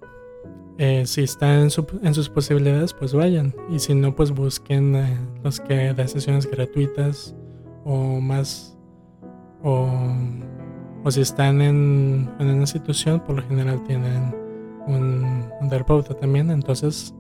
eh, 0.78 1.06
si 1.06 1.24
están 1.24 1.70
en, 2.04 2.14
sus 2.14 2.30
posibilidades, 2.30 2.94
pues 2.94 3.14
vayan. 3.14 3.54
Y 3.70 3.80
si 3.80 3.94
no, 3.94 4.16
pues 4.16 4.32
busquen 4.32 4.96
eh, 4.96 5.18
los 5.44 5.60
que 5.60 5.94
de 5.94 6.08
sesiones 6.08 6.50
gratuitas 6.50 7.36
o 7.84 8.20
más. 8.22 8.69
O, 9.64 9.88
o 11.04 11.12
si 11.12 11.22
están 11.22 11.62
en, 11.62 12.30
en, 12.40 12.48
una 12.48 12.66
situación, 12.66 13.20
por 13.20 13.36
lo 13.36 13.42
general 13.44 13.84
tienen 13.84 14.36
un, 14.88 15.50
un 15.60 15.70
terapeuta 15.70 16.14
también. 16.14 16.52
Entonces 16.52 17.14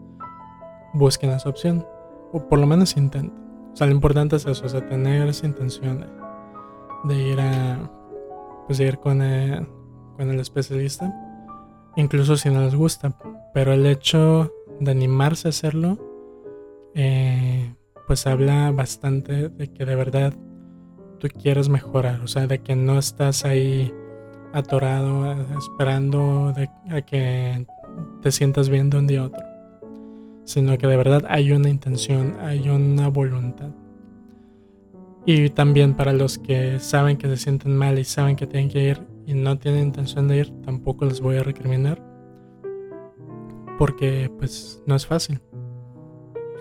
busquen 0.94 1.32
esa 1.32 1.50
opción. 1.50 1.86
O 2.32 2.48
por 2.48 2.60
lo 2.60 2.68
menos 2.68 2.96
intenten. 2.98 3.50
O 3.74 3.76
sea, 3.76 3.88
lo 3.88 3.94
importante 3.94 4.36
es 4.36 4.46
eso, 4.46 4.66
o 4.66 4.70
sea, 4.70 4.86
tener 4.88 5.28
esa 5.28 5.46
intención 5.46 6.06
de, 7.06 7.16
ir 7.16 7.40
a, 7.40 7.90
pues 8.68 8.80
ir 8.80 8.98
con 8.98 9.22
el, 9.22 9.68
con 10.18 10.30
el 10.30 10.40
especialista, 10.40 11.14
incluso 11.96 12.36
si 12.36 12.50
no 12.50 12.62
les 12.62 12.76
gusta, 12.76 13.16
pero 13.54 13.72
el 13.74 13.86
hecho 13.86 14.52
de 14.80 14.92
animarse 14.92 15.48
a 15.48 15.50
hacerlo, 15.50 15.98
eh, 16.96 17.74
pues 18.08 18.26
habla 18.26 18.72
bastante 18.72 19.50
de 19.50 19.72
que 19.72 19.86
de 19.86 19.96
verdad 19.96 20.34
tú 21.20 21.28
quieres 21.28 21.70
mejorar, 21.70 22.22
o 22.22 22.28
sea, 22.28 22.48
de 22.48 22.60
que 22.60 22.76
no 22.76 22.98
estás 22.98 23.46
ahí 23.46 23.94
atorado 24.54 25.36
esperando 25.58 26.54
a 26.90 27.02
que 27.02 27.68
te 28.22 28.32
sientas 28.32 28.70
bien 28.70 28.90
de 28.90 28.98
un 28.98 29.08
día 29.08 29.22
a 29.22 29.26
otro 29.26 29.50
sino 30.50 30.76
que 30.80 30.88
de 30.88 30.98
verdad 30.98 31.26
hay 31.30 31.52
una 31.52 31.70
intención, 31.70 32.38
hay 32.40 32.70
una 32.70 33.08
voluntad. 33.08 33.70
Y 35.24 35.52
también 35.52 35.94
para 35.94 36.12
los 36.12 36.40
que 36.40 36.80
saben 36.80 37.18
que 37.18 37.28
se 37.28 37.38
sienten 37.38 37.78
mal 37.78 38.00
y 38.00 38.04
saben 38.04 38.36
que 38.36 38.48
tienen 38.48 38.68
que 38.68 38.84
ir 38.84 39.06
y 39.28 39.36
no 39.36 39.60
tienen 39.60 39.84
intención 39.84 40.28
de 40.28 40.38
ir, 40.38 40.50
tampoco 40.62 41.06
les 41.06 41.22
voy 41.22 41.38
a 41.38 41.44
recriminar. 41.44 42.04
Porque 43.78 44.32
pues 44.40 44.82
no 44.88 44.96
es 44.96 45.06
fácil. 45.06 45.40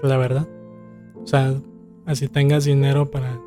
La 0.02 0.18
verdad. 0.18 0.46
O 1.22 1.26
sea, 1.26 1.54
así 2.04 2.28
tengas 2.28 2.66
dinero 2.66 3.10
para 3.10 3.37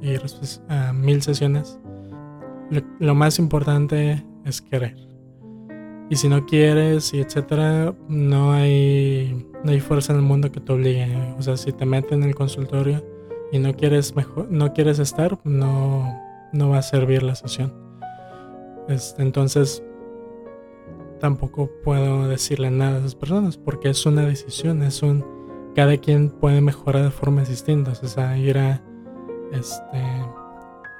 pues, 0.00 0.62
a 0.68 0.92
mil 0.92 1.22
sesiones, 1.22 1.78
lo 2.98 3.14
más 3.14 3.38
importante 3.38 4.24
es 4.44 4.60
querer. 4.60 4.96
Y 6.10 6.16
si 6.16 6.28
no 6.28 6.46
quieres 6.46 7.12
y 7.12 7.20
etcétera, 7.20 7.94
no 8.08 8.52
hay, 8.52 9.46
no 9.62 9.72
hay 9.72 9.80
fuerza 9.80 10.12
en 10.12 10.20
el 10.20 10.24
mundo 10.24 10.50
que 10.50 10.60
te 10.60 10.72
obligue. 10.72 11.34
O 11.38 11.42
sea, 11.42 11.56
si 11.56 11.72
te 11.72 11.84
meten 11.84 12.22
en 12.22 12.30
el 12.30 12.34
consultorio 12.34 13.04
y 13.52 13.58
no 13.58 13.74
quieres 13.74 14.16
mejor, 14.16 14.50
no 14.50 14.72
quieres 14.72 14.98
estar, 14.98 15.38
no, 15.44 16.18
no 16.52 16.70
va 16.70 16.78
a 16.78 16.82
servir 16.82 17.22
la 17.22 17.34
sesión. 17.34 17.74
Este, 18.88 19.20
entonces, 19.20 19.82
tampoco 21.20 21.70
puedo 21.84 22.26
decirle 22.26 22.70
nada 22.70 22.96
a 22.96 22.98
esas 23.00 23.14
personas 23.14 23.58
porque 23.58 23.90
es 23.90 24.06
una 24.06 24.22
decisión, 24.22 24.82
es 24.82 25.02
un 25.02 25.24
cada 25.74 25.96
quien 25.98 26.30
puede 26.30 26.60
mejorar 26.60 27.04
de 27.04 27.10
formas 27.10 27.48
distintas. 27.48 28.02
O 28.02 28.08
sea, 28.08 28.36
ir 28.38 28.58
a 28.58 28.82
este 29.52 30.02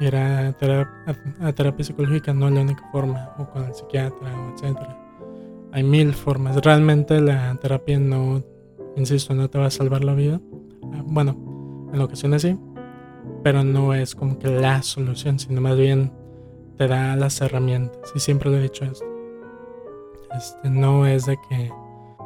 ir 0.00 0.14
a, 0.16 0.52
terapia, 0.52 1.84
psicológica 1.84 2.32
no 2.32 2.48
es 2.48 2.54
la 2.54 2.60
única 2.60 2.88
forma, 2.92 3.34
o 3.38 3.48
con 3.50 3.64
el 3.64 3.74
psiquiatra, 3.74 4.28
o 4.40 4.54
etcétera. 4.54 4.96
Hay 5.72 5.82
mil 5.82 6.14
formas. 6.14 6.56
Realmente 6.64 7.20
la 7.20 7.54
terapia 7.56 7.98
no, 7.98 8.42
insisto, 8.96 9.34
no 9.34 9.50
te 9.50 9.58
va 9.58 9.66
a 9.66 9.70
salvar 9.70 10.04
la 10.04 10.14
vida. 10.14 10.40
Ah, 10.94 11.02
bueno, 11.04 11.88
en 11.92 12.00
ocasiones 12.00 12.42
sí, 12.42 12.58
pero 13.42 13.64
no 13.64 13.92
es 13.92 14.14
como 14.14 14.38
que 14.38 14.48
la 14.48 14.82
solución, 14.82 15.38
sino 15.38 15.60
más 15.60 15.76
bien 15.76 16.12
te 16.76 16.86
da 16.86 17.16
las 17.16 17.40
herramientas. 17.40 18.12
Y 18.14 18.20
siempre 18.20 18.50
lo 18.50 18.58
he 18.58 18.62
dicho 18.62 18.84
esto. 18.84 19.04
Este, 20.36 20.70
no 20.70 21.06
es 21.06 21.26
de 21.26 21.38
que 21.48 21.72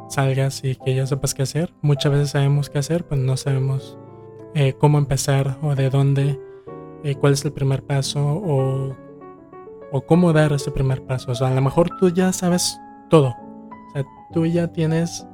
salgas 0.09 0.63
y 0.63 0.75
que 0.75 0.95
ya 0.95 1.07
sepas 1.07 1.33
qué 1.33 1.43
hacer. 1.43 1.73
Muchas 1.81 2.11
veces 2.11 2.29
sabemos 2.29 2.69
qué 2.69 2.77
hacer, 2.77 3.05
pero 3.05 3.21
no 3.21 3.35
sabemos 3.35 3.97
eh, 4.55 4.73
cómo 4.73 4.97
empezar 4.97 5.57
o 5.61 5.75
de 5.75 5.89
dónde 5.89 6.39
eh, 7.03 7.15
cuál 7.15 7.33
es 7.33 7.43
el 7.43 7.51
primer 7.51 7.83
paso 7.83 8.23
o, 8.23 8.95
o, 9.91 10.01
cómo 10.05 10.31
dar 10.31 10.53
ese 10.53 10.71
primer 10.71 11.03
paso. 11.03 11.31
O 11.31 11.35
sea, 11.35 11.47
a 11.47 11.53
lo 11.53 11.61
mejor 11.61 11.89
tú 11.99 12.09
ya 12.09 12.31
sabes 12.31 12.79
todo. 13.09 13.27
O 13.29 13.91
sea, 13.93 14.05
tú 14.31 14.45
ya 14.45 14.67
tienes 14.67 15.27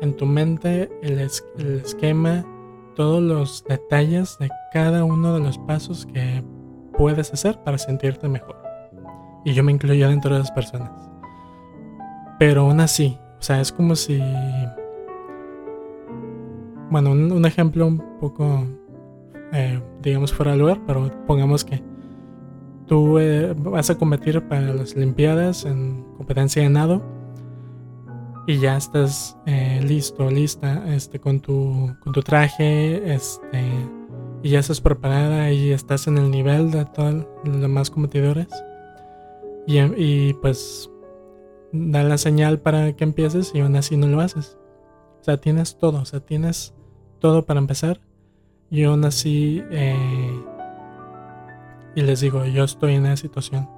en 0.00 0.16
tu 0.16 0.26
mente 0.26 0.90
el, 1.02 1.18
el 1.58 1.76
esquema, 1.84 2.44
todos 2.94 3.22
los 3.22 3.64
detalles 3.68 4.36
de 4.38 4.50
cada 4.72 5.04
uno 5.04 5.34
de 5.34 5.40
los 5.40 5.58
pasos 5.58 6.06
que 6.06 6.44
puedes 6.96 7.32
hacer 7.32 7.58
para 7.64 7.78
sentirte 7.78 8.28
mejor. 8.28 8.62
Y 9.44 9.54
yo 9.54 9.64
me 9.64 9.72
incluyo 9.72 10.08
dentro 10.08 10.34
de 10.34 10.40
las 10.40 10.52
personas. 10.52 10.92
Pero 12.38 12.62
aún 12.62 12.80
así, 12.80 13.18
o 13.38 13.42
sea, 13.42 13.60
es 13.60 13.72
como 13.72 13.96
si... 13.96 14.22
Bueno, 16.92 17.12
un 17.12 17.44
ejemplo 17.46 17.86
un 17.86 18.18
poco 18.20 18.66
eh, 19.52 19.82
digamos, 20.02 20.32
fuera 20.32 20.52
de 20.52 20.58
lugar, 20.58 20.80
pero 20.86 21.10
pongamos 21.26 21.64
que 21.64 21.82
tú 22.86 23.18
eh, 23.18 23.54
vas 23.56 23.90
a 23.90 23.98
competir 23.98 24.40
para 24.48 24.74
las 24.74 24.94
Olimpiadas 24.94 25.64
en 25.64 26.04
competencia 26.16 26.62
de 26.62 26.70
nado 26.70 27.02
y 28.46 28.58
ya 28.58 28.76
estás 28.76 29.38
eh, 29.46 29.80
listo, 29.82 30.30
lista, 30.30 30.84
este, 30.94 31.18
con 31.18 31.40
tu, 31.40 31.94
con 32.02 32.12
tu 32.12 32.22
traje, 32.22 33.14
este, 33.14 33.62
y 34.42 34.50
ya 34.50 34.58
estás 34.58 34.80
preparada 34.80 35.50
y 35.52 35.70
estás 35.70 36.06
en 36.08 36.18
el 36.18 36.30
nivel 36.30 36.70
de 36.70 36.84
todos 36.86 37.26
los 37.44 37.60
demás 37.60 37.90
competidores. 37.90 38.48
Y, 39.66 39.78
y 39.80 40.34
pues 40.42 40.90
da 41.72 42.02
la 42.02 42.18
señal 42.18 42.60
para 42.60 42.94
que 42.96 43.04
empieces 43.04 43.52
y 43.54 43.60
aún 43.60 43.76
así 43.76 43.96
no 43.96 44.08
lo 44.08 44.20
haces. 44.20 44.58
O 45.20 45.24
sea, 45.24 45.36
tienes 45.36 45.78
todo, 45.78 46.00
o 46.00 46.04
sea, 46.04 46.20
tienes 46.20 46.74
todo 47.22 47.46
para 47.46 47.60
empezar 47.60 48.00
y 48.68 48.82
aún 48.82 49.04
así, 49.04 49.62
eh, 49.70 50.42
y 51.94 52.02
les 52.02 52.20
digo, 52.20 52.44
yo 52.46 52.64
estoy 52.64 52.94
en 52.94 53.06
esa 53.06 53.16
situación, 53.16 53.68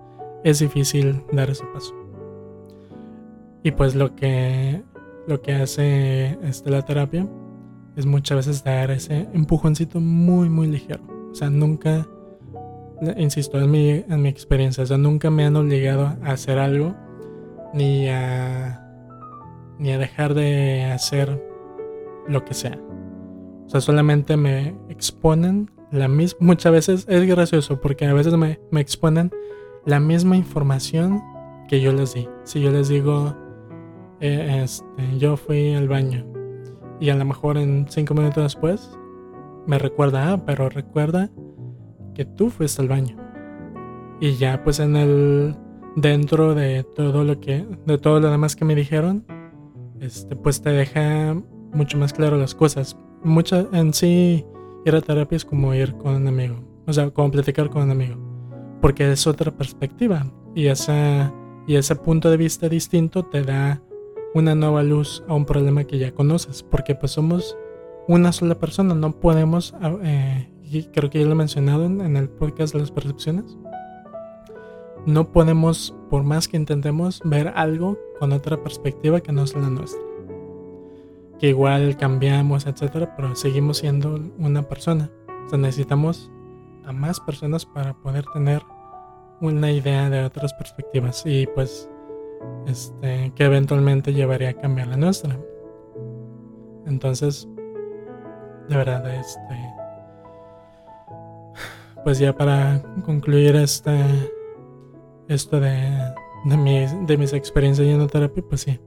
es 0.45 0.61
difícil 0.61 1.23
dar 1.31 1.51
ese 1.51 1.65
paso. 1.67 1.95
Y 3.63 3.73
pues 3.73 3.95
lo 3.95 4.15
que, 4.17 4.83
lo 5.27 5.43
que 5.43 5.53
hace 5.53 6.39
este, 6.43 6.71
la 6.71 6.83
terapia 6.83 7.29
es 7.97 8.07
muchas 8.07 8.47
veces 8.47 8.65
dar 8.65 8.91
ese 8.91 9.29
empujoncito 9.35 10.01
muy, 10.01 10.49
muy 10.49 10.69
ligero. 10.69 11.03
O 11.33 11.35
sea, 11.35 11.51
nunca, 11.51 12.07
insisto, 13.17 13.61
en 13.61 13.71
mi, 13.71 13.91
en 13.91 14.23
mi 14.23 14.29
experiencia, 14.29 14.85
o 14.85 14.87
sea, 14.87 14.97
nunca 14.97 15.29
me 15.31 15.45
han 15.45 15.57
obligado 15.57 16.07
a 16.23 16.31
hacer 16.31 16.59
algo 16.59 16.95
ni 17.75 18.09
a, 18.09 18.81
ni 19.79 19.93
a 19.93 19.99
dejar 19.99 20.35
de 20.35 20.85
hacer 20.85 21.43
lo 22.29 22.45
que 22.45 22.55
sea. 22.55 22.79
O 23.67 23.69
sea, 23.69 23.81
solamente 23.81 24.37
me 24.37 24.77
exponen 24.89 25.71
la 25.91 26.09
misma. 26.09 26.39
Muchas 26.41 26.73
veces 26.73 27.07
es 27.09 27.27
gracioso 27.27 27.81
porque 27.81 28.07
a 28.07 28.15
veces 28.15 28.37
me, 28.37 28.61
me 28.71 28.81
exponen 28.81 29.31
la 29.87 30.01
misma 30.01 30.37
información 30.37 31.23
que 31.69 31.81
yo 31.81 31.93
les 31.93 32.15
di. 32.15 32.29
Si 32.45 32.61
yo 32.61 32.71
les 32.71 32.89
digo, 32.89 33.35
eh, 34.21 34.63
este, 34.65 35.19
yo 35.19 35.37
fui 35.37 35.75
al 35.75 35.89
baño 35.89 36.27
y 37.01 37.11
a 37.11 37.17
lo 37.17 37.25
mejor 37.25 37.59
en 37.59 37.87
cinco 37.89 38.15
minutos 38.15 38.43
después 38.43 38.99
me 39.67 39.79
recuerda, 39.79 40.33
ah, 40.33 40.45
pero 40.45 40.69
recuerda 40.69 41.31
que 42.15 42.25
tú 42.25 42.51
fuiste 42.51 42.83
al 42.83 42.89
baño. 42.89 43.17
Y 44.21 44.37
ya 44.37 44.63
pues 44.63 44.79
en 44.81 44.97
el 44.97 45.57
dentro 45.97 46.55
de 46.55 46.85
todo 46.85 47.25
lo 47.25 47.41
que 47.41 47.67
de 47.87 47.99
todo 47.99 48.21
lo 48.21 48.31
demás 48.31 48.57
que 48.57 48.65
me 48.65 48.75
dijeron, 48.75 49.25
este 50.01 50.37
pues 50.37 50.63
te 50.63 50.71
deja 50.71 51.35
mucho 51.73 51.99
más 51.99 52.13
claro 52.13 52.37
las 52.37 52.55
cosas. 52.55 52.97
Mucha 53.25 53.67
en 53.73 53.93
sí 53.95 54.45
ir 54.85 54.95
a 54.95 55.01
terapia 55.01 55.37
es 55.37 55.45
como 55.45 55.75
ir 55.75 55.95
con 55.95 56.15
un 56.15 56.27
amigo, 56.29 56.57
o 56.87 56.93
sea, 56.93 57.11
como 57.11 57.31
platicar 57.31 57.71
con 57.71 57.83
un 57.83 57.91
amigo, 57.91 58.17
porque 58.81 59.11
es 59.11 59.27
otra 59.27 59.51
perspectiva 59.51 60.31
y 60.55 60.67
esa 60.67 61.33
y 61.67 61.77
ese 61.77 61.97
punto 61.97 62.31
de 62.31 62.37
vista 62.37 62.69
distinto 62.69 63.25
te 63.25 63.43
da 63.43 63.81
una 64.35 64.55
nueva 64.55 64.83
luz 64.83 65.25
a 65.29 65.35
un 65.35 65.47
problema 65.47 65.85
que 65.85 65.99
ya 65.99 66.13
conoces, 66.13 66.63
porque 66.63 66.95
pues 66.95 67.13
somos 67.13 67.57
una 68.09 68.33
sola 68.33 68.59
persona, 68.59 68.95
no 68.95 69.19
podemos, 69.19 69.75
ah, 69.81 69.97
eh, 70.03 70.49
creo 70.93 71.09
que 71.09 71.21
ya 71.21 71.27
lo 71.27 71.33
he 71.33 71.37
mencionado 71.37 71.87
en, 71.87 72.17
el 72.17 72.29
podcast 72.29 72.75
de 72.75 72.81
las 72.81 72.91
percepciones, 72.91 73.57
no 75.07 75.33
podemos, 75.33 75.95
por 76.11 76.25
más 76.25 76.49
que 76.49 76.57
intentemos, 76.57 77.23
ver 77.25 77.53
algo 77.55 77.99
con 78.19 78.33
otra 78.33 78.63
perspectiva 78.63 79.21
que 79.21 79.33
no 79.33 79.45
es 79.45 79.55
la 79.55 79.71
nuestra. 79.71 80.03
Igual 81.45 81.99
cambiamos, 81.99 82.67
etcétera, 82.67 83.15
pero 83.17 83.37
seguimos 83.37 83.77
siendo 83.77 84.19
una 84.39 84.63
persona. 84.63 85.11
O 85.45 85.49
sea, 85.51 85.59
necesitamos 85.59 86.33
a 86.87 86.93
más 86.93 87.21
personas 87.21 87.67
para 87.67 87.93
poder 87.93 88.25
tener 88.33 88.63
una 89.43 89.71
idea 89.71 90.09
de 90.09 90.25
otras 90.25 90.55
perspectivas 90.55 91.23
y 91.27 91.47
pues 91.49 91.91
este 92.67 93.31
que 93.35 93.45
eventualmente 93.45 94.15
llevaría 94.15 94.51
a 94.51 94.55
cambiar 94.55 94.89
la 94.89 94.97
nuestra. 94.97 95.39
Entonces, 96.87 97.47
de 98.71 98.77
verdad, 98.77 99.15
este 99.15 99.75
pues 102.05 102.19
ya 102.19 102.35
para 102.35 102.83
concluir 103.05 103.55
este 103.57 104.01
esto 105.29 105.61
de, 105.61 105.91
de, 106.47 107.05
de 107.07 107.19
mis 107.19 107.35
experiencias 107.35 107.87
en 107.87 108.07
terapia, 108.07 108.43
pues 108.49 108.63
sí, 108.63 108.81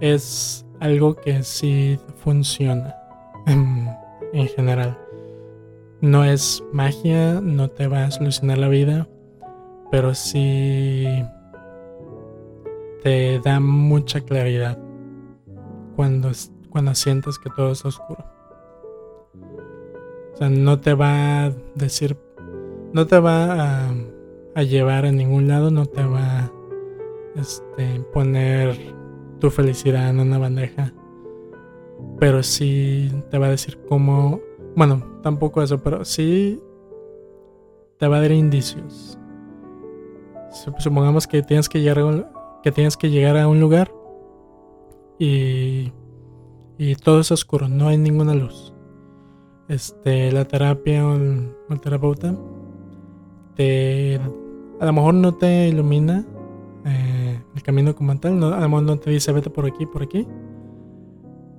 es 0.00 0.65
algo 0.80 1.16
que 1.16 1.42
sí 1.42 1.98
funciona 2.16 2.94
en, 3.46 3.88
en 4.32 4.48
general. 4.48 4.98
No 6.00 6.24
es 6.24 6.62
magia, 6.72 7.40
no 7.40 7.68
te 7.68 7.86
va 7.86 8.04
a 8.04 8.10
solucionar 8.10 8.58
la 8.58 8.68
vida, 8.68 9.08
pero 9.90 10.14
sí 10.14 11.06
te 13.02 13.40
da 13.40 13.60
mucha 13.60 14.20
claridad 14.20 14.78
cuando, 15.94 16.30
cuando 16.70 16.94
sientes 16.94 17.38
que 17.38 17.50
todo 17.50 17.72
está 17.72 17.88
oscuro. 17.88 18.24
O 20.34 20.36
sea, 20.36 20.50
no 20.50 20.78
te 20.80 20.92
va 20.92 21.46
a 21.46 21.52
decir, 21.74 22.18
no 22.92 23.06
te 23.06 23.18
va 23.18 23.86
a, 23.86 23.94
a 24.54 24.62
llevar 24.62 25.06
a 25.06 25.12
ningún 25.12 25.48
lado, 25.48 25.70
no 25.70 25.86
te 25.86 26.04
va 26.04 26.40
a 26.40 26.52
este, 27.36 28.00
poner 28.12 28.95
tu 29.38 29.50
felicidad 29.50 30.10
en 30.10 30.20
una 30.20 30.38
bandeja. 30.38 30.92
Pero 32.18 32.42
sí 32.42 33.10
te 33.30 33.38
va 33.38 33.46
a 33.46 33.50
decir 33.50 33.78
cómo, 33.88 34.40
bueno, 34.74 35.20
tampoco 35.22 35.62
eso, 35.62 35.82
pero 35.82 36.04
sí 36.04 36.60
te 37.98 38.06
va 38.08 38.18
a 38.18 38.20
dar 38.20 38.32
indicios 38.32 39.18
supongamos 40.78 41.26
que 41.26 41.42
tienes 41.42 41.68
que 41.68 41.80
llegar 41.80 42.30
que 42.62 42.72
tienes 42.72 42.96
que 42.96 43.10
llegar 43.10 43.36
a 43.36 43.48
un 43.48 43.60
lugar 43.60 43.92
y, 45.18 45.92
y 46.78 46.94
todo 46.96 47.20
es 47.20 47.30
oscuro, 47.30 47.68
no 47.68 47.88
hay 47.88 47.96
ninguna 47.96 48.34
luz. 48.34 48.74
Este, 49.68 50.30
la 50.30 50.44
terapia 50.44 51.06
o 51.06 51.14
el, 51.14 51.80
terapeuta 51.80 52.36
te, 53.54 54.20
a 54.80 54.86
lo 54.86 54.92
mejor 54.92 55.14
no 55.14 55.34
te 55.34 55.68
ilumina 55.68 56.24
eh, 56.86 57.42
el 57.54 57.62
camino 57.62 57.94
como 57.96 58.16
tal, 58.18 58.38
no, 58.38 58.54
a 58.54 58.60
lo 58.60 58.68
mejor 58.68 58.84
no 58.84 58.98
te 58.98 59.10
dice 59.10 59.32
vete 59.32 59.50
por 59.50 59.66
aquí, 59.66 59.86
por 59.86 60.04
aquí, 60.04 60.26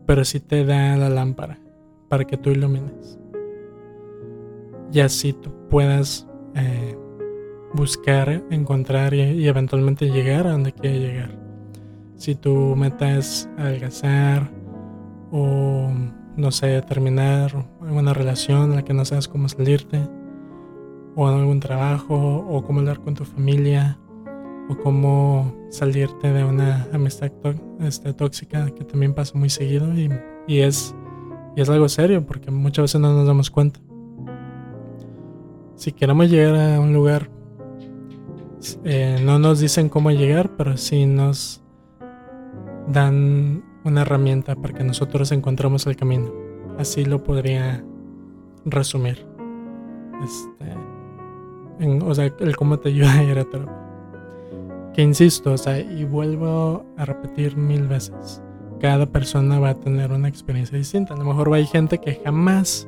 pero 0.05 0.23
sí 0.23 0.39
te 0.39 0.65
da 0.65 0.95
la 0.95 1.09
lámpara 1.09 1.59
para 2.07 2.23
que 2.23 2.38
tú 2.38 2.49
ilumines. 2.49 3.19
Y 4.93 5.01
así 5.01 5.34
tú 5.34 5.51
puedas 5.69 6.25
eh, 6.55 6.97
buscar, 7.73 8.41
encontrar 8.49 9.13
y, 9.13 9.45
eventualmente 9.47 10.09
llegar 10.09 10.47
a 10.47 10.51
donde 10.51 10.71
quieres 10.71 11.01
llegar. 11.01 11.38
Si 12.15 12.36
tu 12.36 12.75
meta 12.78 13.17
es 13.17 13.49
adelgazar 13.57 14.49
o, 15.32 15.89
no 16.38 16.51
sé, 16.51 16.82
terminar 16.84 17.51
una 17.82 18.13
relación 18.13 18.69
en 18.69 18.75
la 18.78 18.86
que 18.86 18.93
no 18.93 19.03
sabes 19.03 19.28
cómo 19.28 19.49
salirte, 19.49 20.07
o 21.15 21.28
algún 21.28 21.59
trabajo, 21.59 22.15
o 22.47 22.63
cómo 22.63 22.80
hablar 22.80 23.01
con 23.01 23.15
tu 23.15 23.25
familia, 23.25 23.99
o 24.70 24.78
cómo 24.78 25.53
salirte 25.70 26.32
de 26.32 26.43
una 26.43 26.88
amistad 26.93 27.32
este, 27.80 28.13
tóxica 28.13 28.70
que 28.72 28.84
también 28.84 29.13
pasa 29.13 29.38
muy 29.38 29.49
seguido 29.49 29.93
y, 29.93 30.09
y, 30.47 30.59
es, 30.59 30.95
y 31.55 31.61
es 31.61 31.70
algo 31.70 31.88
serio 31.89 32.26
porque 32.26 32.51
muchas 32.51 32.84
veces 32.84 33.01
no 33.01 33.13
nos 33.13 33.28
damos 33.28 33.49
cuenta. 33.49 33.80
Si 35.76 35.91
queremos 35.91 36.30
llegar 36.30 36.55
a 36.55 36.80
un 36.80 36.93
lugar 36.93 37.30
eh, 38.84 39.22
no 39.24 39.39
nos 39.39 39.59
dicen 39.59 39.89
cómo 39.89 40.11
llegar, 40.11 40.55
pero 40.57 40.78
sí 40.78 41.05
nos 41.05 41.61
dan 42.88 43.63
una 43.84 44.01
herramienta 44.01 44.55
para 44.55 44.74
que 44.74 44.84
nosotros 44.84 45.32
encontremos 45.32 45.86
el 45.88 45.95
camino. 45.95 46.34
Así 46.78 47.05
lo 47.05 47.24
podría 47.24 47.84
resumir. 48.65 49.26
Este, 50.24 50.74
o 52.03 52.15
sea, 52.15 52.34
el 52.39 52.55
cómo 52.55 52.80
te 52.80 52.89
ayuda 52.89 53.13
a 53.13 53.24
ir 53.24 53.38
a 53.38 53.45
terapia. 53.45 53.86
Que 54.97 55.03
insisto, 55.03 55.53
o 55.53 55.57
sea, 55.59 55.79
y 55.79 56.05
vuelvo 56.05 56.83
a 56.97 57.05
repetir 57.05 57.55
mil 57.55 57.87
veces. 57.87 58.41
Cada 58.79 59.05
persona 59.05 59.59
va 59.59 59.69
a 59.69 59.79
tener 59.79 60.11
una 60.11 60.27
experiencia 60.27 60.75
distinta. 60.75 61.13
A 61.13 61.17
lo 61.17 61.23
mejor 61.23 61.53
hay 61.53 61.67
gente 61.67 61.99
que 61.99 62.19
jamás 62.25 62.87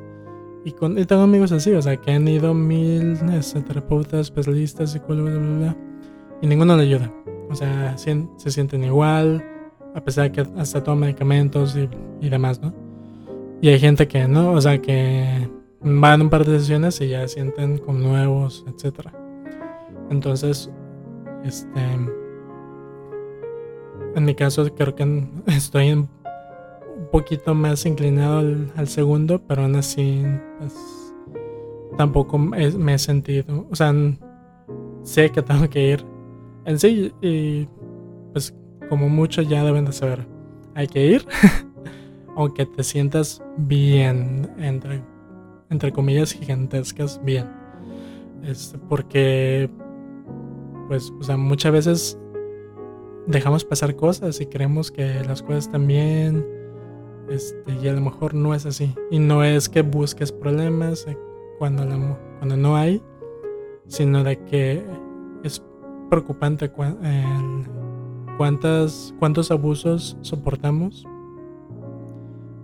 y, 0.66 0.72
con, 0.72 0.96
tengo 1.06 1.22
amigos 1.22 1.52
así, 1.52 1.72
o 1.72 1.82
sea, 1.84 1.98
que 1.98 2.10
han 2.10 2.28
ido 2.28 2.56
mil 2.56 3.16
este, 3.32 3.62
terapeutas, 3.62 4.22
especialistas, 4.22 4.92
psicólogos, 4.92 5.34
bla, 5.34 5.40
bla, 5.40 5.58
bla, 5.58 5.78
y 6.42 6.48
ninguno 6.48 6.76
le 6.78 6.82
ayuda. 6.82 7.14
O 7.48 7.54
sea, 7.54 7.96
se, 7.96 8.26
sienten 8.38 8.86
igual, 8.86 9.46
a 9.94 10.04
pesar 10.04 10.24
de 10.24 10.32
que 10.32 10.50
hasta 10.60 10.84
toman 10.84 11.02
medicamentos 11.02 11.78
y, 11.78 11.88
y, 12.26 12.30
demás, 12.30 12.60
¿no? 12.60 12.74
Y 13.62 13.70
hay 13.70 13.80
gente 13.80 14.08
que 14.08 14.28
no, 14.28 14.54
o 14.54 14.62
sea, 14.62 14.82
que 14.82 15.48
van 15.80 16.24
un 16.24 16.30
par 16.32 16.44
de 16.44 16.58
sesiones 16.58 17.00
y 17.02 17.10
ya 17.10 17.28
sienten 17.28 17.78
como 17.78 18.00
nuevos, 18.00 18.66
etc. 18.68 19.10
Entonces, 20.10 20.72
este. 21.44 21.80
En 24.16 24.26
mi 24.26 24.36
caso, 24.36 24.66
creo 24.76 24.96
que 24.96 25.24
estoy 25.48 25.92
un 25.92 26.10
poquito 27.12 27.54
más 27.54 27.86
inclinado 27.86 28.40
al, 28.76 28.88
segundo, 28.88 29.42
pero 29.48 29.64
aún 29.64 29.76
así 29.76 30.24
pues, 30.58 30.76
tampoco 31.98 32.38
me 32.38 32.94
he 32.94 33.00
sentido, 33.00 33.68
o 33.70 33.76
sea, 33.76 33.94
sé 35.04 35.32
que 35.32 35.42
tengo 35.42 35.70
que 35.70 35.90
ir 35.90 36.06
en 36.66 36.80
sí 36.80 37.12
y 37.22 37.68
pues 38.32 38.54
como 38.90 39.10
mucho 39.10 39.42
ya 39.42 39.64
deben 39.64 39.86
de 39.86 39.92
saber, 39.92 40.28
hay 40.76 40.88
que 40.88 41.06
ir, 41.06 41.26
aunque 42.36 42.66
te 42.66 42.84
sientas 42.84 43.42
bien, 43.58 44.50
entre, 44.58 45.02
entre 45.70 45.92
comillas 45.92 46.32
gigantescas, 46.32 47.20
bien. 47.24 47.48
Es 48.44 48.76
porque, 48.88 49.70
pues, 50.90 51.14
o 51.18 51.24
sea, 51.24 51.38
muchas 51.38 51.72
veces 51.72 52.20
dejamos 53.28 53.64
pasar 53.64 53.96
cosas 53.96 54.42
y 54.42 54.48
creemos 54.48 54.92
que 54.92 55.24
las 55.24 55.42
cosas 55.42 55.68
están 55.68 55.88
bien 55.88 56.46
este, 57.30 57.76
y 57.82 57.88
a 57.88 57.94
lo 57.94 58.02
mejor 58.02 58.34
no 58.34 58.54
es 58.56 58.66
así. 58.66 58.94
Y 59.12 59.20
no 59.20 59.44
es 59.44 59.70
que 59.70 59.84
busques 59.84 60.32
problemas 60.32 61.06
eh, 61.08 61.18
cuando, 61.60 61.86
cuando 62.40 62.58
no 62.58 62.76
hay, 62.76 63.02
sino 63.88 64.24
de 64.24 64.44
que 64.46 64.84
es 65.44 65.64
preocupante 66.10 66.72
cuántas, 68.38 69.14
cuántos 69.20 69.52
abusos 69.52 70.18
soportamos 70.22 71.06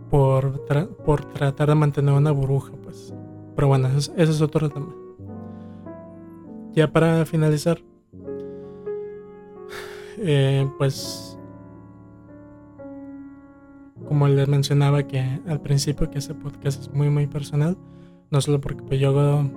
por, 0.10 0.66
por 1.06 1.26
tratar 1.26 1.70
de 1.70 1.76
mantener 1.76 2.16
una 2.16 2.32
burbuja. 2.32 2.74
Pues. 2.84 3.14
Pero 3.56 3.68
bueno, 3.68 3.88
ese, 3.90 4.12
es 4.18 4.42
otro 4.42 4.70
tema. 4.70 4.94
Ya 6.74 6.92
para 6.92 7.26
finalizar, 7.26 7.80
eh, 10.18 10.68
pues 10.78 11.38
como 14.08 14.28
les 14.28 14.48
mencionaba 14.48 15.04
que 15.04 15.20
al 15.48 15.62
principio 15.62 16.10
que 16.10 16.20
este 16.20 16.34
podcast 16.34 16.82
es 16.82 16.94
muy 16.94 17.10
muy 17.10 17.28
personal, 17.28 17.78
no 18.30 18.42
solo 18.42 18.62
porque 18.62 18.84
pues, 18.84 19.00
yo 19.00 19.10
hago 19.10 19.50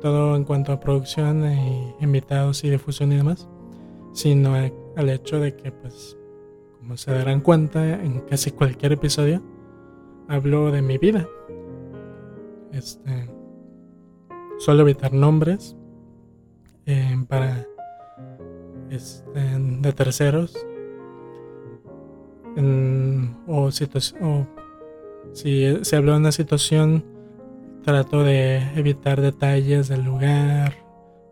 todo 0.00 0.36
en 0.36 0.44
cuanto 0.44 0.72
a 0.72 0.80
producción 0.80 1.44
e 1.44 1.94
invitados 2.00 2.64
y 2.64 2.70
difusión 2.70 3.12
y 3.12 3.16
demás, 3.16 3.48
sino 4.12 4.54
al 4.54 5.08
hecho 5.08 5.40
de 5.40 5.54
que 5.56 5.72
pues 5.72 6.16
como 6.78 6.96
se 6.96 7.12
darán 7.12 7.40
cuenta 7.40 8.02
en 8.02 8.20
casi 8.20 8.50
cualquier 8.50 8.92
episodio, 8.92 9.42
hablo 10.28 10.70
de 10.70 10.80
mi 10.82 10.96
vida. 10.96 11.28
Este, 12.72 13.28
suelo 14.58 14.82
evitar 14.82 15.12
nombres 15.12 15.76
eh, 16.86 17.24
para 17.28 17.66
de 18.90 19.92
terceros 19.92 20.66
o, 23.46 23.70
si 25.32 25.84
se 25.84 25.96
habla 25.96 26.12
de 26.12 26.18
una 26.18 26.32
situación 26.32 27.04
trato 27.82 28.24
de 28.24 28.58
evitar 28.74 29.20
detalles 29.20 29.88
del 29.88 30.04
lugar 30.04 30.74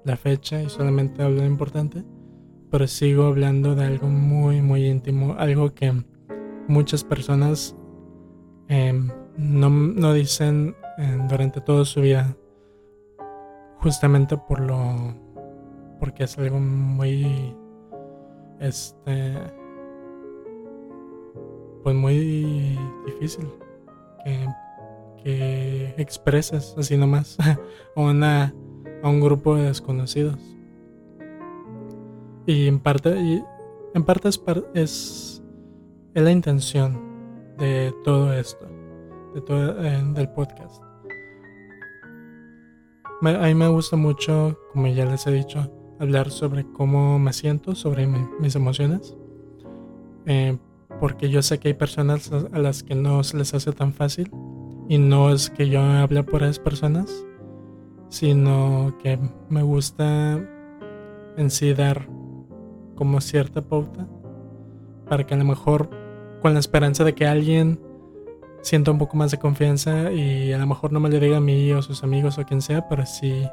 la 0.05 0.17
fecha 0.17 0.63
y 0.63 0.69
solamente 0.69 1.23
hablo 1.23 1.41
de 1.41 1.47
importante 1.47 2.05
pero 2.71 2.87
sigo 2.87 3.25
hablando 3.25 3.75
de 3.75 3.85
algo 3.85 4.07
muy 4.09 4.63
muy 4.63 4.87
íntimo 4.87 5.35
algo 5.39 5.75
que 5.75 5.93
muchas 6.69 7.03
personas 7.03 7.75
em, 8.69 9.11
no, 9.37 9.71
no, 9.71 10.13
dicen 10.13 10.77
durante 11.29 11.61
toda 11.61 11.85
su 11.85 12.01
vida 12.03 12.37
justamente 13.79 14.37
por 14.37 14.61
lo 14.61 15.15
porque 15.99 16.25
es 16.25 16.39
algo 16.39 16.59
muy 16.59 17.55
este 18.61 19.35
pues 21.83 21.95
muy 21.95 22.77
difícil 23.07 23.49
que, 24.25 24.47
que 25.23 25.95
expreses 25.97 26.75
así 26.77 26.97
nomás 26.97 27.37
a, 27.41 27.59
una, 27.97 28.55
a 29.03 29.09
un 29.09 29.21
grupo 29.21 29.57
de 29.57 29.65
desconocidos. 29.65 30.39
Y 32.47 32.67
en 32.67 32.81
parte 32.81 33.17
y 33.21 33.43
en 33.95 34.05
parte 34.05 34.29
es, 34.29 34.41
es, 34.75 35.43
es 36.15 36.23
la 36.23 36.31
intención 36.31 37.01
de 37.59 37.95
todo 38.05 38.33
esto 38.33 38.67
de 39.35 39.41
todo 39.43 39.85
eh, 39.85 40.03
del 40.15 40.29
podcast. 40.31 40.83
A 43.23 43.47
mí 43.47 43.55
me 43.55 43.69
gusta 43.69 43.97
mucho 43.97 44.59
como 44.73 44.87
ya 44.87 45.05
les 45.05 45.27
he 45.27 45.33
dicho 45.33 45.71
hablar 45.99 46.31
sobre 46.31 46.65
cómo 46.65 47.19
me 47.19 47.33
siento, 47.33 47.75
sobre 47.75 48.07
mis 48.07 48.55
emociones. 48.55 49.17
Eh, 50.27 50.57
porque 51.01 51.31
yo 51.31 51.43
sé 51.43 51.59
que 51.59 51.69
hay 51.69 51.75
personas 51.75 52.31
a 52.33 52.59
las 52.59 52.83
que 52.83 52.95
no 52.95 53.23
se 53.25 53.37
les 53.37 53.55
hace 53.55 53.73
tan 53.73 53.93
fácil. 53.93 54.31
Y 54.89 54.99
no 54.99 55.33
es 55.33 55.51
que 55.51 55.69
yo 55.69 55.83
hable 55.83 56.23
por 56.23 56.43
esas 56.43 56.59
personas, 56.59 57.27
sino 58.09 58.97
que 59.03 59.19
me 59.51 59.63
gusta 59.63 60.41
en 61.37 61.51
sí 61.51 61.75
dar 61.75 62.09
como 62.95 63.21
cierta 63.21 63.63
pauta 63.63 64.09
para 65.09 65.25
que 65.25 65.35
a 65.35 65.37
lo 65.37 65.45
mejor 65.45 65.91
con 66.41 66.55
la 66.55 66.61
esperanza 66.61 67.05
de 67.05 67.15
que 67.15 67.27
alguien 67.27 67.81
sienta 68.63 68.91
un 68.91 68.99
poco 68.99 69.17
más 69.17 69.31
de 69.31 69.39
confianza 69.39 70.11
y 70.13 70.53
a 70.53 70.59
lo 70.59 70.67
mejor 70.67 70.93
no 70.93 71.01
me 71.01 71.09
lo 71.09 71.21
diga 71.21 71.37
a 71.37 71.41
mí 71.41 71.73
o 71.73 71.83
sus 71.83 72.03
amigos 72.03 72.39
o 72.39 72.45
quien 72.45 72.61
sea, 72.61 72.89
pero 72.89 73.07
sí 73.07 73.49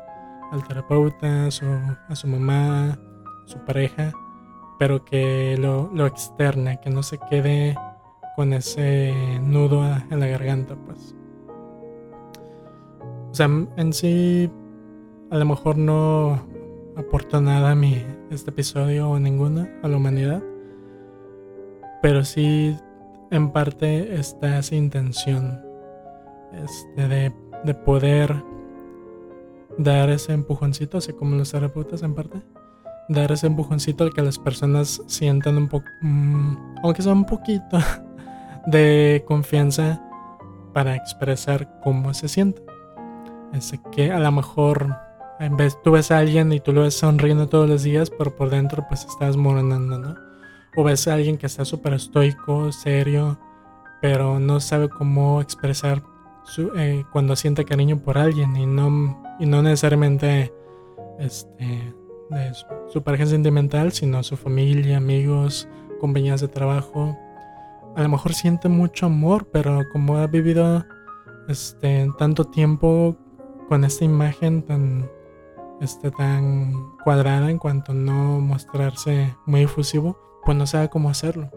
al 0.51 0.63
terapeuta, 0.67 1.47
a 1.47 1.51
su, 1.51 1.65
a 1.65 2.15
su 2.15 2.27
mamá, 2.27 2.97
su 3.45 3.57
pareja, 3.59 4.11
pero 4.79 5.03
que 5.05 5.57
lo, 5.59 5.89
lo 5.93 6.05
externe, 6.05 6.79
que 6.81 6.89
no 6.89 7.03
se 7.03 7.17
quede 7.29 7.75
con 8.35 8.53
ese 8.53 9.13
nudo 9.41 9.83
en 10.09 10.19
la 10.19 10.27
garganta, 10.27 10.75
pues. 10.75 11.15
O 13.31 13.33
sea, 13.33 13.49
en 13.77 13.93
sí, 13.93 14.49
a 15.31 15.37
lo 15.37 15.45
mejor 15.45 15.77
no 15.77 16.41
aporta 16.97 17.41
nada 17.41 17.71
a 17.71 17.75
mi 17.75 18.01
este 18.29 18.51
episodio 18.51 19.09
o 19.09 19.19
ninguna 19.19 19.69
a 19.83 19.87
la 19.87 19.97
humanidad, 19.97 20.41
pero 22.01 22.23
sí 22.23 22.75
en 23.31 23.51
parte 23.51 24.15
está 24.15 24.59
esa 24.59 24.75
intención 24.75 25.61
este, 26.53 27.07
de, 27.07 27.33
de 27.63 27.73
poder 27.73 28.43
dar 29.77 30.09
ese 30.09 30.33
empujoncito, 30.33 30.97
así 30.97 31.13
como 31.13 31.35
los 31.35 31.51
terapeutas 31.51 32.03
en 32.03 32.13
parte, 32.13 32.41
dar 33.09 33.31
ese 33.31 33.47
empujoncito 33.47 34.03
al 34.03 34.13
que 34.13 34.21
las 34.21 34.39
personas 34.39 35.01
sientan 35.07 35.57
un 35.57 35.67
poco, 35.67 35.85
mm, 36.01 36.55
aunque 36.83 37.01
sea 37.01 37.13
un 37.13 37.25
poquito, 37.25 37.77
de 38.67 39.23
confianza 39.27 40.01
para 40.73 40.95
expresar 40.95 41.79
cómo 41.83 42.13
se 42.13 42.27
siente. 42.27 42.63
Es 43.53 43.73
que 43.91 44.11
a 44.11 44.19
lo 44.19 44.31
mejor 44.31 44.95
en 45.39 45.57
vez 45.57 45.77
tú 45.83 45.91
ves 45.91 46.11
a 46.11 46.19
alguien 46.19 46.51
y 46.51 46.59
tú 46.59 46.71
lo 46.71 46.81
ves 46.81 46.95
sonriendo 46.97 47.47
todos 47.47 47.69
los 47.69 47.83
días, 47.83 48.09
pero 48.09 48.35
por 48.35 48.49
dentro 48.49 48.85
pues 48.87 49.05
estás 49.05 49.37
moronando, 49.37 49.99
¿no? 49.99 50.15
O 50.75 50.83
ves 50.83 51.07
a 51.07 51.13
alguien 51.13 51.37
que 51.37 51.45
está 51.45 51.63
súper 51.63 51.93
estoico, 51.93 52.71
serio, 52.71 53.39
pero 54.01 54.39
no 54.39 54.59
sabe 54.59 54.89
cómo 54.89 55.41
expresar 55.41 56.03
eh, 56.75 57.03
cuando 57.11 57.35
siente 57.35 57.65
cariño 57.65 57.99
por 57.99 58.17
alguien 58.17 58.55
y 58.55 58.65
no, 58.65 59.21
y 59.39 59.45
no 59.45 59.61
necesariamente 59.61 60.53
este, 61.19 61.93
su, 62.91 63.03
pareja 63.03 63.25
sentimental, 63.25 63.91
sino 63.91 64.23
su 64.23 64.37
familia, 64.37 64.97
amigos, 64.97 65.67
compañías 65.99 66.41
de 66.41 66.47
trabajo. 66.47 67.17
A 67.95 68.03
lo 68.03 68.09
mejor 68.09 68.33
siente 68.33 68.69
mucho 68.69 69.05
amor, 69.05 69.47
pero 69.51 69.81
como 69.91 70.17
ha 70.17 70.27
vivido 70.27 70.85
este, 71.47 72.07
tanto 72.17 72.45
tiempo 72.45 73.17
con 73.69 73.83
esta 73.83 74.05
imagen 74.05 74.63
tan, 74.63 75.09
este, 75.81 76.11
tan 76.11 76.73
cuadrada 77.03 77.49
en 77.49 77.57
cuanto 77.57 77.91
a 77.91 77.95
no 77.95 78.39
mostrarse 78.39 79.35
muy 79.45 79.63
efusivo, 79.63 80.17
pues 80.43 80.57
no 80.57 80.67
sabe 80.67 80.89
cómo 80.89 81.09
hacerlo. 81.09 81.49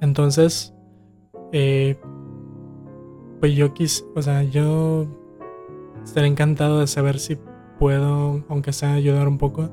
Entonces, 0.00 0.74
eh, 1.52 1.98
pues 3.40 3.54
yo 3.54 3.74
quis, 3.74 4.04
o 4.14 4.22
sea, 4.22 4.42
yo 4.42 5.06
estaría 6.02 6.28
encantado 6.28 6.80
de 6.80 6.86
saber 6.86 7.18
si 7.18 7.38
puedo, 7.78 8.44
aunque 8.48 8.72
sea 8.72 8.94
ayudar 8.94 9.28
un 9.28 9.38
poco, 9.38 9.70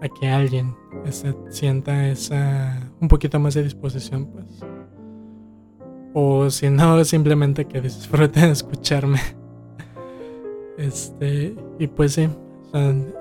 a 0.00 0.08
que 0.08 0.28
alguien 0.28 0.74
sienta 1.50 2.08
esa 2.08 2.80
un 3.00 3.08
poquito 3.08 3.38
más 3.38 3.54
de 3.54 3.62
disposición, 3.62 4.26
pues. 4.26 4.60
O 6.14 6.50
si 6.50 6.70
no, 6.70 7.04
simplemente 7.04 7.66
que 7.66 7.80
disfruten 7.80 8.44
de 8.44 8.52
escucharme. 8.52 9.20
Este, 10.78 11.56
y 11.80 11.88
pues 11.88 12.12
sí, 12.12 12.28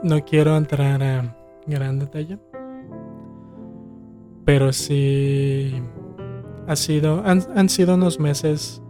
no 0.03 0.25
quiero 0.25 0.55
entrar 0.55 1.01
a 1.01 1.35
gran 1.65 1.97
detalle. 1.97 2.37
Pero 4.45 4.71
sí 4.71 5.73
ha 6.67 6.75
sido, 6.75 7.23
han, 7.25 7.41
han 7.55 7.67
sido 7.69 7.95
unos 7.95 8.19
meses 8.19 8.83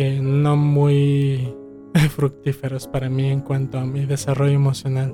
eh, 0.00 0.20
no 0.22 0.54
muy 0.56 1.52
fructíferos 2.14 2.86
para 2.86 3.10
mí 3.10 3.26
en 3.26 3.40
cuanto 3.40 3.78
a 3.78 3.84
mi 3.84 4.06
desarrollo 4.06 4.52
emocional. 4.52 5.12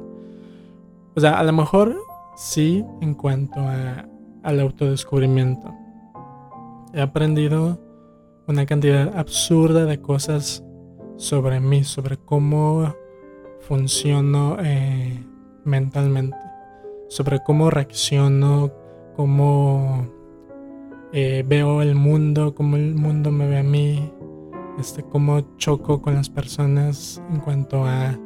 O 1.17 1.21
sea, 1.21 1.39
a 1.39 1.43
lo 1.43 1.55
mejor 1.55 1.97
sí 2.37 2.85
en 3.01 3.15
cuanto 3.15 3.61
a, 3.61 4.07
al 4.43 4.61
autodescubrimiento. 4.61 5.73
He 6.93 7.01
aprendido 7.01 7.81
una 8.47 8.67
cantidad 8.67 9.17
absurda 9.17 9.87
de 9.87 10.03
cosas 10.03 10.63
sobre 11.17 11.61
mí, 11.61 11.83
sobre 11.83 12.19
cómo 12.19 12.95
funciono 13.61 14.59
eh, 14.61 15.19
mentalmente, 15.65 16.37
sobre 17.09 17.43
cómo 17.43 17.71
reacciono, 17.71 18.71
cómo 19.17 20.07
eh, 21.15 21.43
veo 21.47 21.81
el 21.81 21.95
mundo, 21.95 22.55
cómo 22.55 22.77
el 22.77 22.95
mundo 22.95 23.31
me 23.31 23.49
ve 23.49 23.61
a 23.61 23.63
mí, 23.63 24.13
este, 24.79 25.03
cómo 25.03 25.57
choco 25.57 26.03
con 26.03 26.15
las 26.15 26.29
personas 26.29 27.23
en 27.31 27.41
cuanto 27.41 27.85
a 27.85 28.19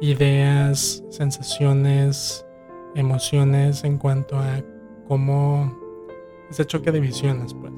ideas, 0.00 1.04
sensaciones, 1.10 2.46
emociones, 2.94 3.84
en 3.84 3.98
cuanto 3.98 4.38
a 4.38 4.62
cómo 5.08 5.76
ese 6.50 6.64
choque 6.64 6.92
de 6.92 7.00
visiones, 7.00 7.54
pues. 7.54 7.72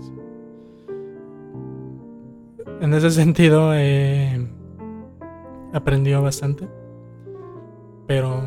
En 2.81 2.93
ese 2.93 3.11
sentido 3.11 3.75
he 3.75 4.39
aprendido 5.73 6.23
bastante, 6.23 6.69
pero 8.07 8.43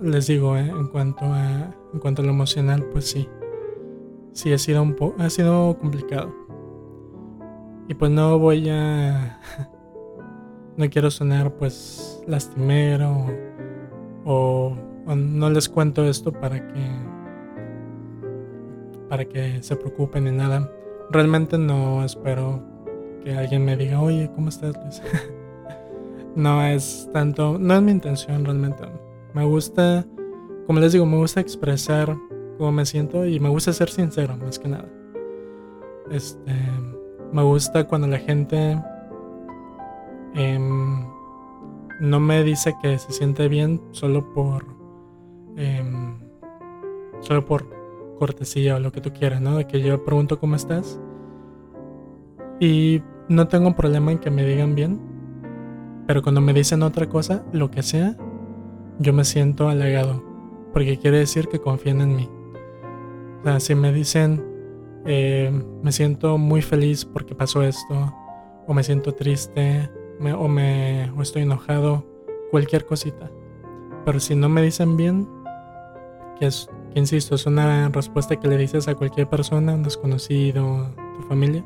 les 0.00 0.26
digo, 0.28 0.56
eh, 0.56 0.68
en 0.68 0.86
cuanto 0.88 1.24
a 1.24 1.74
en 1.92 1.98
cuanto 2.00 2.22
a 2.22 2.24
lo 2.24 2.30
emocional, 2.30 2.84
pues 2.92 3.10
sí, 3.10 3.28
sí 4.32 4.52
ha 4.52 4.58
sido 4.58 4.82
un 4.82 4.96
ha 5.18 5.30
sido 5.30 5.76
complicado. 5.78 6.41
Y 7.92 7.94
pues 7.94 8.10
no 8.10 8.38
voy 8.38 8.70
a... 8.70 9.38
no 10.78 10.88
quiero 10.88 11.10
sonar 11.10 11.52
pues 11.52 12.24
lastimero 12.26 13.26
o, 14.24 14.74
no 15.14 15.50
les 15.50 15.68
cuento 15.68 16.02
esto 16.06 16.32
para 16.32 16.66
que... 16.68 16.80
para 19.10 19.26
que 19.26 19.62
se 19.62 19.76
preocupen 19.76 20.24
ni 20.24 20.30
nada. 20.30 20.72
Realmente 21.10 21.58
no 21.58 22.02
espero 22.02 22.62
que 23.22 23.36
alguien 23.36 23.66
me 23.66 23.76
diga, 23.76 24.00
oye, 24.00 24.30
¿cómo 24.34 24.48
estás 24.48 24.74
Luis? 24.82 25.02
no 26.34 26.64
es 26.64 27.10
tanto, 27.12 27.58
no 27.58 27.74
es 27.74 27.82
mi 27.82 27.90
intención 27.90 28.42
realmente. 28.46 28.84
Me 29.34 29.44
gusta 29.44 30.06
como 30.66 30.80
les 30.80 30.92
digo, 30.92 31.04
me 31.04 31.18
gusta 31.18 31.42
expresar 31.42 32.16
cómo 32.56 32.72
me 32.72 32.86
siento 32.86 33.26
y 33.26 33.38
me 33.38 33.50
gusta 33.50 33.74
ser 33.74 33.90
sincero, 33.90 34.34
más 34.38 34.58
que 34.58 34.68
nada. 34.68 34.88
Este, 36.10 36.52
me 37.32 37.42
gusta 37.42 37.84
cuando 37.84 38.06
la 38.06 38.18
gente 38.18 38.78
em, 40.34 41.06
no 42.00 42.20
me 42.20 42.42
dice 42.44 42.74
que 42.82 42.98
se 42.98 43.12
siente 43.12 43.48
bien 43.48 43.80
solo 43.92 44.32
por 44.32 44.66
em, 45.56 46.18
solo 47.20 47.44
por 47.44 47.66
cortesía 48.18 48.76
o 48.76 48.80
lo 48.80 48.92
que 48.92 49.00
tú 49.00 49.12
quieras, 49.12 49.40
¿no? 49.40 49.56
De 49.56 49.66
que 49.66 49.80
yo 49.80 50.04
pregunto 50.04 50.38
cómo 50.38 50.56
estás 50.56 51.00
y 52.60 53.02
no 53.28 53.48
tengo 53.48 53.74
problema 53.74 54.12
en 54.12 54.18
que 54.18 54.30
me 54.30 54.44
digan 54.44 54.74
bien, 54.74 55.00
pero 56.06 56.22
cuando 56.22 56.40
me 56.40 56.52
dicen 56.52 56.82
otra 56.82 57.08
cosa, 57.08 57.44
lo 57.52 57.70
que 57.70 57.82
sea, 57.82 58.16
yo 58.98 59.12
me 59.12 59.24
siento 59.24 59.68
halagado, 59.68 60.22
porque 60.72 60.98
quiere 60.98 61.18
decir 61.18 61.48
que 61.48 61.60
confían 61.60 62.00
en 62.00 62.16
mí. 62.16 62.28
O 63.40 63.44
sea, 63.44 63.60
si 63.60 63.74
me 63.74 63.92
dicen, 63.92 64.51
eh, 65.04 65.50
me 65.82 65.92
siento 65.92 66.38
muy 66.38 66.62
feliz 66.62 67.04
porque 67.04 67.34
pasó 67.34 67.62
esto, 67.62 68.14
o 68.66 68.74
me 68.74 68.82
siento 68.82 69.14
triste, 69.14 69.90
o, 70.20 70.48
me, 70.48 71.10
o 71.10 71.22
estoy 71.22 71.42
enojado, 71.42 72.06
cualquier 72.50 72.84
cosita. 72.84 73.30
Pero 74.04 74.20
si 74.20 74.34
no 74.34 74.48
me 74.48 74.62
dicen 74.62 74.96
bien, 74.96 75.28
que 76.38 76.46
es, 76.46 76.68
que 76.92 76.98
insisto, 76.98 77.34
es 77.34 77.46
una 77.46 77.88
respuesta 77.88 78.36
que 78.36 78.48
le 78.48 78.56
dices 78.56 78.88
a 78.88 78.94
cualquier 78.94 79.28
persona, 79.28 79.74
un 79.74 79.82
desconocido, 79.82 80.94
tu 81.16 81.22
familia, 81.28 81.64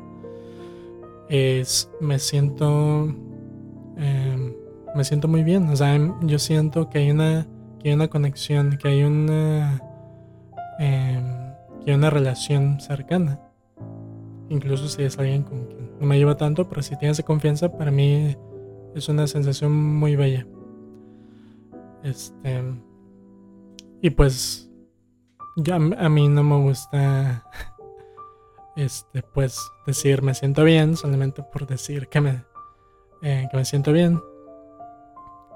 es, 1.29 1.89
me 1.99 2.19
siento 2.19 3.07
em, 3.97 4.53
me 4.95 5.03
siento 5.03 5.27
muy 5.27 5.43
bien. 5.43 5.69
O 5.69 5.75
sea, 5.75 5.95
em, 5.95 6.13
yo 6.27 6.39
siento 6.39 6.89
que 6.89 6.99
hay 6.99 7.11
una, 7.11 7.47
que 7.79 7.89
hay 7.89 7.95
una 7.95 8.07
conexión, 8.07 8.77
que 8.77 8.87
hay 8.87 9.03
una, 9.03 9.81
em, 10.79 11.46
una 11.95 12.09
relación 12.09 12.79
cercana. 12.79 13.39
Incluso 14.49 14.87
si 14.87 15.03
es 15.03 15.17
alguien 15.17 15.43
con 15.43 15.65
quien 15.65 15.91
no 15.99 16.05
me 16.05 16.17
lleva 16.17 16.37
tanto, 16.37 16.67
pero 16.69 16.81
si 16.81 16.97
tienes 16.97 17.21
confianza, 17.23 17.77
para 17.77 17.91
mí 17.91 18.35
es 18.95 19.09
una 19.09 19.27
sensación 19.27 19.73
muy 19.73 20.15
bella. 20.15 20.45
Este. 22.03 22.63
Y 24.01 24.09
pues. 24.11 24.63
Ya 25.59 25.75
a 25.75 26.09
mí 26.09 26.27
no 26.27 26.43
me 26.43 26.57
gusta 26.61 27.43
este, 28.75 29.23
pues 29.23 29.59
decir 29.87 30.21
me 30.21 30.35
siento 30.35 30.63
bien 30.63 30.95
solamente 30.95 31.41
por 31.41 31.65
decir 31.65 32.09
que 32.09 32.21
me, 32.21 32.43
eh, 33.23 33.47
que 33.49 33.57
me 33.57 33.65
siento 33.65 33.91
bien. 33.91 34.21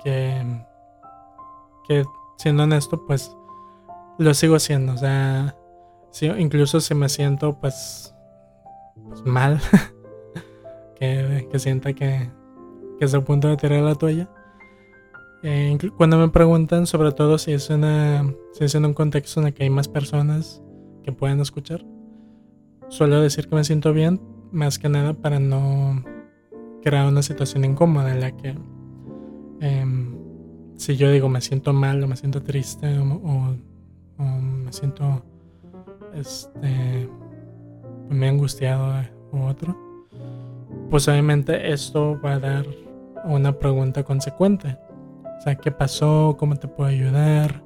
Que, 0.03 0.65
que 1.87 2.03
siendo 2.37 2.63
honesto, 2.63 3.05
pues 3.05 3.37
lo 4.17 4.33
sigo 4.33 4.55
haciendo. 4.55 4.93
O 4.93 4.97
sea, 4.97 5.55
incluso 6.37 6.79
si 6.79 6.93
me 6.93 7.09
siento 7.09 7.59
pues, 7.59 8.13
pues 9.07 9.25
mal, 9.25 9.59
que, 10.99 11.47
que, 11.51 11.59
sienta 11.59 11.93
que, 11.93 12.29
que 12.99 13.05
es 13.05 13.13
el 13.13 13.23
punto 13.23 13.47
de 13.47 13.57
tirar 13.57 13.81
la 13.81 13.95
toalla. 13.95 14.29
Eh, 15.43 15.75
cuando 15.97 16.17
me 16.17 16.29
preguntan, 16.29 16.85
sobre 16.85 17.11
todo 17.11 17.37
si 17.39 17.51
es, 17.51 17.69
una, 17.71 18.31
si 18.53 18.65
es 18.65 18.75
en 18.75 18.85
un 18.85 18.93
contexto 18.93 19.39
en 19.39 19.47
el 19.47 19.53
que 19.53 19.63
hay 19.63 19.69
más 19.71 19.87
personas 19.87 20.61
que 21.03 21.11
puedan 21.11 21.39
escuchar, 21.39 21.83
suelo 22.89 23.21
decir 23.21 23.47
que 23.47 23.55
me 23.55 23.63
siento 23.63 23.91
bien, 23.91 24.21
más 24.51 24.77
que 24.77 24.89
nada 24.89 25.13
para 25.13 25.39
no 25.39 26.03
crear 26.83 27.07
una 27.07 27.23
situación 27.23 27.65
incómoda 27.65 28.11
en 28.13 28.19
la 28.19 28.31
que 28.35 28.55
em, 29.61 30.15
si 30.75 30.95
yo 30.95 31.11
digo 31.11 31.29
me 31.29 31.41
siento 31.41 31.73
mal 31.73 32.03
o 32.03 32.07
me 32.07 32.17
siento 32.17 32.41
triste 32.43 32.99
o, 32.99 33.55
me 34.19 34.71
siento 34.71 35.23
este 36.13 37.09
me 38.09 38.25
he 38.25 38.29
angustiado 38.29 38.93
o 39.31 39.45
otro, 39.45 39.75
pues 40.89 41.07
obviamente 41.07 41.71
esto 41.71 42.19
va 42.23 42.33
a 42.33 42.39
dar 42.39 42.65
una 43.23 43.57
pregunta 43.57 44.03
consecuente. 44.03 44.77
O 45.39 45.41
sea, 45.41 45.55
¿qué 45.55 45.71
pasó? 45.71 46.35
¿Cómo 46.37 46.55
te 46.55 46.67
puedo 46.67 46.89
ayudar? 46.89 47.63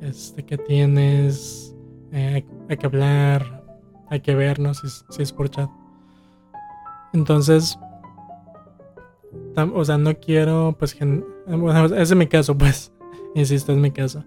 Este, 0.00 0.44
¿Qué 0.44 0.58
tienes? 0.58 1.76
Eh, 2.12 2.44
hay 2.68 2.76
que 2.76 2.86
hablar, 2.86 3.64
hay 4.08 4.20
que 4.20 4.34
vernos 4.34 4.82
si, 5.10 5.22
es 5.22 5.32
por 5.32 5.50
chat. 5.50 5.70
Entonces, 7.12 7.78
o 9.56 9.84
sea, 9.84 9.98
no 9.98 10.14
quiero, 10.18 10.74
pues, 10.78 10.96
bueno, 11.46 11.84
ese 11.86 12.02
es 12.02 12.14
mi 12.14 12.26
caso, 12.26 12.56
pues, 12.56 12.92
insisto, 13.34 13.72
es 13.72 13.78
mi 13.78 13.90
caso. 13.90 14.24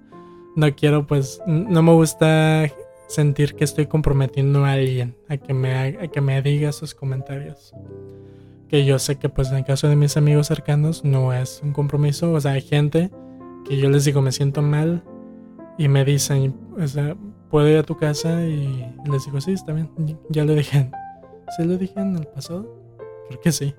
No 0.55 0.74
quiero, 0.74 1.05
pues, 1.05 1.41
no 1.47 1.82
me 1.82 1.91
gusta 1.91 2.72
sentir 3.08 3.56
que 3.56 3.64
estoy 3.64 3.86
comprometiendo 3.86 4.66
a 4.66 4.74
alguien 4.74 5.16
a 5.30 5.38
que 5.38 5.53
me, 5.53 5.74
a 5.74 6.08
que 6.08 6.22
me 6.22 6.41
diga 6.41 6.72
sus 6.72 6.93
comentarios. 6.93 7.74
Que 8.68 8.86
yo 8.86 8.97
sé 8.99 9.18
que, 9.18 9.30
pues, 9.30 9.51
en 9.51 9.58
el 9.58 9.66
caso 9.66 9.88
de 9.88 9.95
mis 9.95 10.18
amigos 10.18 10.47
cercanos, 10.47 11.03
no 11.03 11.34
es 11.34 11.62
un 11.64 11.72
compromiso. 11.72 12.32
O 12.32 12.39
sea, 12.39 12.51
hay 12.51 12.62
gente 12.62 13.12
que 13.68 13.78
yo 13.78 13.89
les 13.89 14.06
digo, 14.06 14.22
me 14.22 14.32
siento 14.32 14.62
mal 14.62 15.03
y 15.78 15.88
me 15.88 16.03
dicen, 16.03 16.56
o 16.80 16.88
sea, 16.88 17.16
puedo 17.49 17.70
ir 17.70 17.78
a 17.78 17.84
tu 17.84 17.97
casa 17.97 18.45
y 18.45 18.91
les 19.10 19.26
digo, 19.26 19.39
sí, 19.39 19.53
está 19.53 19.74
bien, 19.74 19.89
ya 20.30 20.45
lo 20.45 20.56
dije. 20.56 20.89
¿Sí 21.56 21.64
lo 21.64 21.78
dije 21.78 21.99
en 21.99 22.16
el 22.16 22.26
pasado? 22.26 22.68
Creo 23.28 23.39
que 23.39 23.51
sí. 23.51 23.76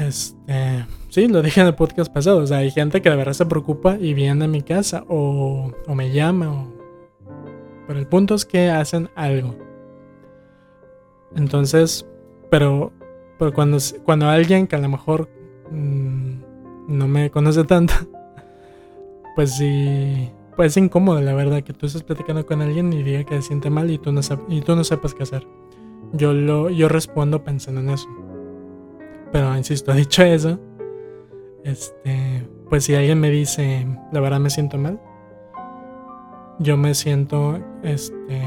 Este, 0.00 0.86
sí, 1.08 1.28
lo 1.28 1.42
dije 1.42 1.60
en 1.60 1.68
el 1.68 1.74
podcast 1.74 2.12
pasado. 2.12 2.38
O 2.38 2.46
sea, 2.46 2.58
hay 2.58 2.70
gente 2.70 3.00
que 3.00 3.10
de 3.10 3.16
verdad 3.16 3.32
se 3.32 3.46
preocupa 3.46 3.96
y 3.98 4.14
viene 4.14 4.44
a 4.44 4.48
mi 4.48 4.62
casa 4.62 5.04
o, 5.08 5.72
o 5.86 5.94
me 5.94 6.10
llama. 6.12 6.52
O... 6.52 6.73
Pero 7.86 7.98
el 7.98 8.06
punto 8.06 8.34
es 8.34 8.44
que 8.44 8.70
hacen 8.70 9.10
algo. 9.14 9.56
Entonces, 11.36 12.06
pero, 12.50 12.92
pero 13.38 13.52
cuando, 13.52 13.78
cuando 14.04 14.28
alguien 14.28 14.66
que 14.66 14.76
a 14.76 14.78
lo 14.78 14.88
mejor 14.88 15.28
mm, 15.70 16.34
no 16.88 17.08
me 17.08 17.30
conoce 17.30 17.64
tanto, 17.64 17.94
pues 19.34 19.56
sí, 19.56 20.30
pues 20.56 20.72
es 20.72 20.76
incómodo, 20.76 21.20
la 21.20 21.34
verdad, 21.34 21.62
que 21.62 21.72
tú 21.72 21.86
estés 21.86 22.02
platicando 22.02 22.46
con 22.46 22.62
alguien 22.62 22.92
y 22.92 23.02
diga 23.02 23.24
que 23.24 23.36
se 23.36 23.42
siente 23.42 23.70
mal 23.70 23.90
y 23.90 23.98
tú 23.98 24.12
no, 24.12 24.20
y 24.48 24.60
tú 24.60 24.76
no 24.76 24.84
sepas 24.84 25.14
qué 25.14 25.24
hacer. 25.24 25.46
Yo, 26.12 26.32
lo, 26.32 26.70
yo 26.70 26.88
respondo 26.88 27.42
pensando 27.42 27.80
en 27.80 27.90
eso. 27.90 28.08
Pero 29.32 29.56
insisto, 29.56 29.92
dicho 29.94 30.22
eso, 30.22 30.60
este, 31.64 32.48
pues 32.68 32.84
si 32.84 32.94
alguien 32.94 33.18
me 33.18 33.30
dice, 33.30 33.86
la 34.12 34.20
verdad 34.20 34.38
me 34.38 34.50
siento 34.50 34.78
mal, 34.78 35.00
yo 36.58 36.76
me 36.76 36.94
siento 36.94 37.58
este, 37.82 38.42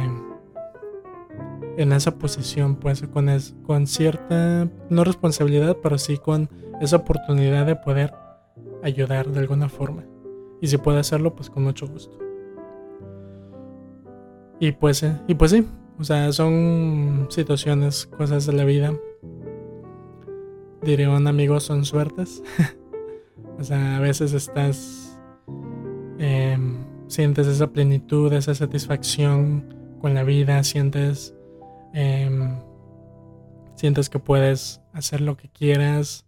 en 1.77 1.91
esa 1.91 2.17
posición, 2.17 2.75
pues 2.75 3.01
con, 3.03 3.29
es, 3.29 3.55
con 3.65 3.87
cierta, 3.87 4.67
no 4.89 5.03
responsabilidad, 5.03 5.77
pero 5.81 5.97
sí 5.97 6.17
con 6.17 6.49
esa 6.81 6.97
oportunidad 6.97 7.65
de 7.65 7.75
poder 7.75 8.13
ayudar 8.83 9.29
de 9.29 9.39
alguna 9.39 9.69
forma. 9.69 10.03
Y 10.59 10.67
si 10.67 10.77
puede 10.77 10.99
hacerlo, 10.99 11.35
pues 11.35 11.49
con 11.49 11.63
mucho 11.63 11.87
gusto. 11.87 12.17
Y 14.59 14.71
pues, 14.71 15.03
eh, 15.03 15.15
y 15.27 15.35
pues 15.35 15.51
sí, 15.51 15.67
o 15.99 16.03
sea, 16.03 16.31
son 16.31 17.27
situaciones, 17.29 18.07
cosas 18.07 18.47
de 18.47 18.53
la 18.53 18.65
vida. 18.65 18.93
Diría 20.81 21.09
un 21.11 21.27
amigo, 21.27 21.59
son 21.59 21.85
suertes. 21.85 22.43
o 23.59 23.63
sea, 23.63 23.97
a 23.97 23.99
veces 23.99 24.33
estás, 24.33 25.19
em, 26.17 26.86
sientes 27.07 27.47
esa 27.47 27.67
plenitud, 27.67 28.31
esa 28.33 28.53
satisfacción 28.53 29.73
con 30.01 30.13
la 30.13 30.23
vida, 30.23 30.63
sientes, 30.63 31.33
em, 31.93 32.59
sientes 33.75 34.09
que 34.09 34.19
puedes 34.19 34.81
hacer 34.93 35.21
lo 35.21 35.37
que 35.37 35.49
quieras, 35.49 36.25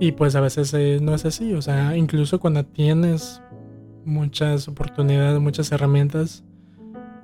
y 0.00 0.12
pues 0.12 0.34
a 0.34 0.40
veces 0.40 0.72
eh, 0.74 0.98
no 1.00 1.14
es 1.14 1.24
así, 1.24 1.54
o 1.54 1.62
sea, 1.62 1.96
incluso 1.96 2.40
cuando 2.40 2.64
tienes 2.64 3.42
muchas 4.04 4.68
oportunidades, 4.68 5.40
muchas 5.40 5.70
herramientas, 5.72 6.44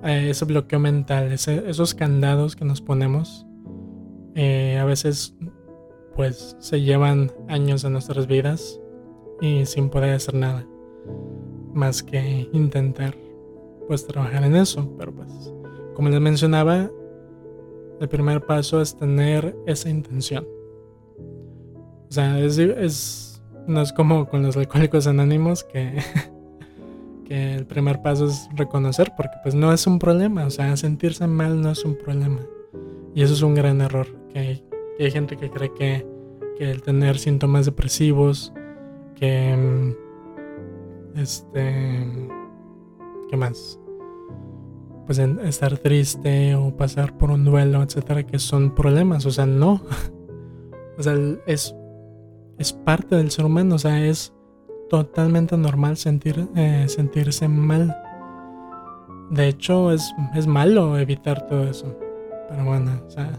eh, 0.03 0.29
ese 0.29 0.45
bloqueo 0.45 0.79
mental, 0.79 1.31
esos 1.31 1.93
candados 1.93 2.55
que 2.55 2.65
nos 2.65 2.81
ponemos, 2.81 3.45
eh, 4.35 4.77
a 4.79 4.85
veces 4.85 5.35
pues 6.15 6.55
se 6.59 6.81
llevan 6.81 7.31
años 7.47 7.81
de 7.83 7.89
nuestras 7.89 8.27
vidas 8.27 8.79
y 9.41 9.65
sin 9.65 9.89
poder 9.89 10.13
hacer 10.13 10.35
nada 10.35 10.65
más 11.73 12.03
que 12.03 12.49
intentar 12.53 13.15
pues 13.87 14.05
trabajar 14.05 14.43
en 14.43 14.55
eso, 14.55 14.89
pero 14.97 15.11
pues 15.11 15.53
como 15.95 16.09
les 16.09 16.21
mencionaba, 16.21 16.89
el 17.99 18.09
primer 18.09 18.45
paso 18.45 18.81
es 18.81 18.97
tener 18.97 19.55
esa 19.67 19.89
intención. 19.89 20.47
O 22.09 22.13
sea, 22.13 22.39
es, 22.39 23.41
no 23.67 23.81
es 23.81 23.93
como 23.93 24.27
con 24.27 24.41
los 24.41 24.57
alcohólicos 24.57 25.07
anónimos 25.07 25.63
que, 25.63 26.01
que 27.25 27.55
el 27.55 27.65
primer 27.65 28.01
paso 28.01 28.25
es 28.25 28.49
reconocer, 28.55 29.13
porque 29.15 29.35
pues 29.43 29.53
no 29.53 29.71
es 29.71 29.85
un 29.85 29.99
problema, 29.99 30.45
o 30.45 30.49
sea, 30.49 30.75
sentirse 30.75 31.27
mal 31.27 31.61
no 31.61 31.71
es 31.71 31.85
un 31.85 31.95
problema. 31.95 32.39
Y 33.13 33.21
eso 33.21 33.33
es 33.33 33.41
un 33.41 33.53
gran 33.53 33.81
error, 33.81 34.07
que 34.33 34.39
hay, 34.39 34.65
que 34.97 35.03
hay 35.03 35.11
gente 35.11 35.37
que 35.37 35.49
cree 35.49 35.71
que, 35.73 36.07
que, 36.57 36.71
el 36.71 36.81
tener 36.81 37.19
síntomas 37.19 37.65
depresivos, 37.65 38.53
que, 39.15 39.95
Este. 41.15 42.29
¿Qué 43.29 43.37
más? 43.37 43.79
Pues 45.05 45.19
estar 45.19 45.77
triste 45.77 46.55
o 46.55 46.75
pasar 46.75 47.17
por 47.17 47.31
un 47.31 47.43
duelo, 47.43 47.81
etcétera, 47.83 48.23
que 48.23 48.39
son 48.39 48.75
problemas. 48.75 49.25
O 49.25 49.31
sea, 49.31 49.45
no. 49.45 49.81
o 50.97 51.03
sea, 51.03 51.15
es, 51.45 51.75
es 52.57 52.73
parte 52.73 53.15
del 53.15 53.31
ser 53.31 53.45
humano. 53.45 53.75
O 53.75 53.79
sea, 53.79 54.05
es 54.05 54.33
totalmente 54.89 55.57
normal 55.57 55.97
sentir, 55.97 56.47
eh, 56.55 56.85
sentirse 56.87 57.47
mal. 57.47 57.95
De 59.29 59.47
hecho, 59.47 59.91
es, 59.91 60.13
es 60.35 60.47
malo 60.47 60.97
evitar 60.97 61.47
todo 61.47 61.63
eso. 61.63 61.97
Pero 62.49 62.65
bueno, 62.65 63.01
o 63.07 63.09
sea, 63.09 63.31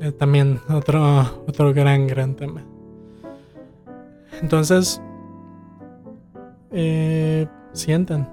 eh, 0.00 0.12
también 0.12 0.60
otro, 0.70 1.20
otro 1.46 1.74
gran, 1.74 2.06
gran 2.06 2.34
tema. 2.34 2.64
Entonces, 4.40 5.02
eh, 6.70 7.46
sientan. 7.72 8.28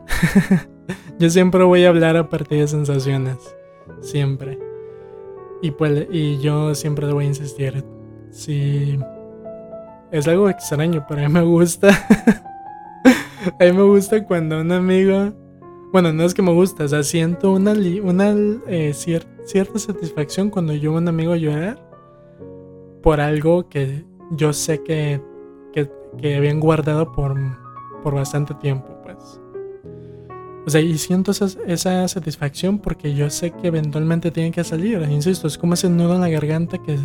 yo 1.20 1.30
siempre 1.30 1.64
voy 1.64 1.86
a 1.86 1.90
hablar 1.90 2.18
a 2.18 2.30
partir 2.30 2.60
de 2.60 2.68
sensaciones. 2.68 3.38
Siempre. 4.02 4.60
Y, 5.62 5.72
pues, 5.72 6.08
y 6.12 6.40
yo 6.40 6.76
siempre 6.76 7.12
voy 7.12 7.26
a 7.26 7.28
insistir. 7.28 7.84
Si 8.30 9.00
es 10.12 10.28
algo 10.28 10.50
extraño, 10.50 11.06
pero 11.08 11.22
a 11.22 11.28
mí 11.28 11.34
me 11.34 11.44
gusta. 11.44 11.90
a 13.60 13.64
mí 13.64 13.72
me 13.72 13.84
gusta 13.84 14.24
cuando 14.26 14.62
un 14.62 14.72
amigo 14.72 15.34
bueno, 15.96 16.12
no 16.12 16.26
es 16.26 16.34
que 16.34 16.42
me 16.42 16.52
gusta, 16.52 16.84
o 16.84 16.88
sea, 16.90 17.04
siento 17.04 17.54
una, 17.54 17.72
una 18.04 18.36
eh, 18.68 18.92
cierta 18.94 19.80
satisfacción 19.80 20.50
cuando 20.50 20.74
yo 20.74 20.90
veo 20.90 20.98
a 20.98 21.02
un 21.02 21.08
amigo 21.08 21.38
llorar 21.38 21.82
por 23.02 23.22
algo 23.22 23.70
que 23.70 24.04
yo 24.32 24.52
sé 24.52 24.84
que, 24.84 25.22
que, 25.72 26.36
habían 26.36 26.60
guardado 26.60 27.14
por, 27.14 27.38
por 28.06 28.14
bastante 28.14 28.54
tiempo, 28.54 28.96
pues. 29.02 29.42
O 30.68 30.70
sea, 30.70 30.80
y 30.80 30.96
siento 31.00 31.32
esa, 31.32 31.48
esa, 31.66 32.08
satisfacción 32.08 32.78
porque 32.78 33.16
yo 33.16 33.32
sé 33.32 33.50
que 33.50 33.70
eventualmente 33.70 34.30
tiene 34.30 34.52
que 34.52 34.64
salir. 34.64 35.02
Insisto, 35.10 35.48
es 35.48 35.58
como 35.58 35.74
ese 35.74 35.90
nudo 35.90 36.14
en 36.14 36.22
la 36.22 36.30
garganta 36.30 36.78
que, 36.78 37.00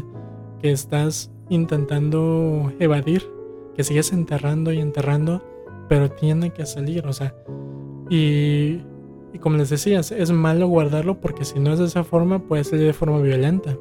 que 0.61 0.71
estás 0.71 1.31
intentando 1.49 2.71
evadir, 2.79 3.27
que 3.75 3.83
sigues 3.83 4.13
enterrando 4.13 4.75
y 4.75 4.79
enterrando, 4.79 5.43
pero 5.89 6.11
tiene 6.11 6.51
que 6.51 6.67
salir. 6.67 7.07
O 7.07 7.15
sea, 7.15 7.35
y, 8.11 8.83
como 9.41 9.57
les 9.57 9.71
decía, 9.71 10.01
es 10.01 10.31
malo 10.31 10.69
guardarlo 10.69 11.19
porque 11.19 11.47
si 11.47 11.61
no 11.61 11.73
es 11.73 11.79
de 11.79 11.87
esa 11.87 12.05
forma, 12.05 12.41
puede 12.41 12.65
salir 12.65 12.85
de 12.89 12.93
forma 12.93 13.21
violenta. 13.21 13.75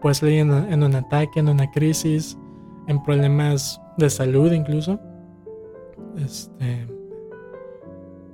Puede 0.00 0.14
salir 0.14 0.38
en, 0.38 0.82
un 0.82 0.94
ataque, 0.94 1.40
en 1.40 1.50
una 1.50 1.70
crisis, 1.70 2.38
en 2.86 3.02
problemas 3.02 3.78
de 3.98 4.08
salud 4.08 4.52
incluso. 4.52 4.98
Este, 6.18 6.86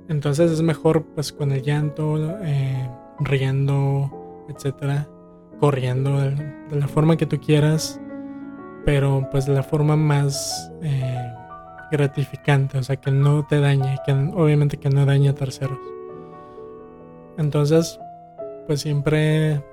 entonces 0.09 0.51
es 0.51 0.61
mejor 0.61 1.03
pues 1.15 1.31
con 1.31 1.51
el 1.51 1.61
llanto, 1.61 2.17
eh, 2.43 2.89
riendo, 3.19 4.45
etcétera, 4.49 5.07
corriendo 5.59 6.19
de, 6.19 6.53
la 6.71 6.87
forma 6.87 7.17
que 7.17 7.25
tú 7.25 7.39
quieras, 7.39 7.99
pero 8.85 9.27
pues 9.31 9.45
de 9.45 9.53
la 9.53 9.63
forma 9.63 9.95
más 9.95 10.71
eh, 10.81 11.33
gratificante, 11.91 12.77
o 12.77 12.83
sea, 12.83 12.95
que 12.97 13.11
no 13.11 13.45
te 13.45 13.59
dañe, 13.59 13.97
que 14.05 14.11
obviamente 14.11 14.77
que 14.77 14.89
no 14.89 15.05
dañe 15.05 15.29
a 15.29 15.35
terceros. 15.35 15.79
Entonces, 17.37 17.99
pues 18.67 18.81
siempre, 18.81 19.63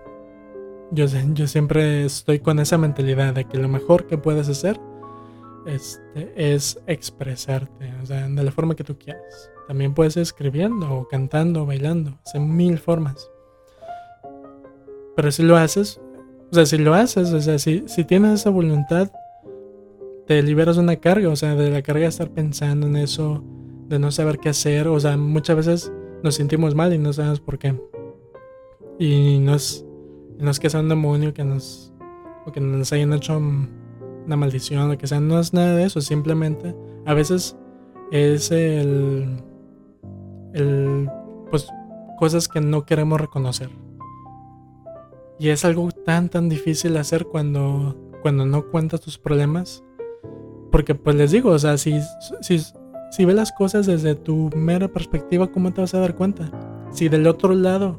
yo, 0.90 1.06
yo 1.34 1.46
siempre 1.46 2.04
estoy 2.04 2.40
con 2.40 2.58
esa 2.58 2.78
mentalidad 2.78 3.34
de 3.34 3.44
que 3.44 3.58
lo 3.58 3.68
mejor 3.68 4.06
que 4.06 4.18
puedes 4.18 4.48
hacer 4.48 4.80
este, 5.66 6.32
es 6.36 6.80
expresarte, 6.86 7.92
o 8.02 8.06
sea, 8.06 8.28
de 8.28 8.42
la 8.42 8.50
forma 8.50 8.74
que 8.74 8.84
tú 8.84 8.98
quieras. 8.98 9.50
También 9.68 9.94
puedes 9.94 10.14
ser 10.14 10.22
escribiendo 10.22 10.92
o 10.92 11.08
cantando 11.08 11.62
o 11.62 11.66
bailando, 11.66 12.18
hace 12.26 12.40
mil 12.40 12.78
formas. 12.78 13.30
Pero 15.16 15.30
si 15.30 15.42
lo 15.42 15.56
haces, 15.56 16.00
o 16.50 16.54
sea, 16.54 16.66
si 16.66 16.78
lo 16.78 16.94
haces, 16.94 17.32
o 17.32 17.40
sea, 17.40 17.58
si, 17.58 17.84
si 17.86 18.04
tienes 18.04 18.40
esa 18.40 18.50
voluntad, 18.50 19.11
te 20.26 20.42
liberas 20.42 20.76
de 20.76 20.82
una 20.82 20.96
carga, 20.96 21.28
o 21.28 21.36
sea, 21.36 21.54
de 21.54 21.70
la 21.70 21.82
carga 21.82 22.02
de 22.02 22.08
estar 22.08 22.30
pensando 22.30 22.86
en 22.86 22.96
eso, 22.96 23.44
de 23.88 23.98
no 23.98 24.11
saber 24.11 24.38
qué 24.38 24.48
hacer, 24.48 24.88
o 24.88 24.98
sea, 24.98 25.16
muchas 25.16 25.56
veces 25.56 25.92
nos 26.22 26.34
sentimos 26.34 26.74
mal 26.74 26.92
y 26.92 26.98
no 26.98 27.12
sabemos 27.12 27.40
por 27.40 27.58
qué. 27.58 27.74
Y 28.98 29.38
no 29.40 29.54
es, 29.54 29.84
no 30.38 30.50
es 30.50 30.61
que 30.61 30.70
sea 30.70 30.80
un 30.80 30.88
demonio 30.88 31.34
que 31.34 31.44
nos, 31.44 31.92
o 32.46 32.52
que 32.52 32.61
nos 32.61 32.92
hayan 32.92 33.12
hecho 33.12 33.40
una 34.26 34.36
maldición, 34.36 34.90
o 34.90 34.98
que 34.98 35.06
sea, 35.06 35.20
no 35.20 35.38
es 35.40 35.52
nada 35.52 35.76
de 35.76 35.84
eso, 35.84 36.00
simplemente 36.00 36.74
a 37.06 37.14
veces 37.14 37.56
es 38.10 38.50
el, 38.50 39.42
el, 40.54 41.08
pues, 41.50 41.68
cosas 42.18 42.48
que 42.48 42.60
no 42.60 42.84
queremos 42.84 43.20
reconocer. 43.20 43.70
Y 45.38 45.48
es 45.48 45.64
algo 45.64 45.90
tan, 45.90 46.28
tan 46.28 46.48
difícil 46.48 46.96
hacer 46.96 47.26
cuando, 47.26 47.96
cuando 48.22 48.44
no 48.44 48.70
cuentas 48.70 49.00
tus 49.00 49.16
problemas 49.16 49.82
porque 50.70 50.94
pues 50.94 51.16
les 51.16 51.32
digo, 51.32 51.50
o 51.50 51.58
sea, 51.58 51.76
si, 51.76 52.00
si, 52.40 52.60
si 53.10 53.24
ves 53.24 53.34
las 53.34 53.52
cosas 53.52 53.86
desde 53.86 54.14
tu 54.14 54.50
mera 54.54 54.88
perspectiva, 54.88 55.48
¿cómo 55.48 55.72
te 55.72 55.80
vas 55.80 55.94
a 55.94 56.00
dar 56.00 56.14
cuenta? 56.14 56.50
Si 56.92 57.08
del 57.08 57.26
otro 57.26 57.54
lado 57.54 57.98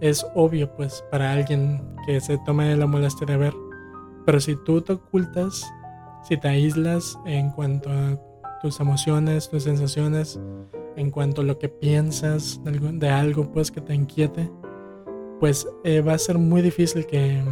es 0.00 0.26
obvio, 0.34 0.74
pues, 0.76 1.04
para 1.10 1.32
alguien 1.32 1.82
que 2.06 2.20
se 2.20 2.38
tome 2.38 2.76
la 2.76 2.86
molestia 2.86 3.26
de 3.26 3.36
ver. 3.36 3.54
Pero 4.26 4.40
si 4.40 4.56
tú 4.56 4.82
te 4.82 4.94
ocultas, 4.94 5.64
si 6.24 6.36
te 6.36 6.48
aíslas 6.48 7.16
en 7.24 7.50
cuanto 7.50 7.90
a 7.90 8.20
tus 8.60 8.80
emociones, 8.80 9.48
tus 9.48 9.62
sensaciones, 9.62 10.38
en 10.96 11.10
cuanto 11.12 11.42
a 11.42 11.44
lo 11.44 11.58
que 11.58 11.68
piensas 11.68 12.60
de 12.64 13.08
algo, 13.08 13.52
pues, 13.52 13.70
que 13.70 13.80
te 13.80 13.94
inquiete, 13.94 14.50
pues 15.38 15.68
eh, 15.84 16.00
va 16.00 16.14
a 16.14 16.18
ser 16.18 16.38
muy 16.38 16.60
difícil 16.60 17.06
que, 17.06 17.42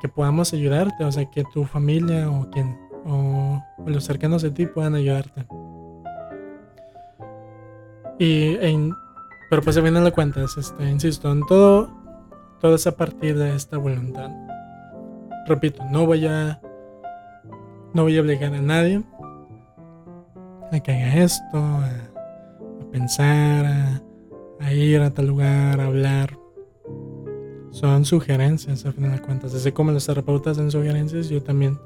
que 0.00 0.08
podamos 0.08 0.52
ayudarte, 0.52 1.04
o 1.04 1.10
sea, 1.10 1.24
que 1.30 1.44
tu 1.54 1.64
familia 1.64 2.30
o 2.30 2.50
quien 2.50 2.78
o, 3.06 3.62
los 3.86 4.04
cercanos 4.04 4.42
de 4.42 4.50
ti 4.50 4.66
puedan 4.66 4.94
ayudarte. 4.94 5.46
Y, 8.18 8.56
pero 9.50 9.62
pues 9.62 9.74
se 9.74 9.80
vienen 9.80 10.04
las 10.04 10.12
cuentas, 10.12 10.56
este, 10.56 10.88
insisto, 10.88 11.32
en 11.32 11.44
todo, 11.46 11.90
todo 12.60 12.74
es 12.74 12.86
a 12.86 12.96
partir 12.96 13.38
de 13.38 13.54
esta 13.54 13.78
voluntad. 13.78 14.30
Repito, 15.46 15.82
no 15.90 16.06
voy 16.06 16.26
a, 16.26 16.60
no 17.92 18.02
voy 18.02 18.16
a 18.16 18.20
obligar 18.20 18.54
a 18.54 18.60
nadie 18.60 19.02
a 20.72 20.80
que 20.80 20.92
haga 20.92 21.22
esto, 21.22 21.58
a, 21.58 21.90
pensar, 22.90 24.00
a, 24.60 24.72
ir 24.72 25.00
a 25.00 25.10
tal 25.10 25.26
lugar, 25.26 25.80
a 25.80 25.86
hablar. 25.86 26.38
Son 27.70 28.04
sugerencias, 28.04 28.86
a 28.86 28.92
fin 28.92 29.10
de 29.10 29.20
cuentas. 29.20 29.54
Así 29.54 29.72
como 29.72 29.92
los 29.92 30.06
terapeutas 30.06 30.58
en 30.58 30.70
sugerencias, 30.70 31.28
yo 31.28 31.42
también 31.42 31.78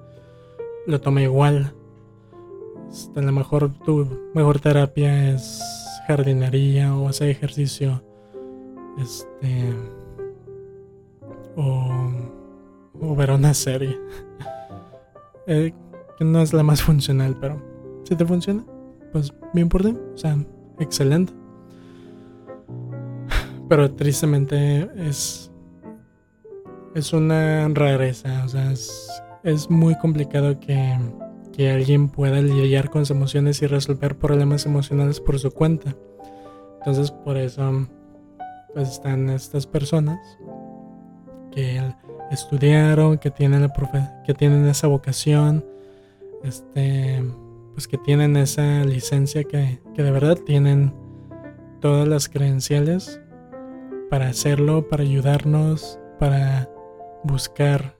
lo 0.86 1.00
toma 1.00 1.22
igual. 1.22 1.74
Este, 2.90 3.20
a 3.20 3.22
lo 3.22 3.32
mejor 3.32 3.72
tu 3.84 4.30
mejor 4.34 4.60
terapia 4.60 5.32
es 5.32 5.62
jardinería 6.06 6.94
o 6.94 7.08
hacer 7.08 7.28
ejercicio. 7.28 8.02
Este. 8.98 9.74
O, 11.56 12.37
o 13.00 13.14
ver 13.14 13.30
una 13.30 13.54
serie. 13.54 13.98
Eh, 15.46 15.72
que 16.18 16.24
no 16.24 16.42
es 16.42 16.52
la 16.52 16.62
más 16.62 16.82
funcional, 16.82 17.36
pero 17.40 17.62
si 18.04 18.14
te 18.14 18.26
funciona, 18.26 18.64
pues 19.12 19.32
bien 19.54 19.68
por 19.68 19.82
ti. 19.82 19.96
O 20.14 20.18
sea, 20.18 20.36
excelente. 20.78 21.32
Pero 23.68 23.90
tristemente 23.92 24.90
es. 24.96 25.50
Es 26.94 27.12
una 27.12 27.68
rareza. 27.68 28.44
O 28.44 28.48
sea, 28.48 28.72
es 28.72 29.08
es 29.42 29.70
muy 29.70 29.96
complicado 29.96 30.58
que, 30.60 30.98
alguien 31.58 32.08
pueda 32.08 32.40
lidiar 32.40 32.88
con 32.88 33.04
sus 33.04 33.16
emociones 33.16 33.62
y 33.62 33.66
resolver 33.66 34.16
problemas 34.16 34.64
emocionales 34.64 35.20
por 35.20 35.40
su 35.40 35.50
cuenta. 35.50 35.96
Entonces 36.78 37.10
por 37.10 37.36
eso 37.36 37.88
pues 38.72 38.90
están 38.90 39.28
estas 39.28 39.66
personas 39.66 40.20
que 41.50 41.82
estudiaron, 42.30 43.18
que 43.18 43.30
tienen, 43.30 43.62
la 43.62 44.22
que 44.24 44.34
tienen 44.34 44.66
esa 44.66 44.86
vocación, 44.86 45.64
este, 46.44 47.24
pues 47.74 47.88
que 47.88 47.98
tienen 47.98 48.36
esa 48.36 48.84
licencia 48.84 49.44
que, 49.44 49.80
que 49.94 50.02
de 50.02 50.10
verdad 50.10 50.36
tienen 50.36 50.94
todas 51.80 52.08
las 52.08 52.28
credenciales 52.28 53.20
para 54.10 54.28
hacerlo, 54.28 54.88
para 54.88 55.02
ayudarnos, 55.02 55.98
para 56.18 56.68
buscar 57.24 57.98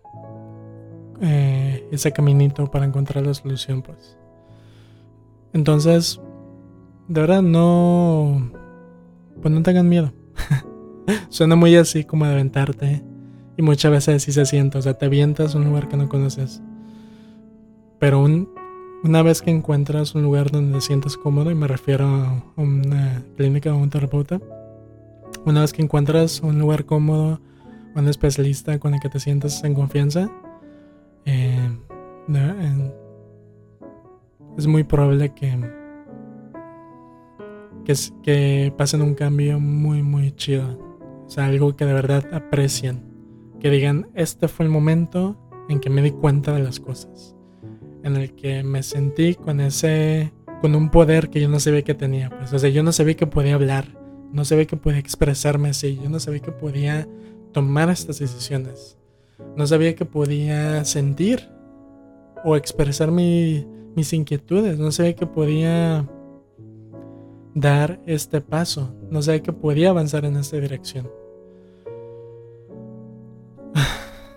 eh, 1.21 1.87
ese 1.91 2.13
caminito 2.13 2.71
para 2.71 2.87
encontrar 2.87 3.27
la 3.27 3.35
solución, 3.35 3.83
pues. 3.83 4.17
Entonces, 5.53 6.21
de 7.09 7.21
verdad, 7.21 7.43
no. 7.43 8.51
Pues 9.41 9.53
no 9.53 9.63
tengan 9.63 9.89
miedo. 9.89 10.13
Suena 11.29 11.57
muy 11.57 11.75
así 11.77 12.05
como 12.05 12.27
de 12.27 12.33
aventarte. 12.33 13.05
Y 13.59 13.63
muchas 13.63 13.91
veces 13.91 14.23
así 14.23 14.33
se 14.33 14.47
siente. 14.47 14.79
O 14.79 14.83
sea, 14.83 14.95
te 14.95 15.07
avientas 15.07 15.55
a 15.55 15.59
un 15.59 15.65
lugar 15.65 15.89
que 15.89 15.97
no 15.97 16.09
conoces. 16.09 16.63
Pero 17.99 18.23
un, 18.23 18.49
una 19.03 19.23
vez 19.23 19.43
que 19.43 19.51
encuentras 19.51 20.15
un 20.15 20.23
lugar 20.23 20.53
donde 20.53 20.79
te 20.79 20.81
sientes 20.81 21.17
cómodo, 21.17 21.51
y 21.51 21.57
me 21.57 21.67
refiero 21.67 22.07
a 22.07 22.45
una 22.57 23.25
clínica 23.37 23.75
o 23.75 23.77
un 23.77 23.91
terapeuta, 23.91 24.41
una 25.45 25.63
vez 25.63 25.73
que 25.73 25.83
encuentras 25.83 26.41
un 26.41 26.61
lugar 26.61 26.85
cómodo, 26.85 27.41
un 27.97 28.09
especialista 28.09 28.79
con 28.79 28.95
el 28.95 29.01
que 29.01 29.09
te 29.09 29.19
sientas 29.19 29.65
en 29.65 29.75
confianza, 29.75 30.31
eh, 31.25 31.69
es 34.57 34.67
muy 34.69 34.85
probable 34.85 35.35
que, 35.35 35.59
que, 37.85 37.95
que 38.23 38.73
pasen 38.77 39.03
un 39.03 39.15
cambio 39.15 39.59
muy, 39.59 40.05
muy 40.05 40.31
chido. 40.31 40.79
O 41.27 41.31
sea, 41.31 41.47
algo 41.47 41.75
que 41.75 41.85
de 41.85 41.93
verdad 41.93 42.25
aprecien. 42.33 43.08
Que 43.61 43.71
digan, 43.71 44.09
este 44.15 44.49
fue 44.49 44.67
el 44.67 44.71
momento 44.71 45.37
en 45.69 45.81
que 45.81 45.91
me 45.91 46.03
di 46.03 46.13
cuenta 46.13 46.53
de 46.53 46.63
las 46.63 46.81
cosas. 46.81 47.35
En 48.03 48.17
el 48.17 48.35
que 48.35 48.63
me 48.63 48.83
sentí 48.83 49.35
con 49.35 49.61
ese, 49.61 50.33
con 50.61 50.75
un 50.75 50.91
poder 50.91 51.29
que 51.31 51.41
yo 51.41 51.49
no 51.49 51.61
sabía 51.61 51.83
que 51.83 51.95
tenía. 51.95 52.31
Pues, 52.31 52.53
o 52.53 52.59
sea, 52.59 52.71
yo 52.71 52.83
no 52.83 52.93
sabía 52.93 53.15
que 53.15 53.27
podía 53.27 53.55
hablar, 53.55 53.99
no 54.33 54.45
sabía 54.45 54.67
que 54.67 54.77
podía 54.77 54.99
expresarme 54.99 55.71
así, 55.71 55.99
yo 56.03 56.09
no 56.09 56.21
sabía 56.21 56.41
que 56.41 56.53
podía 56.53 57.09
tomar 57.53 57.91
estas 57.91 58.19
decisiones. 58.19 58.97
No 59.57 59.67
sabía 59.67 59.95
que 59.95 60.05
podía 60.05 60.85
sentir 60.85 61.49
o 62.45 62.57
expresar 62.57 63.11
mis 63.11 64.13
inquietudes. 64.13 64.79
No 64.79 64.93
sabía 64.93 65.15
que 65.15 65.27
podía 65.27 66.09
dar 67.55 68.01
este 68.07 68.41
paso. 68.41 68.95
No 69.11 69.23
sabía 69.23 69.43
que 69.43 69.53
podía 69.53 69.91
avanzar 69.91 70.25
en 70.25 70.37
esta 70.37 70.59
dirección. 70.59 71.11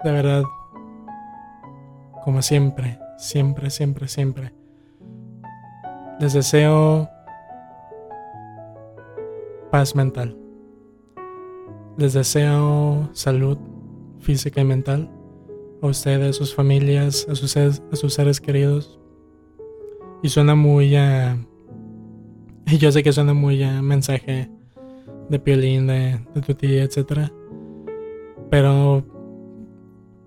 De 0.04 0.12
verdad, 0.12 0.44
como 2.24 2.42
siempre, 2.42 3.00
siempre, 3.18 3.70
siempre, 3.70 4.08
siempre, 4.08 4.54
les 6.20 6.34
deseo 6.34 7.10
paz 9.72 9.96
mental. 9.96 10.38
Les 11.98 12.14
deseo 12.14 13.10
salud 13.14 13.58
física 14.20 14.62
y 14.62 14.66
mental 14.66 15.10
a 15.82 15.88
ustedes, 15.88 16.30
a 16.30 16.34
sus 16.34 16.54
familias, 16.54 17.28
a 17.30 17.36
sus, 17.36 17.52
seres, 17.52 17.82
a 17.92 17.96
sus 17.96 18.14
seres 18.14 18.40
queridos. 18.40 19.00
Y 20.22 20.30
suena 20.30 20.54
muy 20.54 20.96
a... 20.96 21.38
y 22.68 22.78
yo 22.80 22.92
sé 22.92 23.02
que 23.02 23.14
suena 23.14 23.34
muy 23.34 23.64
a 23.64 23.82
mensaje 23.82 24.50
de 25.30 25.40
piolín, 25.40 25.88
de, 25.88 26.20
de 26.36 26.42
tu 26.42 26.54
tía, 26.54 26.84
etc. 26.84 27.32
Pero 28.50 29.21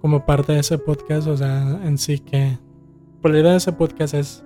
como 0.04 0.26
parte 0.26 0.52
de 0.52 0.58
ese 0.58 0.76
podcast, 0.76 1.26
o 1.28 1.34
sea, 1.34 1.80
en 1.82 1.96
sí 1.96 2.18
que... 2.18 2.58
Por 3.22 3.30
la 3.30 3.40
idea 3.40 3.52
de 3.52 3.56
ese 3.56 3.72
podcast 3.72 4.12
es 4.12 4.44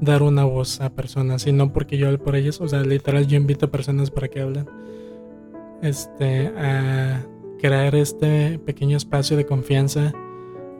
dar 0.00 0.22
una 0.22 0.44
voz 0.44 0.80
a 0.80 0.90
personas 0.90 1.44
y 1.48 1.50
no 1.50 1.72
porque 1.72 1.98
yo 1.98 2.06
hable 2.06 2.18
por 2.18 2.36
ellos, 2.36 2.60
o 2.60 2.68
sea, 2.68 2.82
literal 2.82 3.26
yo 3.26 3.36
invito 3.36 3.66
a 3.66 3.70
personas 3.72 4.12
para 4.12 4.28
que 4.28 4.40
hablen. 4.40 4.68
Este, 5.82 6.52
a 6.56 7.26
crear 7.58 7.96
este 7.96 8.60
pequeño 8.60 8.96
espacio 8.96 9.36
de 9.36 9.44
confianza, 9.44 10.12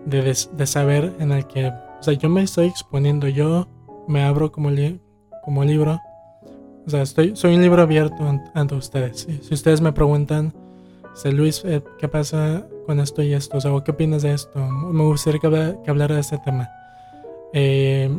de, 0.07 0.67
saber 0.67 1.17
en 1.19 1.33
el 1.33 1.49
que, 1.49 1.67
o 1.67 2.03
sea, 2.05 2.15
yo 2.15 2.29
me 2.29 2.43
estoy 2.43 2.69
exponiendo, 2.69 3.27
yo 3.27 3.67
me 4.07 4.23
abro 4.23 4.53
como, 4.53 4.71
como 5.43 5.65
libro, 5.65 5.99
o 6.87 6.91
sea, 6.91 7.03
estoy, 7.03 7.35
soy 7.35 7.57
un 7.57 7.63
libro 7.63 7.83
abierto 7.83 8.23
ante 8.55 8.75
ustedes. 8.77 9.27
Si 9.41 9.53
ustedes 9.53 9.81
me 9.81 9.93
preguntan, 9.93 10.55
Luis, 11.33 11.63
eh, 11.65 11.83
¿qué 11.99 12.09
pasa 12.09 12.67
con 12.87 12.99
esto 13.01 13.23
y 13.23 13.33
esto? 13.35 13.59
O 13.59 13.61
sea, 13.61 13.73
¿qué 13.85 13.91
opinas 13.91 14.23
de 14.23 14.33
esto? 14.33 14.59
Me 14.59 15.05
gustaría 15.05 15.41
que, 15.41 15.91
hablara 15.91 16.15
de 16.15 16.21
este 16.21 16.39
tema. 16.39 16.69
Eh, 17.53 18.11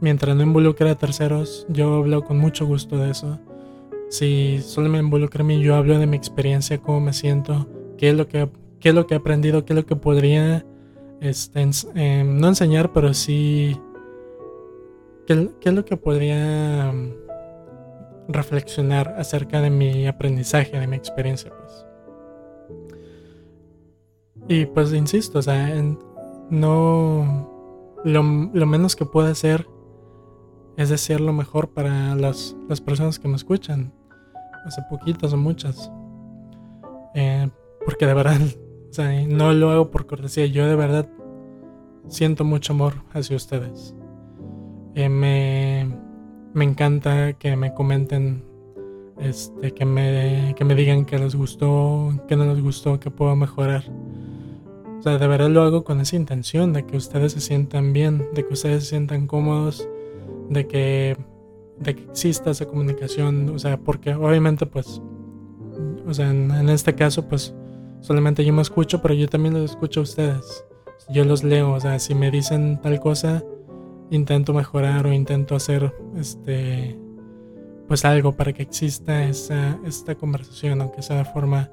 mientras 0.00 0.36
no 0.36 0.42
involucre 0.42 0.88
a 0.90 0.94
terceros, 0.94 1.66
yo 1.68 1.94
hablo 1.94 2.24
con 2.24 2.38
mucho 2.38 2.66
gusto 2.66 2.96
de 2.98 3.10
eso. 3.10 3.40
Si 4.10 4.60
solo 4.60 4.88
me 4.88 4.98
involucra 4.98 5.42
a 5.42 5.46
mí, 5.46 5.60
yo 5.60 5.74
hablo 5.74 5.98
de 5.98 6.06
mi 6.06 6.16
experiencia, 6.16 6.78
cómo 6.78 7.00
me 7.00 7.12
siento, 7.12 7.66
qué 7.98 8.10
es 8.10 8.14
lo 8.14 8.28
que, 8.28 8.48
qué 8.78 8.90
es 8.90 8.94
lo 8.94 9.06
que 9.06 9.14
he 9.14 9.16
aprendido, 9.16 9.64
qué 9.64 9.72
es 9.72 9.76
lo 9.76 9.86
que 9.86 9.96
podría 9.96 10.64
este, 11.20 11.68
em, 11.94 12.38
no 12.38 12.48
enseñar, 12.48 12.92
pero 12.92 13.12
sí 13.14 13.76
qué, 15.26 15.50
qué 15.60 15.70
es 15.70 15.74
lo 15.74 15.84
que 15.84 15.96
podría 15.96 16.92
reflexionar 18.28 19.14
acerca 19.18 19.60
de 19.60 19.70
mi 19.70 20.06
aprendizaje, 20.06 20.78
de 20.78 20.86
mi 20.86 20.96
experiencia. 20.96 21.50
Pues. 21.50 21.86
Y 24.48 24.66
pues 24.66 24.92
insisto, 24.92 25.40
o 25.40 25.42
sea, 25.42 25.74
no 26.50 28.00
lo, 28.04 28.22
menos 28.22 28.94
que 28.94 29.04
puedo 29.04 29.28
hacer 29.28 29.66
es 30.76 30.90
decir 30.90 31.20
lo 31.20 31.32
mejor 31.32 31.70
para 31.70 32.14
las, 32.14 32.54
personas 32.84 33.18
que 33.18 33.28
me 33.28 33.36
escuchan. 33.36 33.92
Hace 34.64 34.82
poquitas 34.90 35.32
o 35.32 35.36
muchas. 35.36 35.90
Eh, 37.14 37.48
porque 37.84 38.06
de 38.06 38.14
verdad, 38.14 38.40
o 38.90 38.92
sea, 38.92 39.26
no 39.26 39.52
lo 39.52 39.70
hago 39.70 39.90
por 39.90 40.06
cortesía. 40.06 40.46
Yo 40.46 40.66
de 40.66 40.76
verdad 40.76 41.08
siento 42.08 42.44
mucho 42.44 42.72
amor 42.72 42.94
hacia 43.12 43.36
ustedes. 43.36 43.94
Eh, 44.94 45.08
me, 45.08 45.88
me 46.56 46.64
encanta 46.64 47.34
que 47.34 47.54
me 47.54 47.74
comenten, 47.74 48.42
este, 49.18 49.72
que 49.72 49.84
me, 49.84 50.54
que 50.56 50.64
me 50.64 50.74
digan 50.74 51.04
que 51.04 51.18
les 51.18 51.36
gustó, 51.36 52.12
que 52.26 52.34
no 52.34 52.46
les 52.46 52.62
gustó, 52.62 52.98
que 52.98 53.10
puedo 53.10 53.36
mejorar. 53.36 53.84
O 54.98 55.02
sea, 55.02 55.18
de 55.18 55.26
verdad 55.26 55.50
lo 55.50 55.62
hago 55.62 55.84
con 55.84 56.00
esa 56.00 56.16
intención 56.16 56.72
de 56.72 56.86
que 56.86 56.96
ustedes 56.96 57.32
se 57.32 57.40
sientan 57.40 57.92
bien, 57.92 58.26
de 58.34 58.46
que 58.46 58.54
ustedes 58.54 58.84
se 58.84 58.90
sientan 58.90 59.26
cómodos 59.26 59.86
de 60.48 60.66
que, 60.66 61.16
de 61.78 61.94
que 61.94 62.04
exista 62.04 62.50
esa 62.50 62.66
comunicación, 62.66 63.50
o 63.50 63.58
sea, 63.58 63.78
porque 63.78 64.14
obviamente 64.14 64.66
pues, 64.66 65.02
o 66.06 66.14
sea, 66.14 66.30
en, 66.30 66.68
este 66.70 66.94
caso 66.94 67.28
pues 67.28 67.54
solamente 68.00 68.44
yo 68.44 68.52
me 68.52 68.62
escucho, 68.62 69.02
pero 69.02 69.14
yo 69.14 69.28
también 69.28 69.54
los 69.54 69.72
escucho 69.72 70.00
a 70.00 70.04
ustedes, 70.04 70.64
yo 71.10 71.24
los 71.24 71.44
leo, 71.44 71.72
o 71.72 71.80
sea, 71.80 71.98
si 71.98 72.14
me 72.14 72.30
dicen 72.30 72.80
tal 72.80 72.98
cosa, 73.00 73.44
intento 74.10 74.52
mejorar 74.52 75.06
o 75.06 75.12
intento 75.12 75.54
hacer 75.56 75.94
este 76.16 76.98
pues 77.88 78.04
algo 78.04 78.32
para 78.32 78.52
que 78.52 78.62
exista 78.62 79.24
esa, 79.24 79.78
esta 79.84 80.16
conversación, 80.16 80.80
aunque 80.80 81.02
sea 81.02 81.18
de 81.18 81.24
forma 81.24 81.70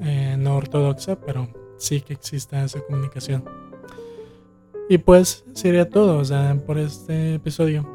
eh, 0.00 0.36
no 0.38 0.56
ortodoxa, 0.56 1.18
pero 1.18 1.48
sí 1.78 2.00
que 2.02 2.12
exista 2.12 2.62
esa 2.62 2.80
comunicación. 2.80 3.44
Y 4.88 4.98
pues 4.98 5.44
sería 5.52 5.88
todo, 5.88 6.20
o 6.20 6.66
por 6.66 6.78
este 6.78 7.34
episodio. 7.34 7.88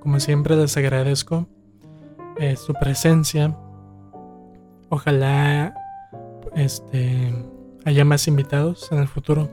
Como 0.00 0.20
siempre 0.20 0.54
les 0.54 0.76
agradezco 0.76 1.48
eh, 2.38 2.56
su 2.56 2.72
presencia. 2.74 3.56
Ojalá 4.90 5.74
este, 6.54 7.34
haya 7.84 8.04
más 8.04 8.28
invitados 8.28 8.90
en 8.92 8.98
el 8.98 9.08
futuro. 9.08 9.48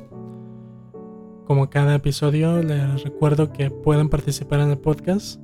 Como 1.46 1.70
cada 1.70 1.93
episodio, 1.93 2.64
les 2.64 3.04
recuerdo 3.04 3.54
que 3.54 3.70
pueden 3.70 4.10
participar 4.10 4.62
en 4.62 4.72
el 4.72 4.80
podcast 4.80 5.39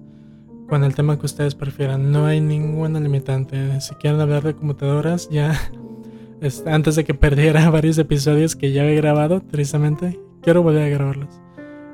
con 0.67 0.83
el 0.83 0.95
tema 0.95 1.19
que 1.19 1.27
ustedes 1.27 1.53
prefieran. 1.53 2.11
No 2.11 2.25
hay 2.25 2.41
ninguna 2.41 2.99
limitante. 2.99 3.79
Si 3.81 3.93
quieren 3.95 4.19
hablar 4.19 4.41
de 4.41 4.55
computadoras, 4.55 5.29
ya 5.29 5.55
antes 6.65 6.95
de 6.95 7.03
que 7.03 7.13
perdiera 7.13 7.69
varios 7.71 7.99
episodios 7.99 8.55
que 8.55 8.71
ya 8.71 8.83
he 8.85 8.95
grabado, 8.95 9.41
tristemente, 9.41 10.19
quiero 10.41 10.63
volver 10.63 10.83
a 10.83 10.89
grabarlos. 10.89 11.39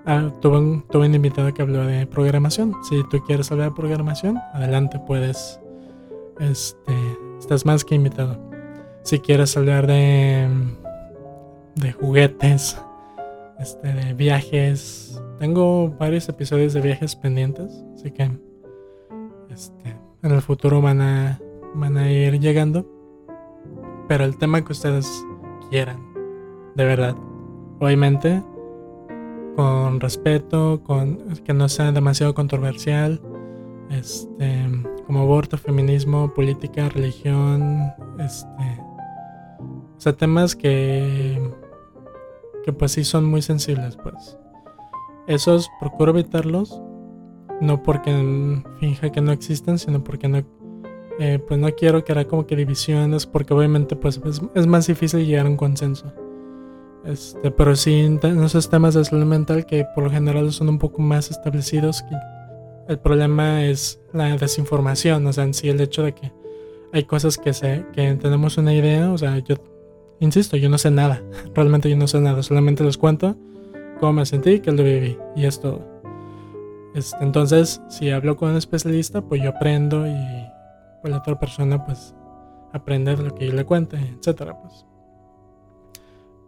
Ah, 0.05 0.31
tuve, 0.41 0.57
un, 0.57 0.85
tuve 0.89 1.07
invitado 1.07 1.53
que 1.53 1.61
habló 1.61 1.85
de 1.85 2.07
programación. 2.07 2.75
Si 2.87 3.03
tú 3.09 3.19
quieres 3.25 3.51
hablar 3.51 3.71
de 3.71 3.75
programación, 3.75 4.37
adelante 4.53 5.01
puedes. 5.05 5.59
Este, 6.39 6.93
estás 7.39 7.65
más 7.65 7.83
que 7.83 7.95
invitado. 7.95 8.39
Si 9.03 9.19
quieres 9.19 9.57
hablar 9.57 9.85
de, 9.85 10.47
de 11.75 11.91
juguetes, 11.91 12.77
este, 13.59 13.93
de 13.93 14.13
viajes, 14.13 15.21
tengo 15.39 15.89
varios 15.97 16.27
episodios 16.29 16.73
de 16.73 16.81
viajes 16.81 17.15
pendientes, 17.15 17.83
así 17.95 18.11
que 18.11 18.31
este, 19.49 19.95
en 20.23 20.31
el 20.31 20.41
futuro 20.41 20.81
van 20.81 21.01
a, 21.01 21.39
van 21.75 21.97
a 21.97 22.11
ir 22.11 22.39
llegando. 22.39 22.85
Pero 24.07 24.23
el 24.23 24.37
tema 24.37 24.63
que 24.63 24.71
ustedes 24.71 25.25
quieran, 25.69 26.01
de 26.75 26.85
verdad, 26.85 27.15
obviamente 27.79 28.41
con 29.57 29.99
respeto, 29.99 30.81
con 30.83 31.17
que 31.43 31.51
no 31.51 31.67
sea 31.67 31.91
demasiado 31.91 32.35
controversial, 32.35 33.19
este, 33.89 34.67
como 35.07 35.21
aborto, 35.21 35.57
feminismo, 35.57 36.31
política, 36.33 36.89
religión, 36.89 37.91
este, 38.19 38.81
o 39.59 39.99
sea, 39.99 40.13
temas 40.13 40.55
que, 40.55 41.41
que 42.67 42.73
pues 42.73 42.91
sí 42.91 43.05
son 43.05 43.23
muy 43.23 43.41
sensibles, 43.41 43.95
pues. 43.95 44.37
Esos 45.25 45.69
procuro 45.79 46.11
evitarlos, 46.11 46.81
no 47.61 47.81
porque 47.81 48.11
finja 48.81 49.09
que 49.09 49.21
no 49.21 49.31
existen, 49.31 49.79
sino 49.79 50.03
porque 50.03 50.27
no, 50.27 50.43
eh, 51.17 51.39
pues 51.47 51.61
no 51.61 51.73
quiero 51.75 52.03
como 52.27 52.45
que 52.45 52.57
divisiones, 52.57 53.25
porque 53.25 53.53
obviamente 53.53 53.95
pues 53.95 54.19
es, 54.25 54.41
es 54.53 54.67
más 54.67 54.85
difícil 54.85 55.25
llegar 55.25 55.45
a 55.45 55.49
un 55.49 55.55
consenso. 55.55 56.13
Este, 57.05 57.51
pero 57.51 57.73
sí 57.77 58.01
en 58.01 58.43
esos 58.43 58.69
temas 58.69 58.95
de 58.95 59.05
salud 59.05 59.23
mental 59.23 59.65
que 59.65 59.85
por 59.95 60.03
lo 60.03 60.09
general 60.09 60.51
son 60.51 60.67
un 60.67 60.77
poco 60.77 61.01
más 61.01 61.31
establecidos. 61.31 62.03
el 62.89 62.99
problema 62.99 63.63
es 63.63 64.01
la 64.11 64.35
desinformación, 64.35 65.25
o 65.25 65.31
sea, 65.31 65.45
en 65.45 65.53
sí 65.53 65.69
el 65.69 65.79
hecho 65.79 66.03
de 66.03 66.13
que 66.13 66.33
hay 66.91 67.05
cosas 67.05 67.37
que, 67.37 67.53
se, 67.53 67.85
que 67.93 68.13
tenemos 68.15 68.57
una 68.57 68.73
idea, 68.73 69.09
o 69.09 69.17
sea, 69.17 69.37
yo 69.39 69.55
insisto, 70.19 70.57
yo 70.57 70.69
no 70.69 70.77
sé 70.77 70.91
nada, 70.91 71.21
realmente 71.55 71.89
yo 71.89 71.97
no 71.97 72.07
sé 72.07 72.19
nada, 72.19 72.43
solamente 72.43 72.83
les 72.83 72.97
cuento 72.97 73.35
cómo 73.99 74.13
me 74.13 74.25
sentí, 74.25 74.59
que 74.59 74.71
lo 74.71 74.83
viví 74.83 75.17
y 75.35 75.45
es 75.45 75.59
todo. 75.59 75.85
Este, 76.93 77.23
entonces, 77.23 77.81
si 77.89 78.09
hablo 78.09 78.37
con 78.37 78.51
un 78.51 78.57
especialista, 78.57 79.21
pues 79.21 79.41
yo 79.41 79.49
aprendo 79.49 80.07
y 80.07 80.15
pues 81.01 81.11
la 81.11 81.19
otra 81.19 81.39
persona 81.39 81.85
pues 81.85 82.15
aprende 82.73 83.15
de 83.15 83.23
lo 83.23 83.35
que 83.35 83.47
yo 83.47 83.53
le 83.53 83.65
cuente, 83.65 83.97
etcétera, 83.97 84.59
pues. 84.61 84.85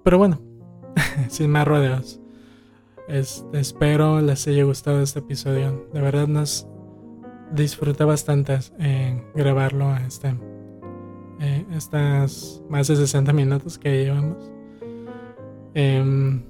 Pero 0.04 0.18
bueno, 0.18 0.40
sin 1.30 1.52
más 1.52 1.68
rodeos. 1.68 2.20
Este, 3.08 3.60
espero 3.60 4.22
les 4.22 4.48
haya 4.48 4.64
gustado 4.64 5.02
este 5.02 5.20
episodio. 5.20 5.90
De 5.94 6.02
verdad 6.02 6.28
nos 6.28 6.68
disfruté 7.52 8.04
bastante 8.04 8.60
en 8.78 9.24
grabarlo 9.34 9.96
este, 9.98 10.36
eh, 11.40 11.66
estas 11.74 12.62
más 12.70 12.88
de 12.88 12.96
60 12.96 13.32
minutos 13.34 13.78
que 13.78 14.04
llevamos. 14.04 14.52
Em, 15.74 16.44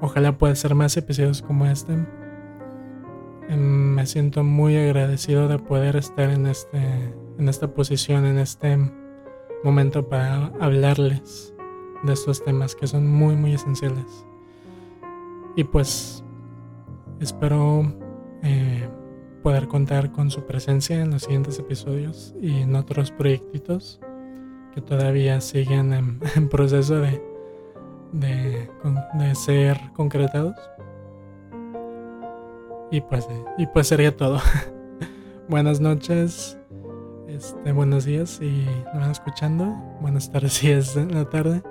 ojalá 0.00 0.36
pueda 0.36 0.54
ser 0.54 0.74
más 0.74 0.96
episodios 0.96 1.42
como 1.42 1.66
este. 1.66 1.92
Em, 3.48 3.94
me 3.94 4.06
siento 4.06 4.44
muy 4.44 4.76
agradecido 4.76 5.48
de 5.48 5.58
poder 5.58 5.96
estar 5.96 6.30
en, 6.30 6.46
este, 6.46 6.78
en 7.38 7.48
esta 7.48 7.72
posición, 7.74 8.26
en 8.26 8.38
este 8.38 8.78
momento 9.64 10.08
para 10.08 10.46
hablarles 10.60 11.54
de 12.02 12.12
estos 12.12 12.42
temas 12.44 12.74
que 12.74 12.86
son 12.86 13.06
muy 13.06 13.36
muy 13.36 13.54
esenciales. 13.54 14.26
Y 15.56 15.64
pues 15.64 16.24
espero 17.20 17.82
eh, 18.42 18.88
poder 19.42 19.68
contar 19.68 20.12
con 20.12 20.30
su 20.30 20.44
presencia 20.46 21.00
en 21.00 21.10
los 21.10 21.22
siguientes 21.22 21.58
episodios 21.58 22.34
y 22.40 22.60
en 22.60 22.74
otros 22.76 23.10
proyectitos 23.10 24.00
que 24.74 24.80
todavía 24.80 25.40
siguen 25.40 25.92
en, 25.92 26.48
proceso 26.50 26.96
de, 26.96 27.22
de, 28.12 28.70
de, 29.14 29.34
ser 29.34 29.78
concretados. 29.94 30.54
Y 32.90 33.00
pues, 33.00 33.28
y 33.58 33.66
pues 33.66 33.86
sería 33.86 34.16
todo. 34.16 34.40
Buenas 35.48 35.80
noches, 35.80 36.58
este, 37.26 37.72
buenos 37.72 38.04
días 38.04 38.38
y 38.40 38.66
me 38.92 39.00
van 39.00 39.10
escuchando. 39.10 39.64
Buenas 40.00 40.30
tardes 40.30 40.52
si 40.54 40.70
es 40.70 40.96
en 40.96 41.14
la 41.14 41.24
tarde. 41.28 41.62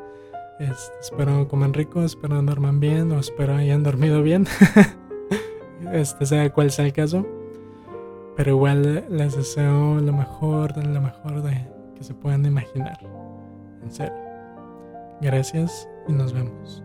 Este, 0.59 0.99
espero 0.99 1.47
coman 1.47 1.73
rico, 1.73 2.03
espero 2.03 2.41
duerman 2.41 2.79
bien 2.79 3.11
o 3.13 3.19
espero 3.19 3.55
hayan 3.55 3.83
dormido 3.83 4.21
bien. 4.21 4.47
este 5.93 6.25
sea 6.25 6.49
cual 6.51 6.71
sea 6.71 6.85
el 6.85 6.93
caso. 6.93 7.25
Pero 8.39 8.51
igual 8.51 9.03
les 9.09 9.35
deseo 9.35 9.99
lo 9.99 10.13
mejor, 10.13 10.77
lo 10.77 11.01
mejor 11.01 11.41
de 11.43 11.67
que 11.93 12.05
se 12.05 12.13
puedan 12.13 12.45
imaginar. 12.45 12.97
En 13.83 13.91
serio. 13.91 14.15
Gracias 15.19 15.89
y 16.07 16.13
nos 16.13 16.31
vemos. 16.31 16.81